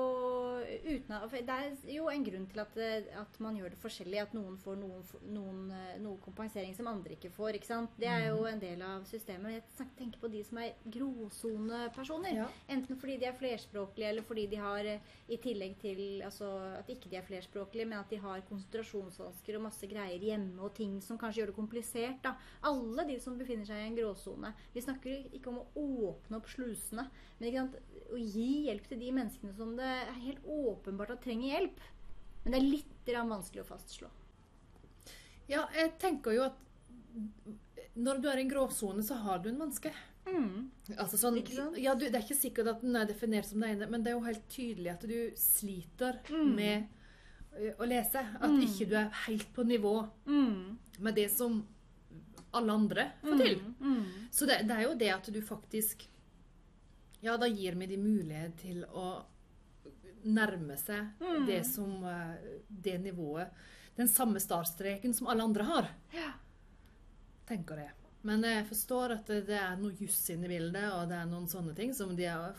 uten 0.84 1.14
Det 1.32 1.54
er 1.54 1.94
jo 1.94 2.10
en 2.12 2.24
grunn 2.26 2.44
til 2.50 2.60
at, 2.60 2.74
at 3.16 3.38
man 3.40 3.56
gjør 3.56 3.72
det 3.72 3.80
forskjellig. 3.80 4.18
At 4.20 4.34
noen 4.36 4.58
får 4.60 4.76
noen, 4.76 5.04
noen, 5.32 5.62
eh, 5.72 5.94
noe 6.02 6.20
kompensering 6.20 6.74
som 6.76 6.90
andre 6.90 7.16
ikke 7.16 7.30
får. 7.32 7.56
ikke 7.56 7.70
sant? 7.70 7.94
Det 7.96 8.08
er 8.10 8.26
jo 8.28 8.44
en 8.50 8.60
del 8.60 8.82
av 8.84 9.06
systemet. 9.08 9.56
Jeg 9.56 9.88
tenker 9.96 10.20
på 10.20 10.30
de 10.32 10.42
som 10.44 10.60
er 10.60 10.76
gråsonepersoner. 10.84 12.36
Ja. 12.36 12.48
Enten 12.68 13.00
fordi 13.00 13.16
de 13.22 13.30
er 13.30 13.38
flerspråklige, 13.38 14.10
eller 14.12 14.26
fordi 14.28 14.46
de 14.52 14.60
har 14.60 14.90
eh, 14.92 15.14
i 15.28 15.40
tillegg 15.40 15.78
til 15.80 16.02
altså, 16.26 16.50
at 16.76 16.92
ikke 16.92 17.08
de 17.08 17.20
er 17.20 17.26
flerspråklige, 17.26 17.88
men 17.88 18.02
at 18.02 18.12
de 18.12 18.20
har 18.20 18.44
konsentrasjonsvansker 18.50 19.56
og 19.56 19.66
masse 19.70 19.88
greier 19.88 20.20
hjemme 20.20 20.60
og 20.68 20.74
ting 20.76 20.98
som 21.04 21.20
kanskje 21.20 21.42
gjør 21.42 21.54
det 21.54 21.58
komplisert. 21.62 22.20
da. 22.24 22.36
Alle 22.68 23.08
de 23.08 23.16
som 23.24 23.40
befinner 23.40 23.64
seg 23.68 23.80
i 23.80 23.88
en 23.88 23.96
gråsone. 23.96 24.52
Vi 24.76 24.84
snakker 24.84 25.32
ikke 25.32 25.54
om 25.54 25.62
å 25.62 25.88
åpne 26.12 26.42
opp 26.42 26.52
slusene, 26.52 27.08
men 27.38 27.48
ikke 27.48 27.64
sant? 27.64 27.80
å 28.08 28.18
gi 28.18 28.48
hjelp 28.68 28.86
til 28.88 28.97
de 28.98 29.12
menneskene 29.12 29.54
som 29.56 29.76
det 29.76 29.84
er 29.84 30.12
helt 30.24 30.44
åpenbart 30.44 31.10
at 31.16 31.22
trenger 31.24 31.52
hjelp. 31.54 31.80
Men 32.44 32.52
det 32.52 32.60
er 32.60 32.68
litt 32.70 33.06
vanskelig 33.08 33.62
å 33.64 33.68
fastslå. 33.72 34.08
ja, 35.48 35.62
jeg 35.74 35.98
tenker 35.98 36.32
jo 36.36 36.42
at 36.44 36.58
når 37.96 38.20
du 38.22 38.28
er 38.28 38.38
i 38.38 38.42
en 38.44 38.50
gråsone, 38.50 39.02
så 39.02 39.14
har 39.24 39.38
du 39.42 39.48
en 39.48 39.58
vanske. 39.58 39.90
Mm. 40.28 40.68
Altså 40.98 41.16
sånn, 41.18 41.38
ja, 41.80 41.94
du, 41.94 42.04
det 42.04 42.14
er 42.14 42.22
ikke 42.26 42.36
sikkert 42.36 42.68
at 42.74 42.82
den 42.84 42.94
er 43.00 43.06
definert 43.08 43.46
som 43.48 43.60
det 43.64 43.70
ene, 43.72 43.88
men 43.90 44.02
det 44.04 44.12
er 44.12 44.18
jo 44.18 44.26
helt 44.26 44.44
tydelig 44.52 44.92
at 44.92 45.06
du 45.08 45.32
sliter 45.40 46.20
Mm. 46.28 46.54
med 46.54 46.86
å 47.80 47.86
lese. 47.88 48.20
At 48.38 48.50
Mm. 48.50 48.60
ikke 48.62 48.88
du 48.88 48.94
er 48.96 49.08
helt 49.26 49.52
på 49.54 49.64
nivå 49.64 50.08
Mm. 50.26 50.76
med 51.00 51.14
det 51.14 51.30
som 51.30 51.66
alle 52.52 52.72
andre 52.72 53.12
får 53.22 53.38
til. 53.38 53.58
Mm. 53.58 53.74
Mm. 53.80 54.04
Så 54.30 54.46
det, 54.46 54.66
det 54.68 54.76
er 54.76 54.82
jo 54.82 54.94
det 54.94 55.08
at 55.14 55.32
du 55.32 55.40
faktisk 55.40 56.06
Ja, 57.20 57.36
da 57.36 57.48
gir 57.50 57.74
vi 57.74 57.86
de 57.90 57.96
mulighet 57.98 58.56
til 58.62 58.84
å 58.94 59.24
nærme 60.24 60.76
seg 60.78 61.08
Mm. 61.20 61.46
det 61.46 61.64
som 61.66 62.02
Det 62.68 62.98
nivået 63.00 63.50
Den 63.96 64.08
samme 64.08 64.38
startstreken 64.38 65.14
som 65.14 65.26
alle 65.26 65.42
andre 65.42 65.64
har. 65.64 65.88
Ja. 66.14 66.32
tenker 67.46 67.76
jeg. 67.78 67.90
Men 68.22 68.42
jeg 68.42 68.66
forstår 68.68 69.12
at 69.14 69.26
det, 69.26 69.56
er 69.56 69.76
noe 69.80 69.94
juss 69.96 70.30
inne 70.30 70.44
i 70.44 70.48
bildet, 70.48 70.84
og 70.92 71.08
det 71.08 71.16
er 71.16 71.26
noen 71.30 71.46
sånne 71.48 71.74
ting 71.74 71.94
som, 71.94 72.14
de 72.18 72.26
er, 72.28 72.54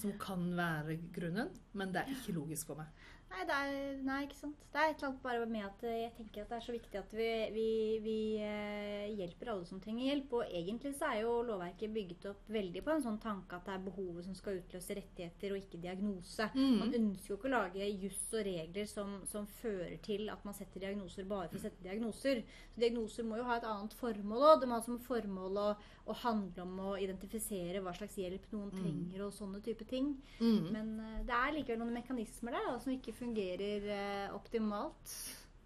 som 0.00 0.12
kan 0.18 0.42
være 0.56 0.96
grunnen, 1.14 1.50
men 1.72 1.92
det 1.92 2.02
er 2.02 2.14
ikke 2.16 2.34
logisk 2.34 2.66
for 2.66 2.80
meg. 2.82 2.86
Nei, 3.34 3.44
det 3.48 3.54
er, 3.66 3.96
nei, 4.06 4.18
ikke 4.28 4.36
sant. 4.38 4.60
Det 4.70 4.78
er 4.78 4.92
et 4.92 5.00
eller 5.00 5.08
annet 5.08 5.22
bare 5.24 5.46
med 5.50 5.64
at 5.66 5.80
eh, 5.88 5.96
jeg 6.04 6.12
tenker 6.14 6.44
at 6.44 6.52
det 6.52 6.56
er 6.56 6.64
så 6.64 6.74
viktig 6.74 6.98
at 7.00 7.14
vi, 7.14 7.26
vi, 7.54 7.68
vi 8.04 8.18
eh, 8.42 9.08
hjelper 9.18 9.50
alle 9.50 9.66
som 9.66 9.80
trenger 9.82 10.06
hjelp. 10.06 10.36
Og 10.38 10.52
egentlig 10.60 10.92
så 10.94 11.08
er 11.08 11.24
jo 11.24 11.32
lovverket 11.48 11.94
bygget 11.94 12.28
opp 12.30 12.52
veldig 12.54 12.82
på 12.86 12.92
en 12.94 13.02
sånn 13.02 13.18
tanke 13.22 13.58
at 13.58 13.66
det 13.66 13.74
er 13.74 13.86
behovet 13.88 14.28
som 14.28 14.36
skal 14.38 14.60
utløse 14.60 14.96
rettigheter, 15.00 15.54
og 15.54 15.62
ikke 15.62 15.80
diagnose. 15.82 16.46
Mm. 16.54 16.76
Man 16.78 16.94
ønsker 17.00 17.32
jo 17.32 17.38
ikke 17.40 17.50
å 17.50 17.54
lage 17.56 17.88
juss 18.04 18.22
og 18.38 18.44
regler 18.46 18.86
som, 18.90 19.16
som 19.30 19.48
fører 19.58 19.96
til 20.06 20.30
at 20.30 20.46
man 20.46 20.58
setter 20.58 20.86
diagnoser 20.86 21.26
bare 21.30 21.50
for 21.50 21.58
å 21.58 21.64
sette 21.64 21.82
diagnoser. 21.82 22.44
Så 22.70 22.84
diagnoser 22.84 23.26
må 23.26 23.42
jo 23.42 23.48
ha 23.50 23.58
et 23.58 23.68
annet 23.70 23.98
formål 23.98 24.46
òg. 24.52 24.62
Det 24.62 24.70
må 24.70 24.78
ha 24.78 24.86
som 24.86 25.02
formål 25.08 25.60
å, 25.64 25.66
å 26.06 26.18
handle 26.22 26.68
om 26.68 26.78
å 26.92 26.94
identifisere 27.02 27.82
hva 27.82 27.96
slags 27.98 28.20
hjelp 28.22 28.46
noen 28.54 28.70
trenger, 28.78 29.26
og 29.26 29.34
sånne 29.34 29.62
type 29.66 29.90
ting. 29.90 30.14
Mm. 30.38 30.70
Men 30.70 30.94
eh, 31.02 31.20
det 31.26 31.34
er 31.40 31.58
likevel 31.58 31.82
noen 31.82 31.98
mekanismer 31.98 32.54
der 32.54 32.70
da, 32.70 32.78
som 32.78 32.94
ikke 32.94 33.10
fungerer 33.10 33.23
eh, 33.32 34.34
optimalt. 34.34 35.14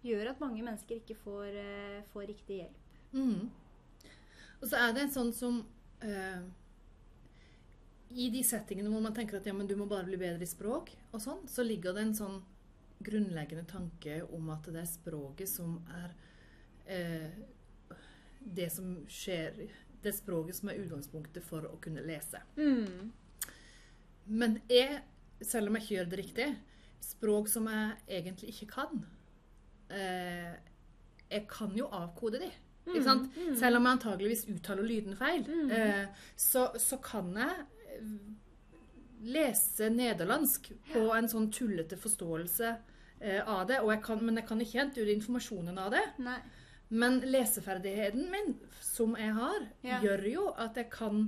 Gjør 0.05 0.31
at 0.31 0.39
mange 0.39 0.63
mennesker 0.63 1.01
ikke 1.01 1.17
får, 1.19 1.47
eh, 1.59 2.03
får 2.13 2.27
riktig 2.31 2.61
hjelp. 2.61 2.85
Mm. 3.13 3.49
Og 4.61 4.67
så 4.67 4.79
er 4.79 4.93
det 4.93 5.03
en 5.03 5.11
sånn 5.11 5.33
som 5.33 5.59
eh, 6.05 6.41
I 8.09 8.29
de 8.29 8.43
settingene 8.43 8.89
hvor 8.91 9.01
man 9.01 9.15
tenker 9.15 9.39
at 9.39 9.45
ja, 9.47 9.53
men 9.53 9.67
du 9.67 9.75
må 9.75 9.87
bare 9.89 10.07
bli 10.07 10.17
bedre 10.19 10.45
i 10.45 10.49
språk, 10.49 10.91
og 11.11 11.21
sånn, 11.21 11.43
så 11.47 11.65
ligger 11.65 11.93
det 11.93 12.07
en 12.07 12.17
sånn 12.17 12.39
grunnleggende 12.99 13.65
tanke 13.69 14.21
om 14.35 14.49
at 14.51 14.67
det 14.67 14.81
er 14.81 14.89
språket 14.89 15.49
som 15.49 15.77
er 15.95 16.15
eh, 16.89 17.29
det 18.39 18.69
som 18.71 18.91
skjer 19.11 19.67
Det 19.99 20.11
er 20.11 20.15
språket 20.15 20.55
som 20.55 20.71
er 20.71 20.79
utgangspunktet 20.79 21.43
for 21.43 21.65
å 21.67 21.77
kunne 21.83 22.03
lese. 22.05 22.39
Mm. 22.55 23.11
Men 24.31 24.59
jeg, 24.71 25.01
selv 25.41 25.67
om 25.67 25.75
jeg 25.75 25.83
ikke 25.83 25.95
gjør 25.97 26.11
det 26.11 26.19
riktig, 26.21 26.45
språk 27.01 27.47
som 27.51 27.67
jeg 27.67 27.97
egentlig 28.19 28.49
ikke 28.53 28.67
kan 28.73 29.05
eh, 29.91 30.53
Jeg 31.31 31.47
kan 31.47 31.75
jo 31.77 31.87
avkode 31.93 32.39
de. 32.41 32.49
Ikke 32.89 33.03
sant? 33.05 33.29
mm. 33.37 33.55
Selv 33.59 33.77
om 33.77 33.85
jeg 33.85 33.97
antageligvis 33.99 34.45
uttaler 34.49 34.83
lyden 34.83 35.15
feil, 35.17 35.43
Mm. 35.45 35.71
eh, 35.71 36.07
så, 36.35 36.71
så 36.79 36.97
kan 37.01 37.33
jeg 37.37 37.65
eh, 37.99 38.05
lese 39.21 39.89
nederlandsk 39.93 40.71
på 40.93 41.03
en 41.15 41.27
sånn 41.29 41.49
tullete 41.53 41.97
forståelse 41.99 42.69
eh, 43.21 43.41
av 43.45 43.67
det. 43.67 43.81
Og 43.83 43.91
jeg 43.93 44.01
kan, 44.05 44.23
men 44.25 44.39
jeg 44.39 44.47
kan 44.47 44.61
ikke 44.63 44.79
hente 44.79 45.03
ut 45.03 45.11
informasjonen 45.13 45.77
av 45.77 45.91
det. 45.91 46.05
Nei. 46.23 46.39
Men 46.89 47.19
leseferdigheten 47.21 48.31
min, 48.33 48.55
som 48.81 49.13
jeg 49.19 49.33
har, 49.37 49.67
Ja. 49.85 49.99
gjør 50.01 50.23
jo 50.31 50.47
at 50.57 50.75
jeg 50.75 50.89
kan 50.89 51.27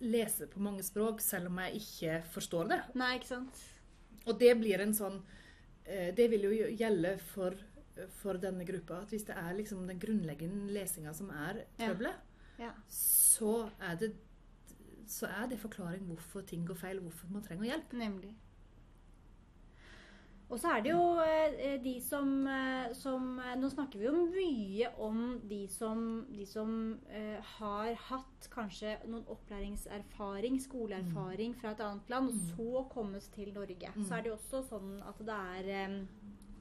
lese 0.00 0.46
på 0.46 0.60
mange 0.62 0.82
språk, 0.86 1.20
selv 1.20 1.48
om 1.50 1.58
jeg 1.58 1.80
ikke 1.82 2.20
forstår 2.32 2.68
det. 2.68 2.80
Nei, 2.94 3.16
ikke 3.18 3.26
sant? 3.34 3.58
Og 4.26 4.38
det 4.38 4.54
blir 4.60 4.80
en 4.80 4.92
sånn 4.94 5.22
eh, 5.86 6.10
Det 6.14 6.28
vil 6.30 6.42
jo 6.42 6.50
gjelde 6.76 7.18
for, 7.32 7.54
for 8.20 8.34
denne 8.40 8.64
gruppa 8.68 9.00
at 9.02 9.08
hvis 9.14 9.24
det 9.28 9.36
er 9.36 9.54
liksom 9.56 9.86
den 9.88 9.98
grunnleggende 10.02 10.72
lesinga 10.72 11.14
som 11.14 11.30
er 11.30 11.64
Ja. 11.78 11.86
trøbbelet, 11.88 12.14
Ja. 12.58 12.72
så 12.88 13.70
er 13.80 13.96
det 13.96 14.12
så 15.10 15.26
er 15.26 15.48
det 15.48 15.58
forklaring 15.58 16.04
hvorfor 16.06 16.44
ting 16.46 16.64
går 16.66 16.76
feil, 16.76 17.00
hvorfor 17.00 17.26
man 17.32 17.42
trenger 17.42 17.64
hjelp. 17.64 17.92
Nemlig. 17.98 18.34
Og 20.50 20.58
så 20.58 20.72
er 20.74 20.80
det 20.82 20.90
jo 20.90 21.02
eh, 21.22 21.76
de 21.84 21.92
som, 22.02 22.30
eh, 22.50 22.88
som 22.98 23.38
eh, 23.38 23.52
Nå 23.60 23.68
snakker 23.70 24.00
vi 24.00 24.08
jo 24.08 24.24
mye 24.26 24.88
om 24.98 25.20
de 25.46 25.60
som, 25.70 26.00
de 26.34 26.46
som 26.46 26.72
eh, 27.08 27.38
har 27.60 27.94
hatt 28.08 28.48
kanskje 28.50 28.96
noen 29.06 29.22
opplæringserfaring, 29.30 30.58
skoleerfaring 30.64 31.54
fra 31.60 31.70
et 31.76 31.80
annet 31.86 32.10
land, 32.10 32.28
og 32.32 32.34
så 32.56 32.82
kommet 32.90 33.22
til 33.34 33.52
Norge. 33.54 33.92
Så 34.08 34.14
er 34.16 34.22
det 34.22 34.32
jo 34.32 34.38
også 34.40 34.62
sånn 34.72 34.98
at 35.06 35.18
det 35.22 35.38
er 35.56 35.70
eh, 35.84 35.98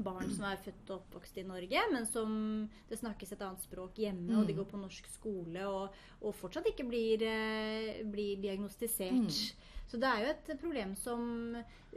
barn 0.03 0.29
som 0.31 0.45
er 0.49 0.61
født 0.63 0.91
og 0.91 1.01
oppvokst 1.01 1.39
i 1.41 1.45
Norge, 1.47 1.81
men 1.93 2.05
som 2.07 2.31
det 2.89 2.99
snakkes 3.01 3.33
et 3.35 3.43
annet 3.45 3.65
språk 3.65 3.99
hjemme, 4.01 4.37
og 4.39 4.47
de 4.47 4.55
går 4.57 4.67
på 4.69 4.79
norsk 4.79 5.09
skole 5.11 5.65
og, 5.67 5.97
og 6.21 6.37
fortsatt 6.39 6.69
ikke 6.71 6.87
blir, 6.87 7.25
eh, 7.27 7.99
blir 8.07 8.39
diagnostisert. 8.43 9.41
Så 9.89 9.97
det 9.97 10.05
er 10.05 10.23
jo 10.23 10.31
et 10.35 10.49
problem 10.61 10.93
som, 10.99 11.23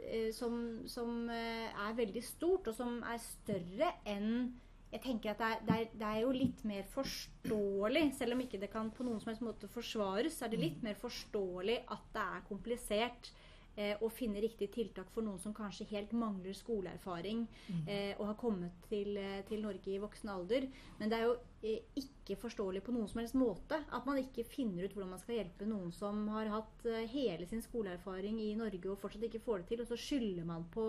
eh, 0.01 0.31
som, 0.33 0.59
som 0.89 1.29
eh, 1.29 1.69
er 1.69 1.97
veldig 1.97 2.23
stort, 2.25 2.71
og 2.71 2.77
som 2.77 3.01
er 3.05 3.21
større 3.21 3.95
enn 4.09 4.53
jeg 4.93 5.01
tenker 5.01 5.31
at 5.31 5.39
det 5.39 5.47
er, 5.47 5.61
det, 5.65 5.75
er, 5.75 5.93
det 5.97 6.05
er 6.07 6.17
jo 6.21 6.33
litt 6.35 6.59
mer 6.69 6.83
forståelig, 6.93 8.03
selv 8.13 8.35
om 8.35 8.43
ikke 8.43 8.59
det 8.61 8.69
kan 8.69 8.91
på 8.93 9.05
noen 9.07 9.17
som 9.23 9.31
helst 9.31 9.41
måte 9.41 9.69
forsvares, 9.73 10.35
så 10.37 10.45
er 10.45 10.53
det 10.53 10.59
litt 10.61 10.83
mer 10.85 10.99
forståelig 10.99 11.79
at 11.95 12.03
det 12.13 12.25
er 12.37 12.43
komplisert 12.45 13.31
eh, 13.75 13.95
å 14.01 14.09
finne 14.13 14.41
riktig 14.43 14.69
tiltak 14.73 15.09
for 15.13 15.25
noen 15.25 15.39
som 15.41 15.53
kanskje 15.55 15.87
helt 15.91 16.13
mangler 16.17 16.55
skoleerfaring 16.57 17.45
eh, 17.87 18.13
og 18.17 18.27
har 18.31 18.37
kommet 18.39 18.87
til, 18.89 19.17
eh, 19.17 19.41
til 19.49 19.63
Norge 19.65 19.93
i 19.93 20.01
voksen 20.01 20.31
alder. 20.33 20.67
Men 20.99 21.11
det 21.11 21.19
er 21.19 21.25
jo 21.27 21.37
eh, 21.63 22.01
ikke 22.03 22.37
forståelig 22.41 22.83
på 22.85 22.95
noen 22.95 23.09
som 23.11 23.21
helst 23.21 23.37
måte 23.37 23.79
at 23.83 24.09
man 24.09 24.19
ikke 24.21 24.45
finner 24.47 24.85
ut 24.85 24.93
hvordan 24.95 25.15
man 25.15 25.23
skal 25.23 25.39
hjelpe 25.39 25.69
noen 25.69 25.93
som 25.95 26.27
har 26.33 26.51
hatt 26.53 26.85
eh, 26.89 27.07
hele 27.13 27.47
sin 27.49 27.63
skoleerfaring 27.65 28.39
i 28.43 28.53
Norge 28.59 28.91
og 28.91 28.99
fortsatt 29.01 29.27
ikke 29.29 29.43
får 29.45 29.63
det 29.63 29.71
til, 29.71 29.83
og 29.83 29.89
så 29.89 29.99
skylder 29.99 30.47
man 30.47 30.67
på 30.73 30.85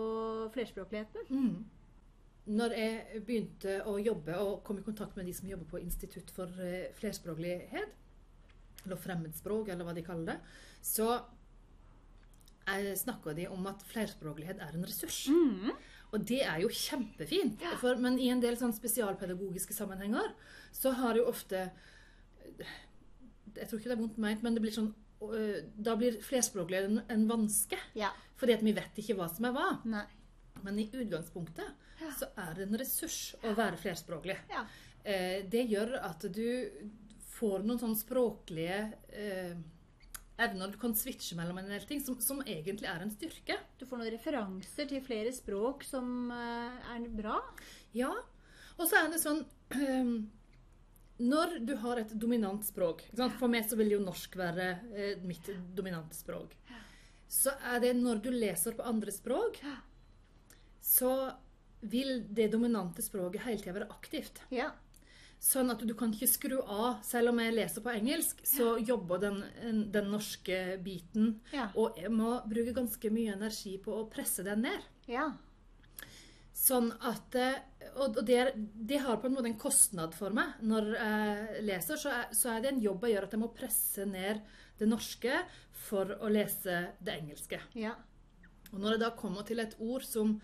flerspråkligheten. 0.55 1.31
Når 2.44 2.75
jeg 2.77 3.20
begynte 3.25 3.79
å 3.88 3.97
jobbe 3.97 4.37
og 4.37 4.59
kom 4.66 4.77
i 4.77 4.85
kontakt 4.85 5.16
med 5.16 5.25
de 5.25 5.33
som 5.33 5.49
jobber 5.49 5.70
på 5.70 5.81
Institutt 5.81 6.33
for 6.35 6.51
eh, 6.61 6.90
flerspråklighet, 6.99 8.01
eller 8.85 9.01
fremmedspråk, 9.01 9.70
eller 9.73 9.87
hva 9.87 9.94
de 9.97 10.05
kaller 10.05 10.35
det, 10.35 10.37
så 10.85 11.07
snakka 12.96 13.35
de 13.37 13.48
om 13.53 13.66
at 13.70 13.83
flerspråklighet 13.90 14.62
er 14.62 14.77
en 14.77 14.87
ressurs. 14.87 15.24
Og 16.14 16.22
det 16.29 16.42
er 16.46 16.61
jo 16.62 16.70
kjempefint. 16.70 17.62
For, 17.81 17.98
men 18.00 18.18
i 18.22 18.31
en 18.33 18.42
del 18.42 18.57
sånn 18.61 18.74
spesialpedagogiske 18.77 19.74
sammenhenger 19.74 20.31
så 20.74 20.94
har 20.94 21.18
jo 21.18 21.27
ofte 21.31 21.68
Jeg 23.55 23.66
tror 23.68 23.79
ikke 23.79 23.90
det 23.90 23.96
er 23.96 24.03
vondt 24.03 24.20
meint, 24.22 24.42
men 24.42 24.55
det 24.55 24.62
blir 24.62 24.74
sånn 24.74 24.92
øh, 25.24 25.59
da 25.74 25.94
blir 25.98 26.20
flerspråklighet 26.22 26.90
en, 26.90 27.00
en 27.11 27.27
vanske. 27.31 27.79
Ja. 27.98 28.12
Fordi 28.38 28.57
at 28.57 28.64
vi 28.66 28.74
vet 28.77 28.98
ikke 29.03 29.16
hva 29.18 29.29
som 29.31 29.48
er 29.48 29.55
hva. 29.55 29.68
Nei. 29.90 30.07
Men 30.64 30.79
i 30.81 30.88
utgangspunktet 30.90 31.83
så 32.18 32.31
er 32.40 32.57
det 32.57 32.66
en 32.66 32.79
ressurs 32.81 33.18
å 33.44 33.55
være 33.57 33.79
flerspråklig. 33.81 34.37
Ja. 34.50 34.64
Eh, 35.05 35.42
det 35.50 35.66
gjør 35.70 35.98
at 36.00 36.27
du 36.33 36.46
får 37.35 37.64
noen 37.66 37.81
sånn 37.83 37.96
språklige 37.98 38.79
eh, 39.11 39.55
evner 40.40 40.73
du 40.73 40.79
kan 40.79 40.94
switche 40.99 41.37
mellom 41.38 41.59
en 41.61 41.70
del 41.70 41.85
ting, 41.87 42.01
som, 42.03 42.16
som 42.20 42.42
egentlig 42.42 42.88
er 42.90 43.03
en 43.05 43.12
styrke. 43.12 43.59
Du 43.79 43.87
får 43.87 44.01
noen 44.01 44.14
referanser 44.14 44.88
til 44.90 45.05
flere 45.05 45.33
språk 45.35 45.85
som 45.87 46.33
eh, 46.35 46.94
er 46.97 47.05
bra. 47.14 47.38
Ja. 47.94 48.12
Og 48.75 48.88
så 48.88 48.99
er 48.99 49.12
det 49.12 49.20
sånn 49.23 49.44
ehm, 49.79 50.16
Når 51.23 51.59
du 51.62 51.77
har 51.85 52.01
et 52.03 52.14
dominant 52.18 52.66
språk? 52.66 53.05
For 53.14 53.51
meg 53.51 53.68
så 53.70 53.79
vil 53.79 53.94
jo 53.94 54.03
norsk 54.03 54.35
være 54.40 54.68
eh, 54.90 55.23
mitt 55.23 55.53
dominante 55.77 56.18
språk. 56.18 56.57
Så 57.31 57.55
er 57.70 57.81
det 57.83 57.94
når 57.99 58.23
du 58.23 58.31
leser 58.35 58.75
på 58.77 58.87
andre 58.87 59.14
språk, 59.14 59.62
så 60.83 61.14
vil 61.85 62.23
det 62.33 62.51
dominante 62.53 63.03
språket 63.05 63.44
hele 63.44 63.61
tida 63.61 63.75
være 63.77 63.92
aktivt. 63.92 64.42
Ja. 64.55 64.70
Sånn 65.40 65.70
at 65.73 65.83
du 65.85 65.92
kan 65.99 66.12
ikke 66.14 66.29
skru 66.31 66.57
av. 66.62 67.03
Selv 67.05 67.33
om 67.33 67.40
jeg 67.42 67.55
leser 67.55 67.85
på 67.85 67.92
engelsk, 67.92 68.40
så 68.49 68.75
jobber 68.81 69.20
den, 69.20 69.42
den 69.92 70.07
norske 70.12 70.79
biten. 70.85 71.35
Ja. 71.53 71.68
Og 71.77 71.99
jeg 72.01 72.12
må 72.14 72.38
bruke 72.49 72.73
ganske 72.77 73.11
mye 73.12 73.35
energi 73.37 73.77
på 73.83 73.92
å 73.99 74.07
presse 74.12 74.47
den 74.47 74.64
ned. 74.68 74.87
ja. 75.11 75.33
Sånn 76.55 76.92
at 77.03 77.35
eh, 77.35 77.57
Og 77.99 78.20
det, 78.23 78.55
det 78.55 79.01
har 79.03 79.18
på 79.18 79.27
en 79.27 79.35
måte 79.35 79.49
en 79.51 79.59
kostnad 79.59 80.14
for 80.14 80.31
meg. 80.35 80.55
Når 80.62 80.87
jeg 80.94 81.64
leser, 81.66 81.99
så 81.99 82.12
er, 82.14 82.29
så 82.31 82.53
er 82.55 82.62
det 82.62 82.70
en 82.70 82.83
jobb 82.85 83.05
jeg 83.05 83.16
gjør 83.16 83.27
at 83.27 83.35
jeg 83.35 83.42
må 83.42 83.49
presse 83.59 84.07
ned 84.07 84.40
det 84.79 84.88
norske 84.88 85.40
for 85.85 86.14
å 86.23 86.31
lese 86.33 86.79
det 87.05 87.18
engelske. 87.18 87.59
Ja. 87.79 87.97
Og 88.73 88.79
når 88.81 88.97
jeg 88.97 89.03
da 89.03 89.11
kommer 89.18 89.47
til 89.47 89.62
et 89.62 89.75
ord 89.83 90.07
som 90.07 90.37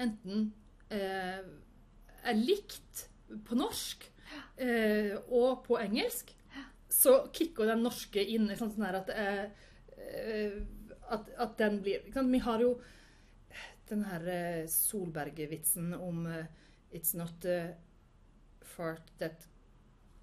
enten 0.00 0.50
eh, 0.92 1.40
er 2.24 2.38
likt 2.38 3.06
på 3.48 3.58
norsk 3.58 4.06
og 5.28 5.64
på 5.66 5.78
engelsk, 5.80 6.34
så 6.94 7.14
kicker 7.32 7.68
den 7.68 7.82
norske 7.84 8.22
inn 8.22 8.50
sånn, 8.56 8.72
sånn 8.74 8.86
at, 8.86 9.10
eh, 9.10 9.46
eh, 9.98 10.60
at, 11.12 11.32
at 11.42 11.56
den 11.58 11.80
blir? 11.82 12.04
Vi 12.14 12.42
har 12.44 12.62
jo 12.62 12.76
den 13.90 14.04
her 14.08 14.28
eh, 14.30 14.60
Solberget-vitsen 14.70 15.92
om 15.96 16.26
eh, 16.30 16.46
It's 16.94 17.16
not 17.18 17.40
the 17.42 17.74
fart 18.62 19.10
that 19.18 19.48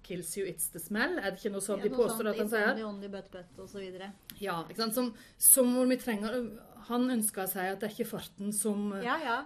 kills 0.02 0.32
you, 0.38 0.46
it's 0.48 0.70
the 0.72 0.80
smell. 0.80 1.18
Er 1.20 1.30
det 1.30 1.42
ikke 1.42 1.52
noe 1.52 1.62
sånt 1.62 1.84
de 1.84 1.90
påstår 1.92 2.32
at 2.32 2.40
han 2.40 2.48
sier? 2.50 2.80
Only, 2.88 3.10
but, 3.12 3.28
but, 3.30 3.50
og 3.60 3.68
så 3.70 3.82
videre. 3.82 4.08
Ja, 4.40 4.62
ikke 4.64 4.80
sant? 4.80 4.96
Som, 4.96 5.12
som 5.36 5.76
vi 5.90 5.98
trenger 6.00 6.38
Han 6.88 7.04
ønska 7.12 7.44
seg 7.46 7.74
at 7.74 7.84
det 7.84 7.90
er 7.90 7.94
ikke 7.94 8.08
farten 8.16 8.50
som 8.56 8.88
Ja, 9.04 9.18
ja. 9.22 9.36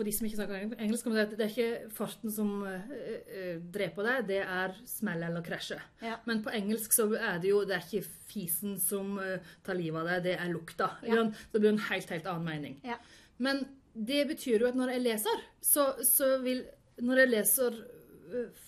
For 0.00 0.08
de 0.08 0.12
som 0.16 0.24
ikke 0.24 0.38
snakker 0.38 0.78
engelsk, 0.80 1.08
det 1.36 1.44
er 1.44 1.50
ikke 1.50 1.88
farten 1.92 2.32
som 2.32 2.62
eh, 2.64 2.92
eh, 3.36 3.56
dreper 3.60 4.06
deg, 4.06 4.20
det 4.30 4.38
er 4.40 4.72
smell 4.88 5.26
eller 5.26 5.42
krasje. 5.44 5.76
Ja. 6.00 6.14
Men 6.24 6.38
på 6.40 6.54
engelsk 6.56 6.94
så 6.96 7.04
er 7.18 7.36
det 7.42 7.50
jo 7.50 7.58
det 7.68 7.74
er 7.76 7.84
ikke 7.84 8.08
fisen 8.30 8.78
som 8.80 9.18
eh, 9.20 9.50
tar 9.66 9.76
livet 9.76 10.00
av 10.00 10.08
deg, 10.08 10.22
det 10.24 10.32
er 10.40 10.48
lukta. 10.54 10.86
Ja. 11.04 11.26
det 11.28 11.60
blir 11.60 11.74
en 11.74 11.82
helt, 11.90 12.12
helt 12.16 12.30
annen 12.32 12.48
mening. 12.48 12.78
Ja. 12.88 12.96
Men 13.44 13.60
det 13.92 14.22
betyr 14.30 14.64
jo 14.64 14.70
at 14.70 14.78
når 14.80 14.94
jeg 14.94 15.04
leser, 15.04 15.44
så, 15.60 15.90
så 16.06 16.30
vil 16.40 16.64
Når 17.04 17.20
jeg 17.20 17.32
leser 17.34 17.76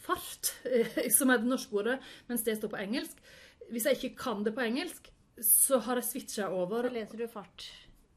fart, 0.04 0.52
som 1.16 1.32
er 1.32 1.40
det 1.40 1.48
norske 1.48 1.80
ordet, 1.80 1.96
mens 2.28 2.44
det 2.44 2.58
står 2.58 2.74
på 2.74 2.80
engelsk 2.82 3.24
Hvis 3.72 3.88
jeg 3.88 3.98
ikke 4.02 4.20
kan 4.20 4.44
det 4.44 4.52
på 4.52 4.66
engelsk, 4.66 5.08
så 5.40 5.80
har 5.80 5.96
jeg 6.02 6.10
switcha 6.10 6.52
over 6.52 6.90
Da 6.90 6.92
leser 6.92 7.24
du 7.24 7.26
fart. 7.32 7.70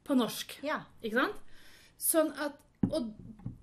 på 0.04 0.20
norsk. 0.20 0.58
Ja. 0.68 0.82
Ikke 1.00 1.24
sant? 1.24 1.42
Sånn 1.96 2.36
at 2.44 2.60
Og 2.90 3.14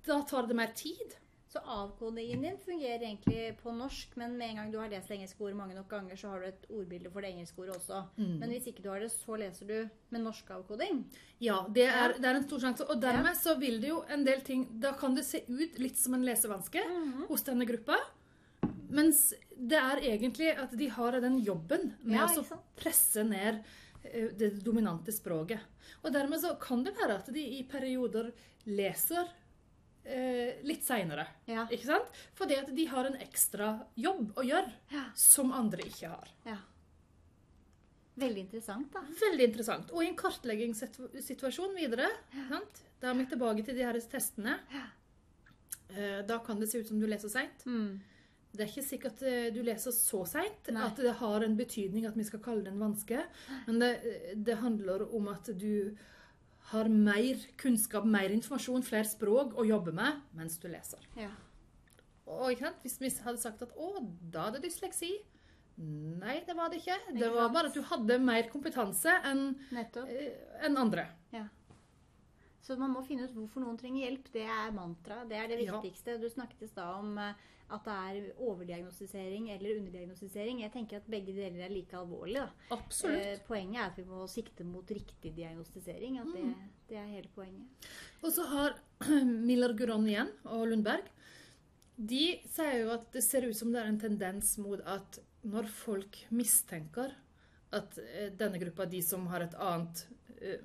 da 0.06 0.22
tar 0.28 0.48
det 0.48 0.56
mer 0.58 0.72
tid. 0.76 1.14
Så 1.54 1.60
avkodingen 1.70 2.42
din 2.42 2.56
fungerer 2.58 3.04
egentlig 3.04 3.52
på 3.60 3.70
norsk, 3.70 4.16
men 4.18 4.32
med 4.34 4.48
en 4.48 4.56
gang 4.58 4.70
du 4.72 4.78
har 4.80 4.88
lest 4.90 5.12
engelske 5.14 5.38
ord 5.46 5.54
mange 5.54 5.76
nok 5.76 5.86
ganger, 5.92 6.16
så 6.18 6.32
har 6.32 6.42
du 6.42 6.48
et 6.48 6.64
ordbilde 6.66 7.12
for 7.14 7.22
det 7.22 7.30
engelske 7.30 7.62
ordet 7.62 7.76
også. 7.76 8.00
Men 8.18 8.50
hvis 8.50 8.66
ikke 8.72 8.82
du 8.82 8.88
har 8.90 9.04
det, 9.04 9.12
så 9.14 9.36
leser 9.38 9.70
du 9.70 9.76
med 10.10 10.24
norsk 10.24 10.50
avkoding. 10.50 11.04
Ja, 11.38 11.60
det 11.70 11.86
er, 11.86 12.16
det 12.18 12.26
er 12.26 12.40
en 12.40 12.48
stor 12.48 12.64
sjanse. 12.64 12.88
Og 12.90 12.98
dermed 13.04 13.38
så 13.38 13.54
vil 13.60 13.78
det 13.84 13.92
jo 13.92 14.00
en 14.10 14.26
del 14.26 14.42
ting 14.42 14.66
Da 14.82 14.96
kan 14.98 15.14
det 15.14 15.24
se 15.28 15.44
ut 15.46 15.78
litt 15.78 16.00
som 16.00 16.18
en 16.18 16.26
lesevanske 16.26 16.82
hos 17.30 17.46
denne 17.46 17.70
gruppa. 17.70 18.00
Mens 18.90 19.28
det 19.54 19.78
er 19.78 20.02
egentlig 20.10 20.50
at 20.58 20.74
de 20.74 20.90
har 20.90 21.20
den 21.22 21.38
jobben 21.38 21.92
med 22.02 22.18
Ja, 22.18 22.26
å 22.34 22.62
presse 22.74 23.22
ned 23.26 23.62
det 24.38 24.50
dominante 24.64 25.12
språket. 25.12 25.60
Og 26.04 26.12
dermed 26.12 26.40
så 26.42 26.54
kan 26.60 26.84
det 26.84 26.92
være 26.98 27.16
at 27.22 27.30
de 27.34 27.40
i 27.58 27.62
perioder 27.68 28.30
leser 28.66 29.26
eh, 30.04 30.60
litt 30.62 30.84
seinere. 30.84 31.26
Ja. 31.48 31.64
Ikke 31.72 31.86
sant? 31.88 32.10
Fordi 32.36 32.58
at 32.60 32.68
de 32.76 32.84
har 32.90 33.08
en 33.08 33.16
ekstra 33.24 33.72
jobb 33.96 34.34
å 34.36 34.44
gjøre 34.44 34.72
Ja. 34.92 35.04
som 35.14 35.52
andre 35.52 35.82
ikke 35.88 36.08
har. 36.12 36.28
ja. 36.44 36.58
Veldig 38.16 38.44
interessant, 38.44 38.92
da. 38.94 39.00
Veldig 39.18 39.46
interessant. 39.48 39.88
Og 39.90 40.04
i 40.04 40.06
en 40.06 40.14
kartleggingssituasjon 40.14 41.72
videre, 41.74 42.06
sant? 42.48 42.82
da 43.02 43.10
er 43.10 43.14
vi 43.18 43.24
tilbake 43.26 43.64
til 43.66 43.74
de 43.74 43.82
her 43.82 43.98
testene. 43.98 44.52
Eh, 45.90 46.22
Da 46.22 46.38
kan 46.38 46.60
det 46.60 46.68
se 46.70 46.78
ut 46.78 46.86
som 46.86 47.00
du 47.00 47.06
leser 47.10 47.28
seint. 47.28 47.64
Mm. 47.66 48.00
Det 48.54 48.62
er 48.62 48.70
ikke 48.70 48.86
sikkert 48.86 49.22
eh, 49.26 49.50
du 49.54 49.60
leser 49.66 49.94
så 49.94 50.22
seint 50.30 50.68
at 50.70 51.00
det 51.02 51.14
har 51.20 51.44
en 51.44 51.56
betydning 51.58 52.06
at 52.06 52.18
vi 52.18 52.26
skal 52.26 52.42
kalle 52.44 52.66
det 52.66 52.72
en 52.74 52.84
vanske. 52.84 53.24
Men 53.66 53.80
det, 53.82 53.92
det 54.46 54.60
handler 54.62 55.06
om 55.10 55.30
at 55.32 55.50
du 55.58 55.96
har 56.70 56.88
mer 56.88 57.42
kunnskap, 57.60 58.06
mer 58.08 58.32
informasjon, 58.32 58.86
flere 58.86 59.08
språk 59.08 59.58
å 59.58 59.66
jobbe 59.68 59.92
med 59.96 60.22
mens 60.38 60.56
du 60.62 60.70
leser. 60.70 61.02
Ja. 61.18 61.32
Og? 62.24 62.62
Hvis 62.82 62.96
vi 63.02 63.10
hadde 63.24 63.42
sagt 63.42 63.62
at 63.66 63.74
å, 63.76 63.98
da 64.32 64.48
er 64.48 64.56
det 64.56 64.64
dysleksi. 64.70 65.12
Nei, 65.76 66.38
det 66.46 66.54
var 66.54 66.70
det 66.70 66.78
ikke. 66.80 66.96
Det 67.18 67.28
var 67.34 67.50
bare 67.52 67.68
at 67.68 67.76
du 67.76 67.82
hadde 67.88 68.20
mer 68.22 68.46
kompetanse 68.52 69.10
enn 69.26 69.48
eh, 69.74 70.28
enn 70.64 70.78
andre. 70.78 71.08
Ja. 72.64 72.74
Så 72.74 72.78
man 72.80 72.90
må 72.94 73.02
finne 73.06 73.24
ut 73.28 73.34
hvorfor 73.36 73.60
noen 73.64 73.76
trenger 73.80 74.06
hjelp. 74.06 74.30
Det 74.32 74.44
er 74.48 74.70
mantra. 74.72 75.24
Det 75.28 75.36
er 75.36 75.48
det 75.48 75.64
Ja. 75.66 75.80
viktigste. 75.80 76.18
Du 76.20 76.28
snakket 76.28 76.62
i 76.62 76.66
stad 76.68 76.94
om 76.98 77.18
eh, 77.18 77.34
at 77.70 77.84
det 77.84 77.92
er 77.92 78.32
overdiagnostisering 78.44 79.50
eller 79.50 79.78
underdiagnostisering. 79.80 80.60
Jeg 80.62 80.72
tenker 80.72 80.96
at 80.96 81.06
begge 81.10 81.32
deler 81.34 81.64
er 81.64 81.72
like 81.72 81.92
alvorlig. 81.96 82.34
Da. 82.42 82.48
Absolutt. 82.76 83.20
Eh, 83.20 83.38
poenget 83.48 83.80
er 83.80 83.86
at 83.90 83.96
vi 83.96 84.04
må 84.04 84.26
sikte 84.28 84.64
mot 84.64 84.86
riktig 84.88 85.34
diagnostisering. 85.36 86.18
At 86.20 86.32
det, 86.34 86.54
det 86.88 86.96
er 86.96 87.06
hele 87.06 87.28
poenget. 87.34 87.90
Og 88.22 88.32
så 88.32 88.44
har 88.48 88.78
Miller 89.48 89.72
Guron 89.76 90.06
igjen 90.08 90.30
og 90.44 90.68
Lundberg 90.68 91.04
De 91.96 92.40
sier 92.50 92.80
jo 92.82 92.90
at 92.90 93.04
det 93.14 93.22
ser 93.22 93.44
ut 93.46 93.54
som 93.56 93.70
det 93.72 93.80
er 93.82 93.86
en 93.92 94.00
tendens 94.00 94.56
mot 94.58 94.80
at 94.80 95.20
når 95.44 95.68
folk 95.70 96.16
mistenker 96.34 97.12
at 97.72 97.98
eh, 97.98 98.30
denne 98.34 98.58
gruppa, 98.58 98.86
de 98.86 99.02
som 99.02 99.26
har 99.30 99.44
et 99.44 99.54
annet 99.54 100.06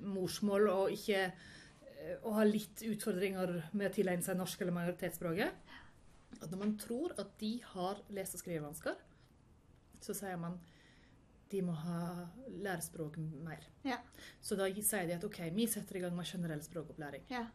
morsmål 0.02 0.66
og 0.68 0.90
ikke 0.92 1.32
eh, 2.00 2.16
ha 2.24 2.44
litt 2.48 2.82
utfordringer 2.86 3.54
med 3.72 3.90
å 3.90 3.94
tilegne 3.94 4.24
seg 4.26 4.38
norsk 4.40 4.64
eller 4.64 4.76
majoritetsspråket 4.76 5.76
At 6.40 6.50
når 6.50 6.58
man 6.60 6.76
tror 6.80 7.14
at 7.20 7.32
de 7.40 7.54
har 7.74 8.02
lese- 8.08 8.38
og 8.38 8.44
skrivevansker, 8.44 9.00
så 10.00 10.16
sier 10.16 10.38
man 10.40 10.58
de 11.50 11.62
må 11.66 11.74
ha 11.74 12.00
lære 12.62 12.82
språk 12.84 13.16
mer. 13.18 13.64
Ja. 13.82 13.98
Så 14.40 14.54
da 14.58 14.68
sier 14.70 15.08
de 15.08 15.16
at 15.16 15.24
OK, 15.26 15.40
vi 15.54 15.66
setter 15.70 15.98
i 15.98 16.04
gang 16.04 16.14
med 16.16 16.28
generell 16.30 16.62
språkopplæring. 16.62 17.26
Ja. 17.32 17.48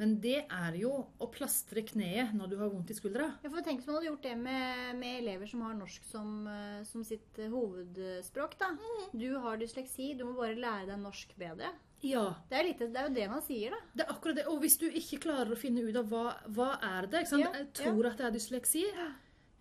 Men 0.00 0.14
det 0.24 0.38
er 0.46 0.76
jo 0.80 0.92
å 1.20 1.28
plastre 1.30 1.82
kneet 1.84 2.32
når 2.36 2.52
du 2.52 2.56
har 2.62 2.70
vondt 2.72 2.90
i 2.94 2.96
skuldra. 2.96 3.28
Ja, 3.42 3.50
for 3.52 3.64
Tenk 3.66 3.82
hvis 3.82 3.88
man 3.90 3.98
hadde 3.98 4.08
gjort 4.08 4.24
det 4.24 4.36
med, 4.40 4.96
med 4.98 5.18
elever 5.20 5.50
som 5.50 5.64
har 5.66 5.76
norsk 5.76 6.06
som, 6.08 6.30
eh, 6.48 6.80
som 6.88 7.04
sitt 7.06 7.42
hovedspråk. 7.52 8.56
da. 8.62 8.72
Du 9.12 9.28
har 9.44 9.60
dysleksi, 9.60 10.12
du 10.16 10.24
må 10.28 10.36
bare 10.38 10.56
lære 10.56 10.88
deg 10.94 11.02
norsk 11.02 11.34
bedre. 11.38 11.74
Ja, 12.02 12.34
Det 12.50 12.58
er, 12.58 12.64
litt, 12.66 12.78
det 12.82 12.96
er 12.98 13.08
jo 13.08 13.14
det 13.14 13.26
man 13.30 13.42
sier, 13.46 13.70
da. 13.70 13.76
det 13.94 14.04
er 14.06 14.12
akkurat 14.12 14.36
det. 14.40 14.46
Og 14.50 14.60
hvis 14.60 14.76
du 14.80 14.86
ikke 14.90 15.20
klarer 15.22 15.52
å 15.54 15.58
finne 15.58 15.84
ut 15.86 15.96
av 15.96 16.08
hva, 16.10 16.24
hva 16.50 16.70
er 16.82 17.06
det, 17.06 17.20
ikke? 17.26 17.38
Ja, 17.38 17.50
jeg 17.60 17.68
tror 17.78 18.08
at 18.10 18.16
det 18.18 18.26
er 18.26 18.34
dysleksi, 18.34 18.82
ja, 18.90 19.10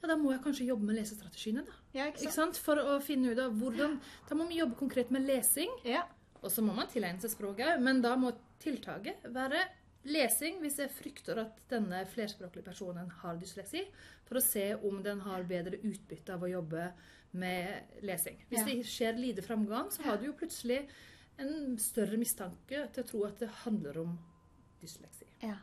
da 0.10 0.16
må 0.18 0.32
jeg 0.34 0.42
kanskje 0.42 0.66
jobbe 0.66 0.88
med 0.90 0.96
lesestrategiene. 0.98 1.62
da. 1.68 1.76
Ja, 1.94 2.08
ikke 2.10 2.24
Ikke 2.26 2.34
sant? 2.34 2.56
sant? 2.58 2.64
For 2.66 2.82
å 2.82 2.96
finne 3.06 3.32
ut 3.36 3.40
av 3.44 3.54
hvordan 3.54 4.00
Da 4.30 4.36
må 4.36 4.48
vi 4.50 4.58
jobbe 4.58 4.76
konkret 4.80 5.12
med 5.14 5.28
lesing. 5.28 5.70
Ja. 5.86 6.08
Og 6.42 6.50
så 6.50 6.64
må 6.66 6.74
man 6.74 6.88
tilegne 6.90 7.22
seg 7.22 7.30
språket 7.36 7.80
men 7.80 8.02
da 8.02 8.16
må 8.18 8.32
tiltaket 8.60 9.22
være 9.30 9.60
lesing 10.10 10.58
hvis 10.64 10.80
jeg 10.82 10.90
frykter 10.90 11.38
at 11.44 11.60
denne 11.70 12.00
flerspråklige 12.10 12.66
personen 12.66 13.12
har 13.22 13.36
dysleksi, 13.38 13.84
for 14.26 14.40
å 14.40 14.42
se 14.42 14.72
om 14.82 15.04
den 15.04 15.20
har 15.22 15.44
bedre 15.46 15.78
utbytte 15.86 16.34
av 16.34 16.42
å 16.42 16.50
jobbe 16.50 16.88
med 17.34 18.02
lesing. 18.02 18.42
Hvis 18.50 18.60
Ja. 18.60 18.66
det 18.66 18.86
skjer 18.90 19.20
lite 19.22 19.44
framgang, 19.46 19.92
så 19.92 20.02
har 20.02 20.18
du 20.18 20.26
jo 20.26 20.34
plutselig 20.34 20.88
en 21.42 21.76
større 21.82 22.20
mistanke 22.22 22.86
til 22.94 23.04
å 23.04 23.10
tro 23.10 23.26
at 23.28 23.42
det 23.42 23.52
handler 23.64 24.02
om 24.06 24.16
dysleksi. 24.82 25.28
Ja. 25.44 25.58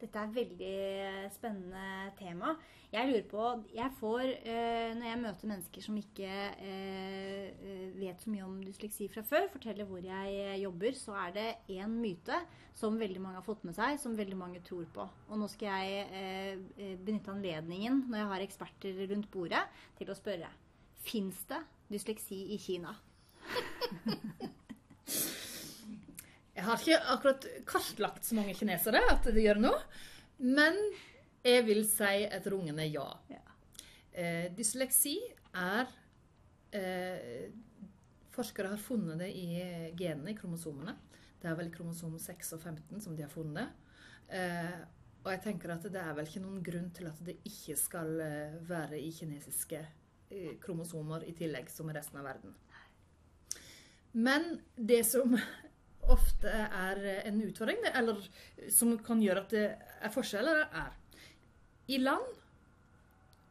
Dette 0.00 0.20
er 0.20 0.28
et 0.28 0.36
veldig 0.36 1.28
spennende 1.32 2.12
tema. 2.18 2.56
Jeg 2.92 3.08
lurer 3.08 3.24
på 3.30 3.44
Jeg 3.74 3.90
får, 3.98 4.22
eh, 4.46 4.90
når 4.98 5.06
jeg 5.06 5.20
møter 5.22 5.50
mennesker 5.50 5.82
som 5.82 5.96
ikke 5.96 6.28
eh, 6.28 7.46
eh, 7.54 7.86
vet 7.96 8.20
så 8.20 8.30
mye 8.30 8.44
om 8.44 8.58
dysleksi 8.62 9.08
fra 9.10 9.24
før, 9.26 9.48
forteller 9.54 9.88
hvor 9.88 10.02
jeg 10.04 10.34
eh, 10.42 10.60
jobber, 10.62 10.92
så 10.98 11.16
er 11.24 11.32
det 11.38 11.46
én 11.78 11.96
myte 12.02 12.42
som 12.74 12.98
veldig 13.00 13.22
mange 13.22 13.40
har 13.40 13.46
fått 13.46 13.64
med 13.64 13.78
seg, 13.78 13.96
som 14.02 14.18
veldig 14.18 14.38
mange 14.38 14.62
tror 14.66 14.84
på. 14.94 15.08
Og 15.30 15.40
nå 15.40 15.48
skal 15.50 15.72
jeg 15.72 16.04
eh, 16.10 16.52
eh, 16.76 16.94
benytte 17.00 17.32
anledningen, 17.32 18.04
når 18.10 18.20
jeg 18.20 18.30
har 18.34 18.46
eksperter 18.46 19.02
rundt 19.14 19.30
bordet, 19.32 19.64
til 19.98 20.10
å 20.10 20.18
spørre 20.18 20.52
Fins 21.04 21.42
det 21.50 21.58
dysleksi 21.92 22.38
i 22.54 22.60
Kina? 22.60 22.94
Jeg 26.54 26.64
har 26.68 26.80
ikke 26.80 26.98
akkurat 27.12 27.46
kartlagt 27.68 28.24
så 28.24 28.36
mange 28.38 28.54
kinesere 28.56 29.00
at 29.10 29.26
det 29.26 29.42
gjør 29.42 29.58
noe, 29.60 29.80
men 30.38 30.78
jeg 31.44 31.64
vil 31.66 31.82
si 31.84 32.22
et 32.24 32.46
rungende 32.48 32.86
ja. 32.88 33.08
Ja. 33.28 33.42
Eh, 34.14 34.46
dysleksi 34.54 35.18
er 35.58 35.90
eh, 36.72 37.50
Forskere 38.34 38.72
har 38.72 38.80
funnet 38.82 39.20
det 39.20 39.28
i 39.36 39.60
genene, 39.94 40.32
i 40.32 40.38
kromosomene. 40.38 40.96
Det 41.38 41.50
er 41.50 41.58
vel 41.58 41.68
kromosom 41.70 42.16
6 42.18 42.56
og 42.56 42.64
15 42.64 43.02
som 43.04 43.14
de 43.14 43.22
har 43.22 43.30
funnet. 43.30 43.68
Eh, 44.32 44.78
og 45.24 45.30
jeg 45.32 45.42
tenker 45.44 45.74
at 45.74 45.84
det 45.86 46.00
er 46.00 46.16
vel 46.16 46.26
ikke 46.26 46.42
noen 46.42 46.62
grunn 46.64 46.88
til 46.96 47.06
at 47.08 47.20
det 47.24 47.36
ikke 47.46 47.76
skal 47.78 48.10
eh, 48.24 48.56
være 48.66 48.98
i 48.98 49.12
kinesiske 49.14 49.78
eh, 49.78 50.56
kromosomer 50.64 51.28
i 51.28 51.34
tillegg, 51.36 51.70
som 51.70 51.88
i 51.88 51.94
resten 51.96 52.18
av 52.20 52.26
verden. 52.26 52.56
Men 54.14 54.58
det 54.76 55.02
som 55.08 55.34
ofte 56.14 56.50
er 56.50 57.04
en 57.24 57.42
utfordring, 57.44 57.80
eller 57.94 58.20
som 58.72 58.94
kan 59.04 59.22
gjøre 59.24 59.44
at 59.44 59.54
det 59.54 59.66
er 59.74 60.14
forskjeller, 60.14 60.66
er 60.70 60.92
i 61.90 62.00
land 62.00 62.24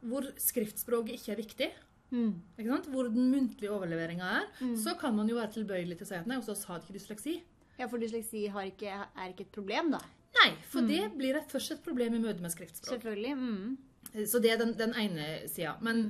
hvor 0.04 0.26
skriftspråket 0.40 1.16
ikke 1.16 1.32
er 1.32 1.40
viktig, 1.40 1.68
ikke 2.14 2.68
sant? 2.68 2.88
hvor 2.92 3.08
den 3.10 3.30
muntlige 3.32 3.72
overleveringa 3.72 4.26
er, 4.40 4.50
så 4.78 4.94
kan 5.00 5.16
man 5.16 5.30
jo 5.30 5.38
være 5.38 5.54
tilbøyelig 5.56 5.98
til 5.98 6.06
å 6.06 6.10
si 6.10 6.18
at 6.18 6.28
nei, 6.30 6.38
hos 6.38 6.50
oss 6.52 6.66
har 6.68 6.78
de 6.78 6.86
ikke 6.86 6.98
dysleksi. 6.98 7.38
Ja, 7.78 7.88
for 7.90 8.02
dysleksi 8.02 8.44
har 8.54 8.68
ikke, 8.68 8.92
er 8.92 9.32
ikke 9.32 9.46
et 9.48 9.54
problem, 9.54 9.90
da. 9.96 10.02
Nei, 10.34 10.50
for 10.70 10.86
det 10.86 11.00
blir 11.16 11.38
et, 11.38 11.50
først 11.50 11.76
et 11.76 11.82
problem 11.82 12.16
i 12.18 12.22
møte 12.22 12.42
med 12.42 12.52
skriftspråk. 12.52 12.98
Selvfølgelig. 12.98 13.34
Mm. 13.38 14.24
Så 14.30 14.40
det 14.42 14.52
er 14.52 14.60
den, 14.60 14.74
den 14.78 14.94
ene 14.98 15.28
sida. 15.50 15.76
Men 15.82 16.04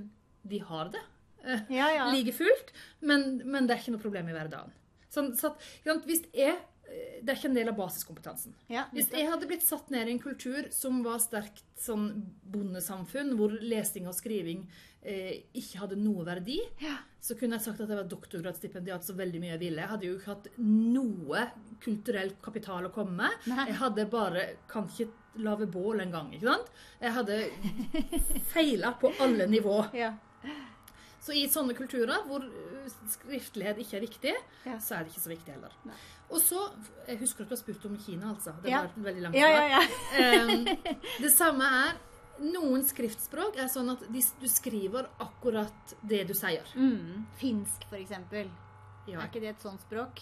de 0.49 0.61
har 0.65 0.91
det. 0.93 1.01
Ja, 1.79 1.89
ja. 1.95 2.07
like 2.13 2.33
fullt, 2.37 2.73
men, 3.01 3.43
men 3.45 3.67
det 3.67 3.77
er 3.77 3.83
ikke 3.83 3.97
noe 3.97 4.05
problem 4.05 4.29
i 4.31 4.37
hverdagen. 4.37 4.73
Sånn, 5.15 5.35
så 5.39 5.53
at, 5.55 6.07
hvis 6.09 6.25
jeg, 6.35 6.57
eh, 6.91 7.21
det 7.23 7.31
er 7.31 7.37
ikke 7.39 7.51
en 7.53 7.59
del 7.61 7.71
av 7.71 7.77
basiskompetansen. 7.79 8.55
ja 8.73 8.87
Hvis 8.93 9.13
jeg 9.15 9.29
hadde 9.31 9.47
blitt 9.51 9.63
satt 9.67 9.93
ned 9.95 10.09
i 10.11 10.15
en 10.17 10.23
kultur 10.23 10.67
som 10.75 11.03
var 11.05 11.21
sterkt 11.23 11.63
sånn 11.81 12.09
bondesamfunn, 12.51 13.37
hvor 13.39 13.55
lesing 13.63 14.09
og 14.11 14.17
skriving 14.19 14.65
eh, 15.05 15.45
ikke 15.55 15.85
hadde 15.85 16.01
noe 16.01 16.25
verdi, 16.27 16.59
Ja. 16.83 16.97
så 17.23 17.37
kunne 17.39 17.57
jeg 17.61 17.65
sagt 17.69 17.81
at 17.85 17.89
jeg 17.93 18.01
var 18.01 18.09
doktorgradsstipendiat 18.11 19.05
så 19.07 19.15
veldig 19.17 19.41
mye 19.45 19.53
jeg 19.55 19.63
ville. 19.63 19.85
Jeg 19.85 19.93
hadde 19.95 20.09
jo 20.11 20.17
ikke 20.19 20.33
hatt 20.35 20.49
noe 20.65 21.47
kulturell 21.85 22.35
kapital 22.43 22.89
å 22.89 22.93
komme 22.95 23.15
med. 23.23 23.47
Nei. 23.53 23.69
Jeg 23.71 23.79
hadde 23.85 24.07
bare 24.13 24.45
Kan 24.71 24.89
ikke 24.91 25.09
lage 25.45 25.67
bål 25.71 26.01
engang, 26.05 26.29
ikke 26.35 26.47
sant? 26.51 26.69
Jeg 27.01 27.15
hadde 27.17 27.39
feila 28.53 28.93
på 29.01 29.11
alle 29.25 29.47
nivå. 29.51 29.79
Ja. 29.95 30.13
Så 31.25 31.33
i 31.33 31.47
sånne 31.49 31.73
kulturer 31.77 32.21
hvor 32.29 32.43
skriftlighet 33.11 33.79
ikke 33.81 33.97
er 33.97 34.03
viktig, 34.05 34.33
Ja. 34.67 34.79
så 34.79 34.97
er 34.99 35.05
det 35.05 35.13
ikke 35.15 35.23
så 35.25 35.31
viktig 35.33 35.53
heller. 35.55 35.73
Nei. 35.89 35.95
Og 36.31 36.41
så 36.41 36.71
Jeg 37.09 37.19
husker 37.21 37.43
at 37.45 37.49
du 37.49 37.55
har 37.55 37.63
spurt 37.63 37.85
om 37.87 37.97
Kina, 37.99 38.31
altså. 38.35 38.53
Det 38.63 38.71
Ja. 38.71 38.83
var 38.83 38.91
veldig 38.97 39.23
langt 39.23 39.35
Ja, 39.35 39.49
ja, 39.49 39.67
ja. 39.79 40.45
Um, 40.45 40.65
det 41.21 41.33
samme 41.33 41.65
er 41.65 41.95
Noen 42.41 42.83
skriftspråk 42.83 43.57
er 43.57 43.69
sånn 43.71 43.93
at 43.93 44.01
de, 44.13 44.21
du 44.41 44.49
skriver 44.49 45.07
akkurat 45.21 45.95
det 46.03 46.27
du 46.27 46.35
sier. 46.35 46.65
Mm. 46.75 47.27
Finsk, 47.39 47.85
for 47.89 47.97
eksempel. 47.97 48.51
Ja, 49.07 49.21
Er 49.21 49.29
ikke 49.29 49.41
det 49.41 49.51
et 49.55 49.63
sånt 49.63 49.81
språk? 49.81 50.19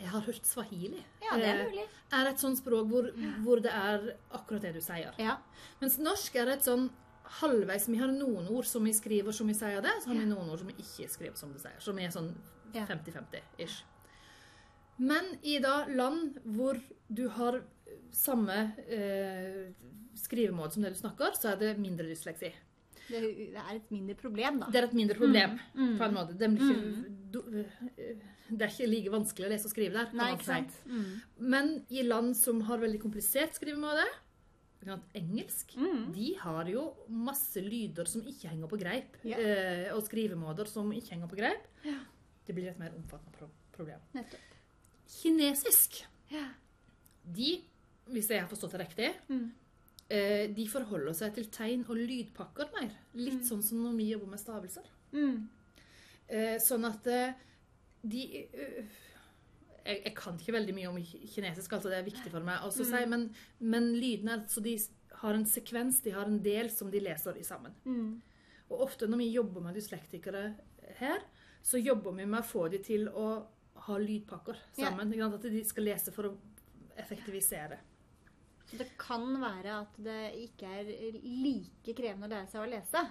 jeg 0.00 0.08
har 0.08 0.20
hørt 0.22 0.44
swahili. 0.46 1.04
Ja, 1.22 1.36
det 1.36 1.44
er 1.44 1.60
Eh, 1.60 1.66
mulig. 1.70 1.86
er 2.12 2.26
et 2.26 2.38
sånt 2.40 2.58
språk 2.58 2.88
hvor, 2.88 3.12
hvor 3.44 3.60
det 3.62 3.70
er 3.70 4.16
akkurat 4.32 4.60
det 4.62 4.72
du 4.74 4.80
sier. 4.80 5.12
Ja. 5.18 5.36
Mens 5.80 5.98
norsk 5.98 6.34
er 6.36 6.48
et 6.48 6.62
sånn 6.64 6.90
halvveis 7.38 7.88
Vi 7.88 7.98
har 8.00 8.10
noen 8.12 8.48
ord 8.50 8.66
som 8.66 8.84
vi 8.84 8.94
skriver 8.96 9.34
som 9.36 9.50
vi 9.50 9.54
sier 9.54 9.82
det, 9.84 9.92
så 10.02 10.10
har 10.10 10.18
vi 10.18 10.28
noen 10.28 10.50
ord 10.50 10.62
som 10.62 10.70
vi 10.70 10.78
ikke 10.82 11.08
skriver 11.12 11.38
som 11.38 11.52
det 11.54 11.62
sier. 11.62 11.78
Som 11.82 12.00
er 12.02 12.14
sånn 12.14 12.32
50-50-ish. 12.74 13.82
Men 15.00 15.30
i 15.42 15.58
da 15.62 15.84
land 15.88 16.40
hvor 16.44 16.80
du 17.08 17.24
har 17.32 17.62
samme 18.12 18.56
eh, 18.86 19.70
skrivemåte 20.18 20.76
som 20.76 20.84
det 20.84 20.92
du 20.94 20.98
snakker, 21.00 21.38
så 21.38 21.54
er 21.54 21.62
det 21.62 21.78
mindre 21.80 22.08
dysleksi. 22.10 22.50
Det, 23.10 23.20
det 23.54 23.58
er 23.58 23.72
et 23.74 23.90
mindre 23.90 24.14
problem, 24.18 24.60
da. 24.62 24.68
Det 24.70 24.80
er 24.80 24.86
et 24.86 24.96
mindre 24.98 25.16
problem, 25.18 25.56
Mm, 25.74 25.86
mm. 25.86 25.94
på 25.98 26.04
en 26.06 26.14
måte. 26.14 26.36
Det, 26.38 26.46
er, 26.46 26.52
ikke, 26.52 26.76
mm. 26.76 27.16
du, 27.32 27.40
det 28.50 28.66
er 28.66 28.74
ikke 28.74 28.90
like 28.90 29.14
vanskelig 29.14 29.48
å 29.48 29.52
lese 29.54 29.66
og 29.70 29.72
skrive 29.74 29.96
der. 29.96 30.12
Nei, 30.20 30.28
ikke 30.36 30.46
sant? 30.46 30.76
Mm. 30.86 31.08
Men 31.54 31.72
i 31.90 32.04
land 32.06 32.36
som 32.38 32.60
har 32.68 32.82
veldig 32.82 33.00
komplisert 33.02 33.58
skrivemåte, 33.58 34.06
engelsk, 35.14 35.76
Mm. 35.76 36.12
de 36.14 36.34
har 36.38 36.64
jo 36.64 36.94
masse 37.08 37.56
lyder 37.60 38.06
som 38.06 38.22
ikke 38.22 38.48
henger 38.48 38.66
på 38.68 38.78
greip, 38.78 39.16
Ja. 39.24 39.36
eh, 39.36 39.94
og 39.94 40.02
skrivemåter 40.02 40.66
som 40.66 40.90
ikke 40.92 41.10
henger 41.10 41.28
på 41.28 41.36
greip. 41.36 41.66
Ja. 41.84 41.98
Det 42.46 42.54
blir 42.54 42.68
et 42.70 42.78
mer 42.78 42.90
omfattende 42.90 43.32
pro 43.38 43.48
problem. 43.72 44.00
Nettopp. 44.14 44.40
Kinesisk, 45.08 46.04
Ja. 46.30 46.48
de, 47.24 47.62
hvis 48.08 48.28
jeg 48.28 48.40
har 48.40 48.48
forstått 48.48 48.72
det 48.72 48.80
riktig, 48.88 49.14
Mm. 49.28 49.52
eh, 50.10 50.46
de 50.54 50.66
forholder 50.68 51.12
seg 51.14 51.34
til 51.34 51.44
tegn 51.46 51.84
og 51.88 51.96
lydpakker 51.96 52.72
mer. 52.80 52.90
Litt 53.14 53.42
sånn 53.44 53.62
som 53.62 53.78
når 53.82 53.96
vi 53.96 54.10
jobber 54.12 54.26
med 54.26 54.38
stavelser. 54.40 54.84
Mm. 55.12 55.48
Eh, 56.28 56.58
sånn 56.58 56.84
at 56.86 57.06
eh, 57.06 57.32
de 58.06 58.48
jeg, 59.90 60.00
jeg 60.06 60.14
kan 60.18 60.38
ikke 60.38 60.54
veldig 60.56 60.74
mye 60.76 60.88
om 60.90 60.98
kinesisk, 61.02 61.76
altså 61.76 61.92
det 61.92 62.00
er 62.00 62.08
viktig 62.08 62.32
for 62.32 62.46
meg 62.46 62.64
å 62.64 62.70
si, 62.74 62.86
men, 63.10 63.28
men 63.60 63.92
lydene 63.98 64.40
så 64.50 64.62
de 64.64 64.76
har 65.20 65.36
en 65.36 65.46
sekvens, 65.46 66.00
de 66.04 66.14
har 66.14 66.30
en 66.30 66.40
del 66.42 66.70
som 66.72 66.90
de 66.92 67.02
leser 67.02 67.36
i 67.36 67.44
sammen. 67.46 67.74
Mm. 67.84 68.20
Og 68.70 68.84
ofte 68.86 69.08
når 69.10 69.24
vi 69.24 69.30
jobber 69.34 69.64
med 69.66 69.76
dyslektikere 69.76 70.44
her, 71.00 71.24
så 71.62 71.80
jobber 71.80 72.14
vi 72.16 72.26
med 72.26 72.40
å 72.40 72.46
få 72.46 72.68
de 72.72 72.80
til 72.84 73.08
å 73.08 73.26
ha 73.86 73.96
lydpakker 74.00 74.58
sammen. 74.78 75.12
sant? 75.12 75.38
At 75.40 75.48
de 75.52 75.62
skal 75.66 75.88
lese 75.90 76.14
for 76.14 76.30
å 76.30 76.36
effektivisere. 77.00 77.80
Så 78.70 78.78
det 78.78 78.92
kan 79.00 79.26
være 79.42 79.80
at 79.82 79.96
det 79.98 80.20
ikke 80.44 80.70
er 80.80 80.90
like 81.24 81.94
krevende 81.96 82.28
å 82.28 82.32
lære 82.32 82.50
seg 82.52 82.62
å 82.62 82.70
lese 82.70 83.02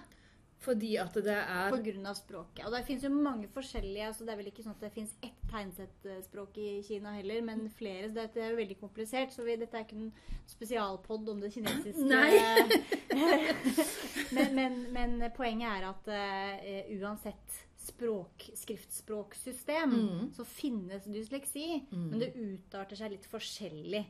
Fordi 0.60 0.90
at 1.00 1.14
det 1.24 1.32
er 1.32 1.72
pga. 1.72 2.12
språket. 2.14 2.66
Og 2.66 2.74
det 2.74 2.82
finnes 2.84 3.04
jo 3.06 3.10
mange 3.14 3.48
forskjellige 3.48 4.08
altså 4.10 4.26
Det 4.26 4.32
er 4.34 4.36
vel 4.42 4.50
ikke 4.50 4.64
sånn 4.66 4.74
at 4.76 4.82
det 4.84 4.90
finnes 4.92 5.14
ett 5.24 5.38
tegnsettspråk 5.48 6.58
i 6.60 6.68
Kina 6.84 7.14
heller, 7.16 7.40
men 7.46 7.62
flere. 7.72 8.10
Så 8.10 8.18
dette 8.18 8.42
er 8.44 8.50
jo 8.52 8.58
veldig 8.60 8.76
komplisert. 8.82 9.32
Så 9.32 9.46
vi, 9.46 9.56
dette 9.56 9.78
er 9.80 9.86
ikke 9.86 9.96
en 9.96 10.12
spesialpod 10.50 11.32
om 11.32 11.40
det 11.40 11.52
kinesiske. 11.54 12.04
Nei. 12.12 13.40
men, 14.36 14.54
men, 14.54 14.78
men 14.92 15.18
poenget 15.36 15.70
er 15.80 15.88
at 15.88 16.12
uh, 16.12 16.94
uansett 17.00 17.58
språk, 17.80 18.50
skriftspråksystem, 18.54 19.90
Mm. 19.96 20.32
så 20.36 20.44
finnes 20.44 21.04
dysleksi. 21.08 21.86
Men 21.90 22.20
det 22.20 22.34
utarter 22.36 22.96
seg 23.00 23.14
litt 23.16 23.26
forskjellig. 23.32 24.04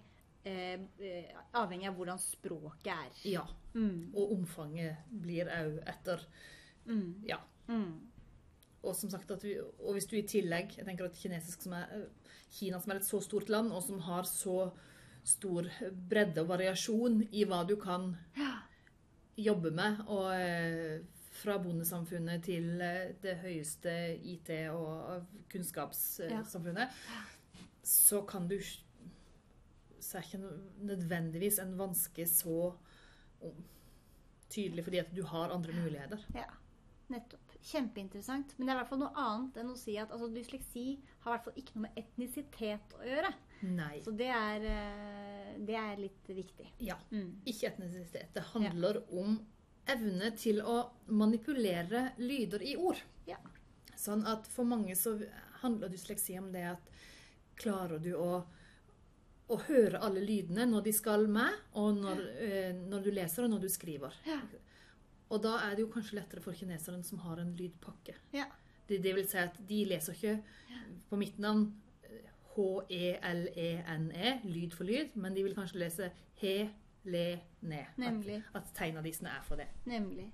Eh, 0.44 0.80
eh, 1.04 1.32
avhengig 1.54 1.88
av 1.90 1.96
hvordan 1.98 2.18
språket 2.18 2.92
er. 2.94 3.10
Ja. 3.28 3.42
Mm. 3.74 4.10
Og 4.14 4.32
omfanget 4.38 4.96
blir 5.10 5.46
òg 5.52 5.82
etter 5.86 6.24
Mm. 6.86 7.20
Ja. 7.28 7.36
Mm. 7.68 8.00
Og 8.82 8.94
som 8.96 9.10
sagt 9.10 9.30
vi, 9.44 9.58
og 9.60 9.92
hvis 9.92 10.06
du 10.08 10.16
i 10.16 10.22
tillegg 10.22 10.72
jeg 10.78 10.86
tenker 10.86 11.04
at 11.04 11.14
kinesisk 11.14 11.62
som 11.62 11.74
er, 11.76 12.06
Kina 12.50 12.80
som 12.80 12.90
er 12.90 12.96
et 12.96 13.04
så 13.04 13.20
stort 13.22 13.48
land, 13.52 13.70
og 13.70 13.82
som 13.84 14.00
har 14.00 14.22
så 14.24 14.72
stor 15.22 15.68
bredde 16.08 16.40
og 16.40 16.48
variasjon 16.48 17.20
i 17.30 17.44
hva 17.44 17.66
du 17.68 17.76
kan 17.76 18.16
Ja. 18.36 18.62
jobbe 19.36 19.70
med, 19.70 20.00
og 20.08 20.32
eh, 20.34 21.00
fra 21.42 21.58
bondesamfunnet 21.58 22.42
til 22.42 22.80
eh, 22.80 23.12
det 23.22 23.36
høyeste 23.44 23.92
IT- 24.24 24.70
og 24.72 25.26
kunnskapssamfunnet, 25.52 26.88
så 27.84 28.22
kan 28.26 28.48
du 28.48 28.58
Så 30.10 30.18
er 30.18 30.26
ikke 30.26 30.54
nødvendigvis 30.90 31.60
en 31.62 31.76
vanske 31.78 32.26
så 32.26 32.72
tydelig 34.50 34.82
fordi 34.88 34.98
at 35.04 35.12
du 35.14 35.22
har 35.30 35.54
andre 35.54 35.76
muligheter. 35.76 36.24
Ja, 36.34 36.48
nettopp. 37.12 37.54
Kjempeinteressant. 37.60 38.54
Men 38.56 38.66
det 38.66 38.72
er 38.72 38.78
i 38.78 38.80
hvert 38.80 38.90
fall 38.90 39.02
noe 39.02 39.20
annet 39.20 39.58
enn 39.60 39.70
å 39.70 39.78
si 39.78 39.94
at 40.00 40.10
altså, 40.14 40.30
dysleksi 40.32 40.84
har 41.20 41.28
i 41.28 41.34
hvert 41.34 41.46
fall 41.46 41.60
ikke 41.60 41.76
noe 41.76 41.84
med 41.84 42.00
etnisitet 42.00 42.94
å 42.96 43.04
gjøre. 43.04 43.30
Nei. 43.68 43.94
Så 44.04 44.14
det 44.16 44.30
er, 44.32 44.64
eh, 44.64 45.50
det 45.68 45.76
er 45.76 46.00
litt 46.00 46.30
viktig. 46.32 46.70
Ja. 46.80 46.96
Mm. 47.12 47.42
Ikke 47.44 47.68
etnisitet. 47.68 48.32
Det 48.34 48.46
handler 48.54 49.02
om 49.12 49.36
evne 49.90 50.30
til 50.38 50.62
å 50.64 50.78
manipulere 51.12 52.10
lyder 52.20 52.64
i 52.64 52.74
ord. 52.80 53.00
Ja. 53.28 53.38
Sånn 54.00 54.24
at 54.28 54.48
for 54.48 54.68
mange 54.68 54.96
så 54.96 55.18
handler 55.60 55.92
dysleksi 55.92 56.38
om 56.40 56.48
det 56.54 56.64
at 56.72 56.90
klarer 57.60 58.00
du 58.00 58.14
å, 58.16 58.40
å 59.50 59.58
høre 59.66 60.00
alle 60.06 60.22
lydene 60.24 60.66
når 60.70 60.86
de 60.86 60.94
skal 60.94 61.26
med, 61.30 61.56
og 61.80 61.98
når, 61.98 62.24
eh, 62.46 62.72
når 62.74 63.04
du 63.04 63.10
leser 63.14 63.46
og 63.46 63.54
når 63.54 63.66
du 63.66 63.68
skriver. 63.72 64.16
Ja. 64.28 64.40
Og 65.30 65.42
da 65.44 65.56
er 65.66 65.76
det 65.76 65.84
jo 65.84 65.92
kanskje 65.92 66.18
lettere 66.18 66.42
for 66.42 66.56
kineseren 66.56 67.04
som 67.06 67.22
har 67.26 67.42
en 67.42 67.52
lydpakke. 67.58 68.16
Ja. 68.34 68.48
Det, 68.88 68.98
det 69.02 69.14
vil 69.14 69.28
si 69.30 69.38
at 69.38 69.58
de 69.68 69.84
leser 69.86 70.16
ikke 70.16 70.40
på 71.10 71.18
mitt 71.20 71.38
navn 71.42 71.68
H-E-L-E-N-E, 72.50 74.32
lyd 74.50 74.74
for 74.74 74.88
lyd, 74.88 75.14
men 75.14 75.36
de 75.36 75.44
vil 75.46 75.54
kanskje 75.54 75.82
lese 75.84 76.10
he, 76.42 76.54
le, 77.06 77.26
ne. 77.62 77.84
Nemlig. 78.00 78.40
At, 78.50 78.64
at 78.64 78.74
tegnadisene 78.76 79.30
er 79.30 79.44
for 79.46 79.60
det. 79.60 79.68
Nemlig. 79.88 80.26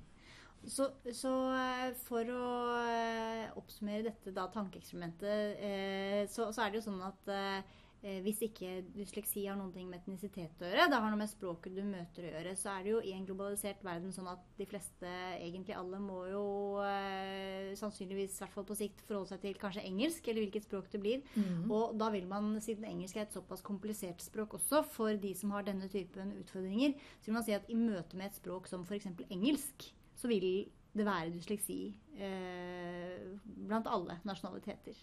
Så, 0.66 0.88
så 1.14 1.32
eh, 1.54 1.92
for 2.08 2.26
å 2.32 2.46
eh, 2.88 3.52
oppsummere 3.60 4.08
dette 4.08 4.32
da, 4.34 4.48
tankeeksperimentet, 4.50 5.60
eh, 5.62 6.22
så, 6.32 6.48
så 6.54 6.64
er 6.64 6.72
det 6.72 6.80
jo 6.80 6.86
sånn 6.88 7.04
at 7.06 7.30
eh, 7.30 7.76
hvis 8.22 8.42
ikke 8.46 8.70
dysleksi 8.94 9.46
har 9.48 9.56
noe 9.58 9.72
med 9.74 9.98
etnisitet 9.98 10.60
å 10.62 10.68
gjøre, 10.68 10.86
det 10.90 10.98
har 11.00 11.10
noe 11.10 11.18
med 11.18 11.30
språket 11.30 11.74
du 11.74 11.80
møter 11.86 12.26
å 12.26 12.30
gjøre, 12.32 12.52
så 12.58 12.70
er 12.74 12.84
det 12.84 12.92
jo 12.92 13.00
i 13.02 13.14
en 13.16 13.24
globalisert 13.26 13.82
verden 13.86 14.12
sånn 14.14 14.28
at 14.30 14.44
de 14.58 14.66
fleste, 14.68 15.10
egentlig 15.40 15.74
alle, 15.76 15.98
må 16.02 16.20
jo 16.30 16.44
eh, 16.84 17.72
sannsynligvis, 17.78 18.36
i 18.36 18.44
hvert 18.44 18.54
fall 18.54 18.68
på 18.68 18.78
sikt, 18.78 19.02
forholde 19.08 19.32
seg 19.32 19.42
til 19.42 19.58
kanskje 19.60 19.84
engelsk, 19.88 20.28
eller 20.28 20.44
hvilket 20.44 20.68
språk 20.68 20.92
det 20.92 21.02
blir. 21.02 21.26
Og 21.72 21.96
da 21.98 22.12
vil 22.14 22.28
man, 22.30 22.54
siden 22.64 22.86
engelsk 22.88 23.18
er 23.18 23.26
et 23.26 23.36
såpass 23.36 23.64
komplisert 23.66 24.22
språk 24.24 24.58
også, 24.60 24.84
for 24.96 25.18
de 25.20 25.34
som 25.38 25.56
har 25.56 25.66
denne 25.66 25.90
typen 25.92 26.34
utfordringer, 26.40 26.96
så 27.20 27.30
vil 27.30 27.38
man 27.40 27.46
si 27.48 27.56
at 27.56 27.68
i 27.72 27.78
møte 27.80 28.18
med 28.18 28.30
et 28.30 28.38
språk 28.38 28.70
som 28.70 28.86
f.eks. 28.86 29.10
engelsk, 29.30 29.90
så 30.16 30.30
vil 30.30 30.66
det 30.96 31.04
være 31.04 31.32
dysleksi 31.34 31.80
eh, 32.16 33.20
blant 33.66 33.88
alle 33.90 34.20
nasjonaliteter. 34.24 34.96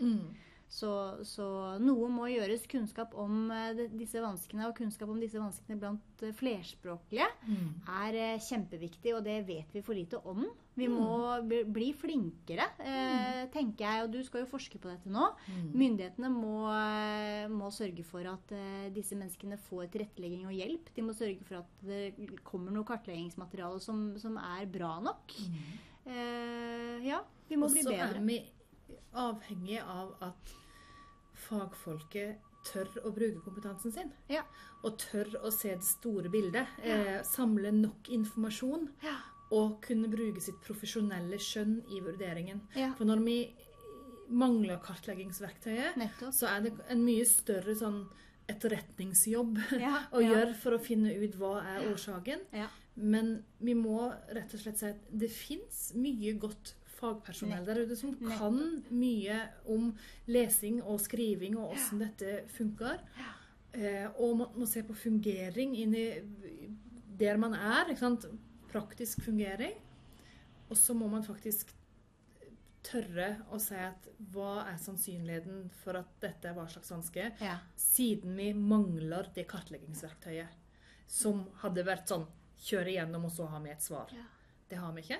Så, 0.74 0.90
så 1.30 1.46
noe 1.78 2.08
må 2.10 2.26
gjøres. 2.32 2.64
Kunnskap 2.72 3.12
om 3.22 3.52
eh, 3.54 3.84
disse 3.94 4.18
vanskene 4.24 4.66
og 4.66 4.74
kunnskap 4.80 5.12
om 5.14 5.20
disse 5.22 5.38
vanskene 5.38 5.78
blant 5.78 6.24
eh, 6.26 6.32
flerspråklige 6.34 7.28
er 7.94 8.18
eh, 8.18 8.40
kjempeviktig, 8.42 9.12
og 9.14 9.22
det 9.28 9.36
vet 9.46 9.76
vi 9.76 9.84
for 9.86 9.94
lite 9.94 10.18
om. 10.26 10.48
Vi 10.74 10.88
må 10.90 11.06
bli, 11.46 11.92
flinkere, 11.94 12.66
eh, 12.82 13.44
tenker 13.54 13.86
jeg, 13.86 14.08
og 14.08 14.16
du 14.16 14.24
skal 14.26 14.42
jo 14.42 14.50
forske 14.50 14.82
på 14.82 14.90
dette 14.90 15.12
nå. 15.14 15.28
Myndighetene 15.78 16.32
må, 16.34 16.56
må 17.54 17.70
sørge 17.76 18.02
for 18.10 18.26
at 18.34 18.56
eh, 18.58 18.88
disse 18.96 19.14
menneskene 19.20 19.60
får 19.68 19.92
tilrettelegging 19.94 20.48
og 20.50 20.58
hjelp. 20.58 20.90
De 20.98 21.06
må 21.06 21.14
sørge 21.14 21.46
for 21.46 21.62
at 21.62 21.86
det 21.86 22.42
kommer 22.50 22.74
noe 22.74 22.90
kartleggingsmateriale 22.90 23.78
som, 23.86 24.08
som 24.18 24.42
er 24.42 24.66
bra 24.74 24.96
nok. 25.06 25.38
Eh, 26.10 26.98
ja, 27.06 27.22
vi 27.48 27.62
må 27.62 27.70
Og 27.70 27.78
bli 27.78 27.86
så 27.86 27.94
bedre. 27.94 28.18
er 28.18 28.28
vi 28.28 28.42
avhengig 29.14 29.78
av 29.86 30.16
at 30.32 30.58
fagfolket 31.54 32.50
tør 32.68 32.90
å 33.04 33.12
bruke 33.14 33.42
kompetansen 33.44 33.94
sin. 33.94 34.12
Ja. 34.32 34.44
Og 34.84 34.98
tør 35.02 35.30
å 35.44 35.52
se 35.54 35.74
det 35.76 35.86
store 35.88 36.32
bildet. 36.32 36.80
Eh, 36.84 37.20
samle 37.28 37.74
nok 37.76 38.10
informasjon. 38.14 38.90
Ja. 39.04 39.18
Og 39.54 39.78
kunne 39.86 40.10
bruke 40.10 40.42
sitt 40.42 40.62
profesjonelle 40.64 41.38
skjønn 41.42 41.82
i 41.94 42.02
vurderingen. 42.04 42.64
Ja. 42.80 42.94
For 42.98 43.10
når 43.10 43.24
vi 43.26 43.38
mangler 44.34 44.80
kartleggingsverktøyet, 44.82 45.98
Nettopp. 46.00 46.34
så 46.34 46.48
er 46.50 46.64
det 46.66 46.74
en 46.90 47.04
mye 47.06 47.26
større 47.28 47.76
sånn 47.78 48.06
etterretningsjobb 48.50 49.60
å 50.16 50.24
gjøre 50.24 50.56
for 50.60 50.76
å 50.76 50.82
finne 50.82 51.14
ut 51.20 51.36
hva 51.40 51.58
er 51.76 51.92
årsaken. 51.92 52.48
Ja. 52.56 52.70
Men 52.96 53.36
vi 53.64 53.76
må 53.78 54.08
rett 54.36 54.54
og 54.54 54.62
slett 54.62 54.80
si 54.82 54.90
at 54.92 55.06
det 55.10 55.30
fins 55.34 55.92
mye 55.98 56.36
godt 56.40 56.76
fagpersonell 57.04 57.66
der 57.68 57.84
ute 57.84 57.98
som 58.00 58.16
kan 58.40 58.58
mye 58.96 59.38
om 59.70 59.92
lesing 60.32 60.82
og 60.82 61.00
skriving 61.04 61.58
og 61.60 61.76
åssen 61.76 62.02
dette 62.04 62.44
funker. 62.56 63.04
Eh, 63.74 64.08
og 64.22 64.38
man 64.42 64.58
må 64.62 64.68
se 64.70 64.84
på 64.88 64.96
fungering 64.96 65.76
inni 65.84 66.08
der 67.20 67.38
man 67.42 67.54
er. 67.58 67.94
Praktisk 68.74 69.22
fungering. 69.28 69.76
Og 70.72 70.78
så 70.80 70.96
må 70.98 71.06
man 71.12 71.22
faktisk 71.26 71.70
tørre 72.84 73.28
å 73.54 73.60
si 73.64 73.78
at 73.80 74.08
hva 74.34 74.66
er 74.68 74.80
sannsynligheten 74.82 75.70
for 75.84 75.96
at 76.02 76.10
dette 76.24 76.50
er 76.50 76.56
hva 76.58 76.66
slags 76.68 76.92
vanske, 76.92 77.30
Ja. 77.40 77.58
siden 77.80 78.36
vi 78.36 78.50
mangler 78.54 79.30
det 79.36 79.46
kartleggingsverktøyet 79.48 80.50
som 81.08 81.46
hadde 81.62 81.86
vært 81.86 82.08
sånn 82.12 82.26
kjøre 82.60 82.92
igjennom, 82.96 83.26
og 83.26 83.32
så 83.32 83.48
har 83.48 83.62
vi 83.64 83.70
et 83.70 83.82
svar. 83.82 84.10
Ja. 84.12 84.26
Det 84.70 84.78
har 84.82 84.92
vi 84.94 85.02
ikke. 85.06 85.20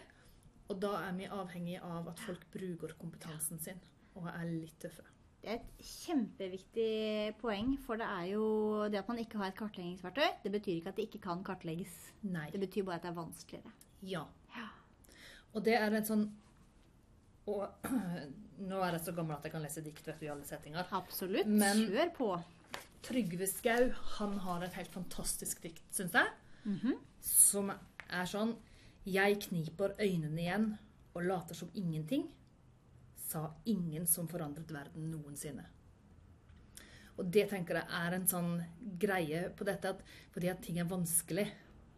Og 0.74 0.80
da 0.82 0.94
er 1.06 1.14
vi 1.18 1.28
avhengig 1.30 1.76
av 1.86 2.08
at 2.10 2.22
folk 2.26 2.46
bruker 2.54 2.96
kompetansen 2.98 3.60
sin 3.62 3.82
og 4.18 4.26
er 4.30 4.46
litt 4.50 4.76
tøffe. 4.82 5.06
Det 5.44 5.50
er 5.52 5.58
et 5.60 5.82
kjempeviktig 5.84 7.34
poeng, 7.42 7.74
for 7.84 8.00
det 8.00 8.06
er 8.08 8.30
jo 8.32 8.46
det 8.90 9.02
at 9.02 9.10
man 9.12 9.20
ikke 9.22 9.38
har 9.42 9.52
et 9.52 9.58
kartleggingsverktøy, 9.60 10.30
det 10.46 10.52
betyr 10.54 10.78
ikke 10.80 10.94
at 10.94 11.00
det 11.02 11.06
ikke 11.10 11.22
kan 11.26 11.44
kartlegges. 11.46 11.98
Nei. 12.24 12.46
Det 12.54 12.62
betyr 12.64 12.86
bare 12.88 13.02
at 13.02 13.06
det 13.06 13.12
er 13.12 13.18
vanskeligere. 13.18 13.74
Ja. 14.08 14.24
Ja. 14.56 14.70
Og 15.54 15.66
det 15.68 15.76
er 15.78 15.94
en 16.00 16.08
sånn 16.08 16.24
Og 17.52 17.68
nå 18.70 18.80
er 18.80 18.96
jeg 18.96 19.04
så 19.04 19.14
gammel 19.18 19.36
at 19.36 19.44
jeg 19.46 19.52
kan 19.54 19.64
lese 19.66 19.82
dikt 19.84 20.06
vet 20.08 20.22
du, 20.22 20.26
i 20.26 20.32
alle 20.32 20.46
settinger. 20.48 20.88
Absolutt. 20.96 21.50
Men- 21.52 21.86
Kjør 21.90 22.14
på. 22.16 22.30
Trygve 23.04 23.48
Skau 23.52 23.90
han 24.18 24.38
har 24.46 24.64
et 24.64 24.78
helt 24.80 24.94
fantastisk 24.94 25.60
dikt, 25.66 25.84
syns 25.92 26.16
jeg. 26.16 26.30
Mhm. 26.64 26.96
Som 27.20 27.74
er 27.74 28.30
sånn 28.32 28.56
Jeg 29.04 29.40
kniper 29.48 29.96
øynene 30.00 30.42
igjen 30.42 30.70
og 31.14 31.26
later 31.28 31.58
som 31.58 31.72
ingenting, 31.76 32.28
sa 33.16 33.50
ingen 33.66 34.06
som 34.08 34.28
forandret 34.30 34.72
verden 34.72 35.10
noensinne. 35.12 35.66
Og 37.18 37.28
det 37.30 37.46
tenker 37.52 37.78
jeg 37.78 37.94
er 37.94 38.16
en 38.16 38.30
sånn 38.30 38.54
greie 39.00 39.48
på 39.54 39.66
dette 39.68 39.92
at 39.94 40.02
fordi 40.34 40.50
at 40.50 40.64
ting 40.66 40.80
er 40.82 40.90
vanskelig, 40.90 41.46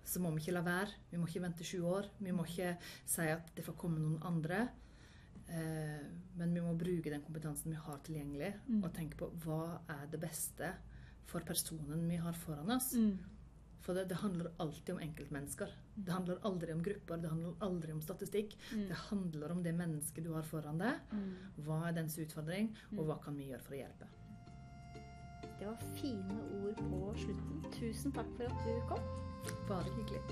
så 0.06 0.22
må 0.22 0.32
vi 0.36 0.43
ikke 0.43 0.58
la 0.58 0.64
være. 0.66 0.97
Vi 1.10 1.20
må 1.20 1.28
ikke 1.30 1.43
vente 1.45 1.66
sju 1.66 1.80
år. 1.89 2.10
Vi 2.22 2.34
må 2.36 2.45
ikke 2.45 2.76
si 3.10 3.30
at 3.32 3.47
det 3.56 3.64
får 3.66 3.78
komme 3.80 4.01
noen 4.01 4.20
andre. 4.28 4.66
Eh, 5.47 6.03
men 6.38 6.53
vi 6.53 6.62
må 6.62 6.76
bruke 6.78 7.10
den 7.14 7.24
kompetansen 7.26 7.74
vi 7.74 7.80
har 7.88 8.01
tilgjengelig, 8.06 8.51
og 8.82 8.91
tenke 8.93 9.18
på 9.20 9.30
hva 9.45 9.80
er 9.93 10.06
det 10.12 10.20
beste 10.22 10.72
for 11.30 11.45
personen 11.45 12.06
vi 12.10 12.20
har 12.22 12.38
foran 12.38 12.76
oss. 12.76 12.91
Mm. 12.97 13.18
For 13.86 13.93
det, 13.93 14.07
det, 14.09 14.17
handler 14.17 14.49
alltid 14.57 14.95
om 14.95 15.01
enkeltmennesker. 15.05 15.69
Det 15.95 16.11
handler 16.11 16.39
aldri 16.41 16.73
om 16.73 16.83
grupper, 16.83 17.17
det 17.21 17.29
handler 17.29 17.53
aldri 17.67 17.93
om 17.93 18.01
statistikk. 18.01 18.57
Mm. 18.73 18.88
Det 18.89 18.97
handler 19.09 19.53
om 19.53 19.63
det 19.63 19.73
mennesket 19.77 20.25
du 20.25 20.31
har 20.33 20.47
foran 20.49 20.81
deg. 20.81 21.13
Mm. 21.13 21.29
Hva 21.67 21.83
er 21.89 21.99
dens 21.99 22.17
utfordring, 22.17 22.73
og 22.95 23.03
mm. 23.03 23.05
hva 23.11 23.19
kan 23.21 23.38
vi 23.38 23.51
gjøre 23.51 23.65
for 23.67 23.77
å 23.77 23.81
hjelpe? 23.83 24.09
Det 25.59 25.69
var 25.69 25.77
fine 26.01 26.41
ord 26.63 26.81
på 26.89 27.13
slutten. 27.21 27.61
Tusen 27.77 28.17
takk 28.17 28.33
for 28.39 28.49
at 28.49 28.65
du 28.65 28.73
kom. 28.89 29.03
Bare 29.69 29.89
hyggelig. 29.99 30.23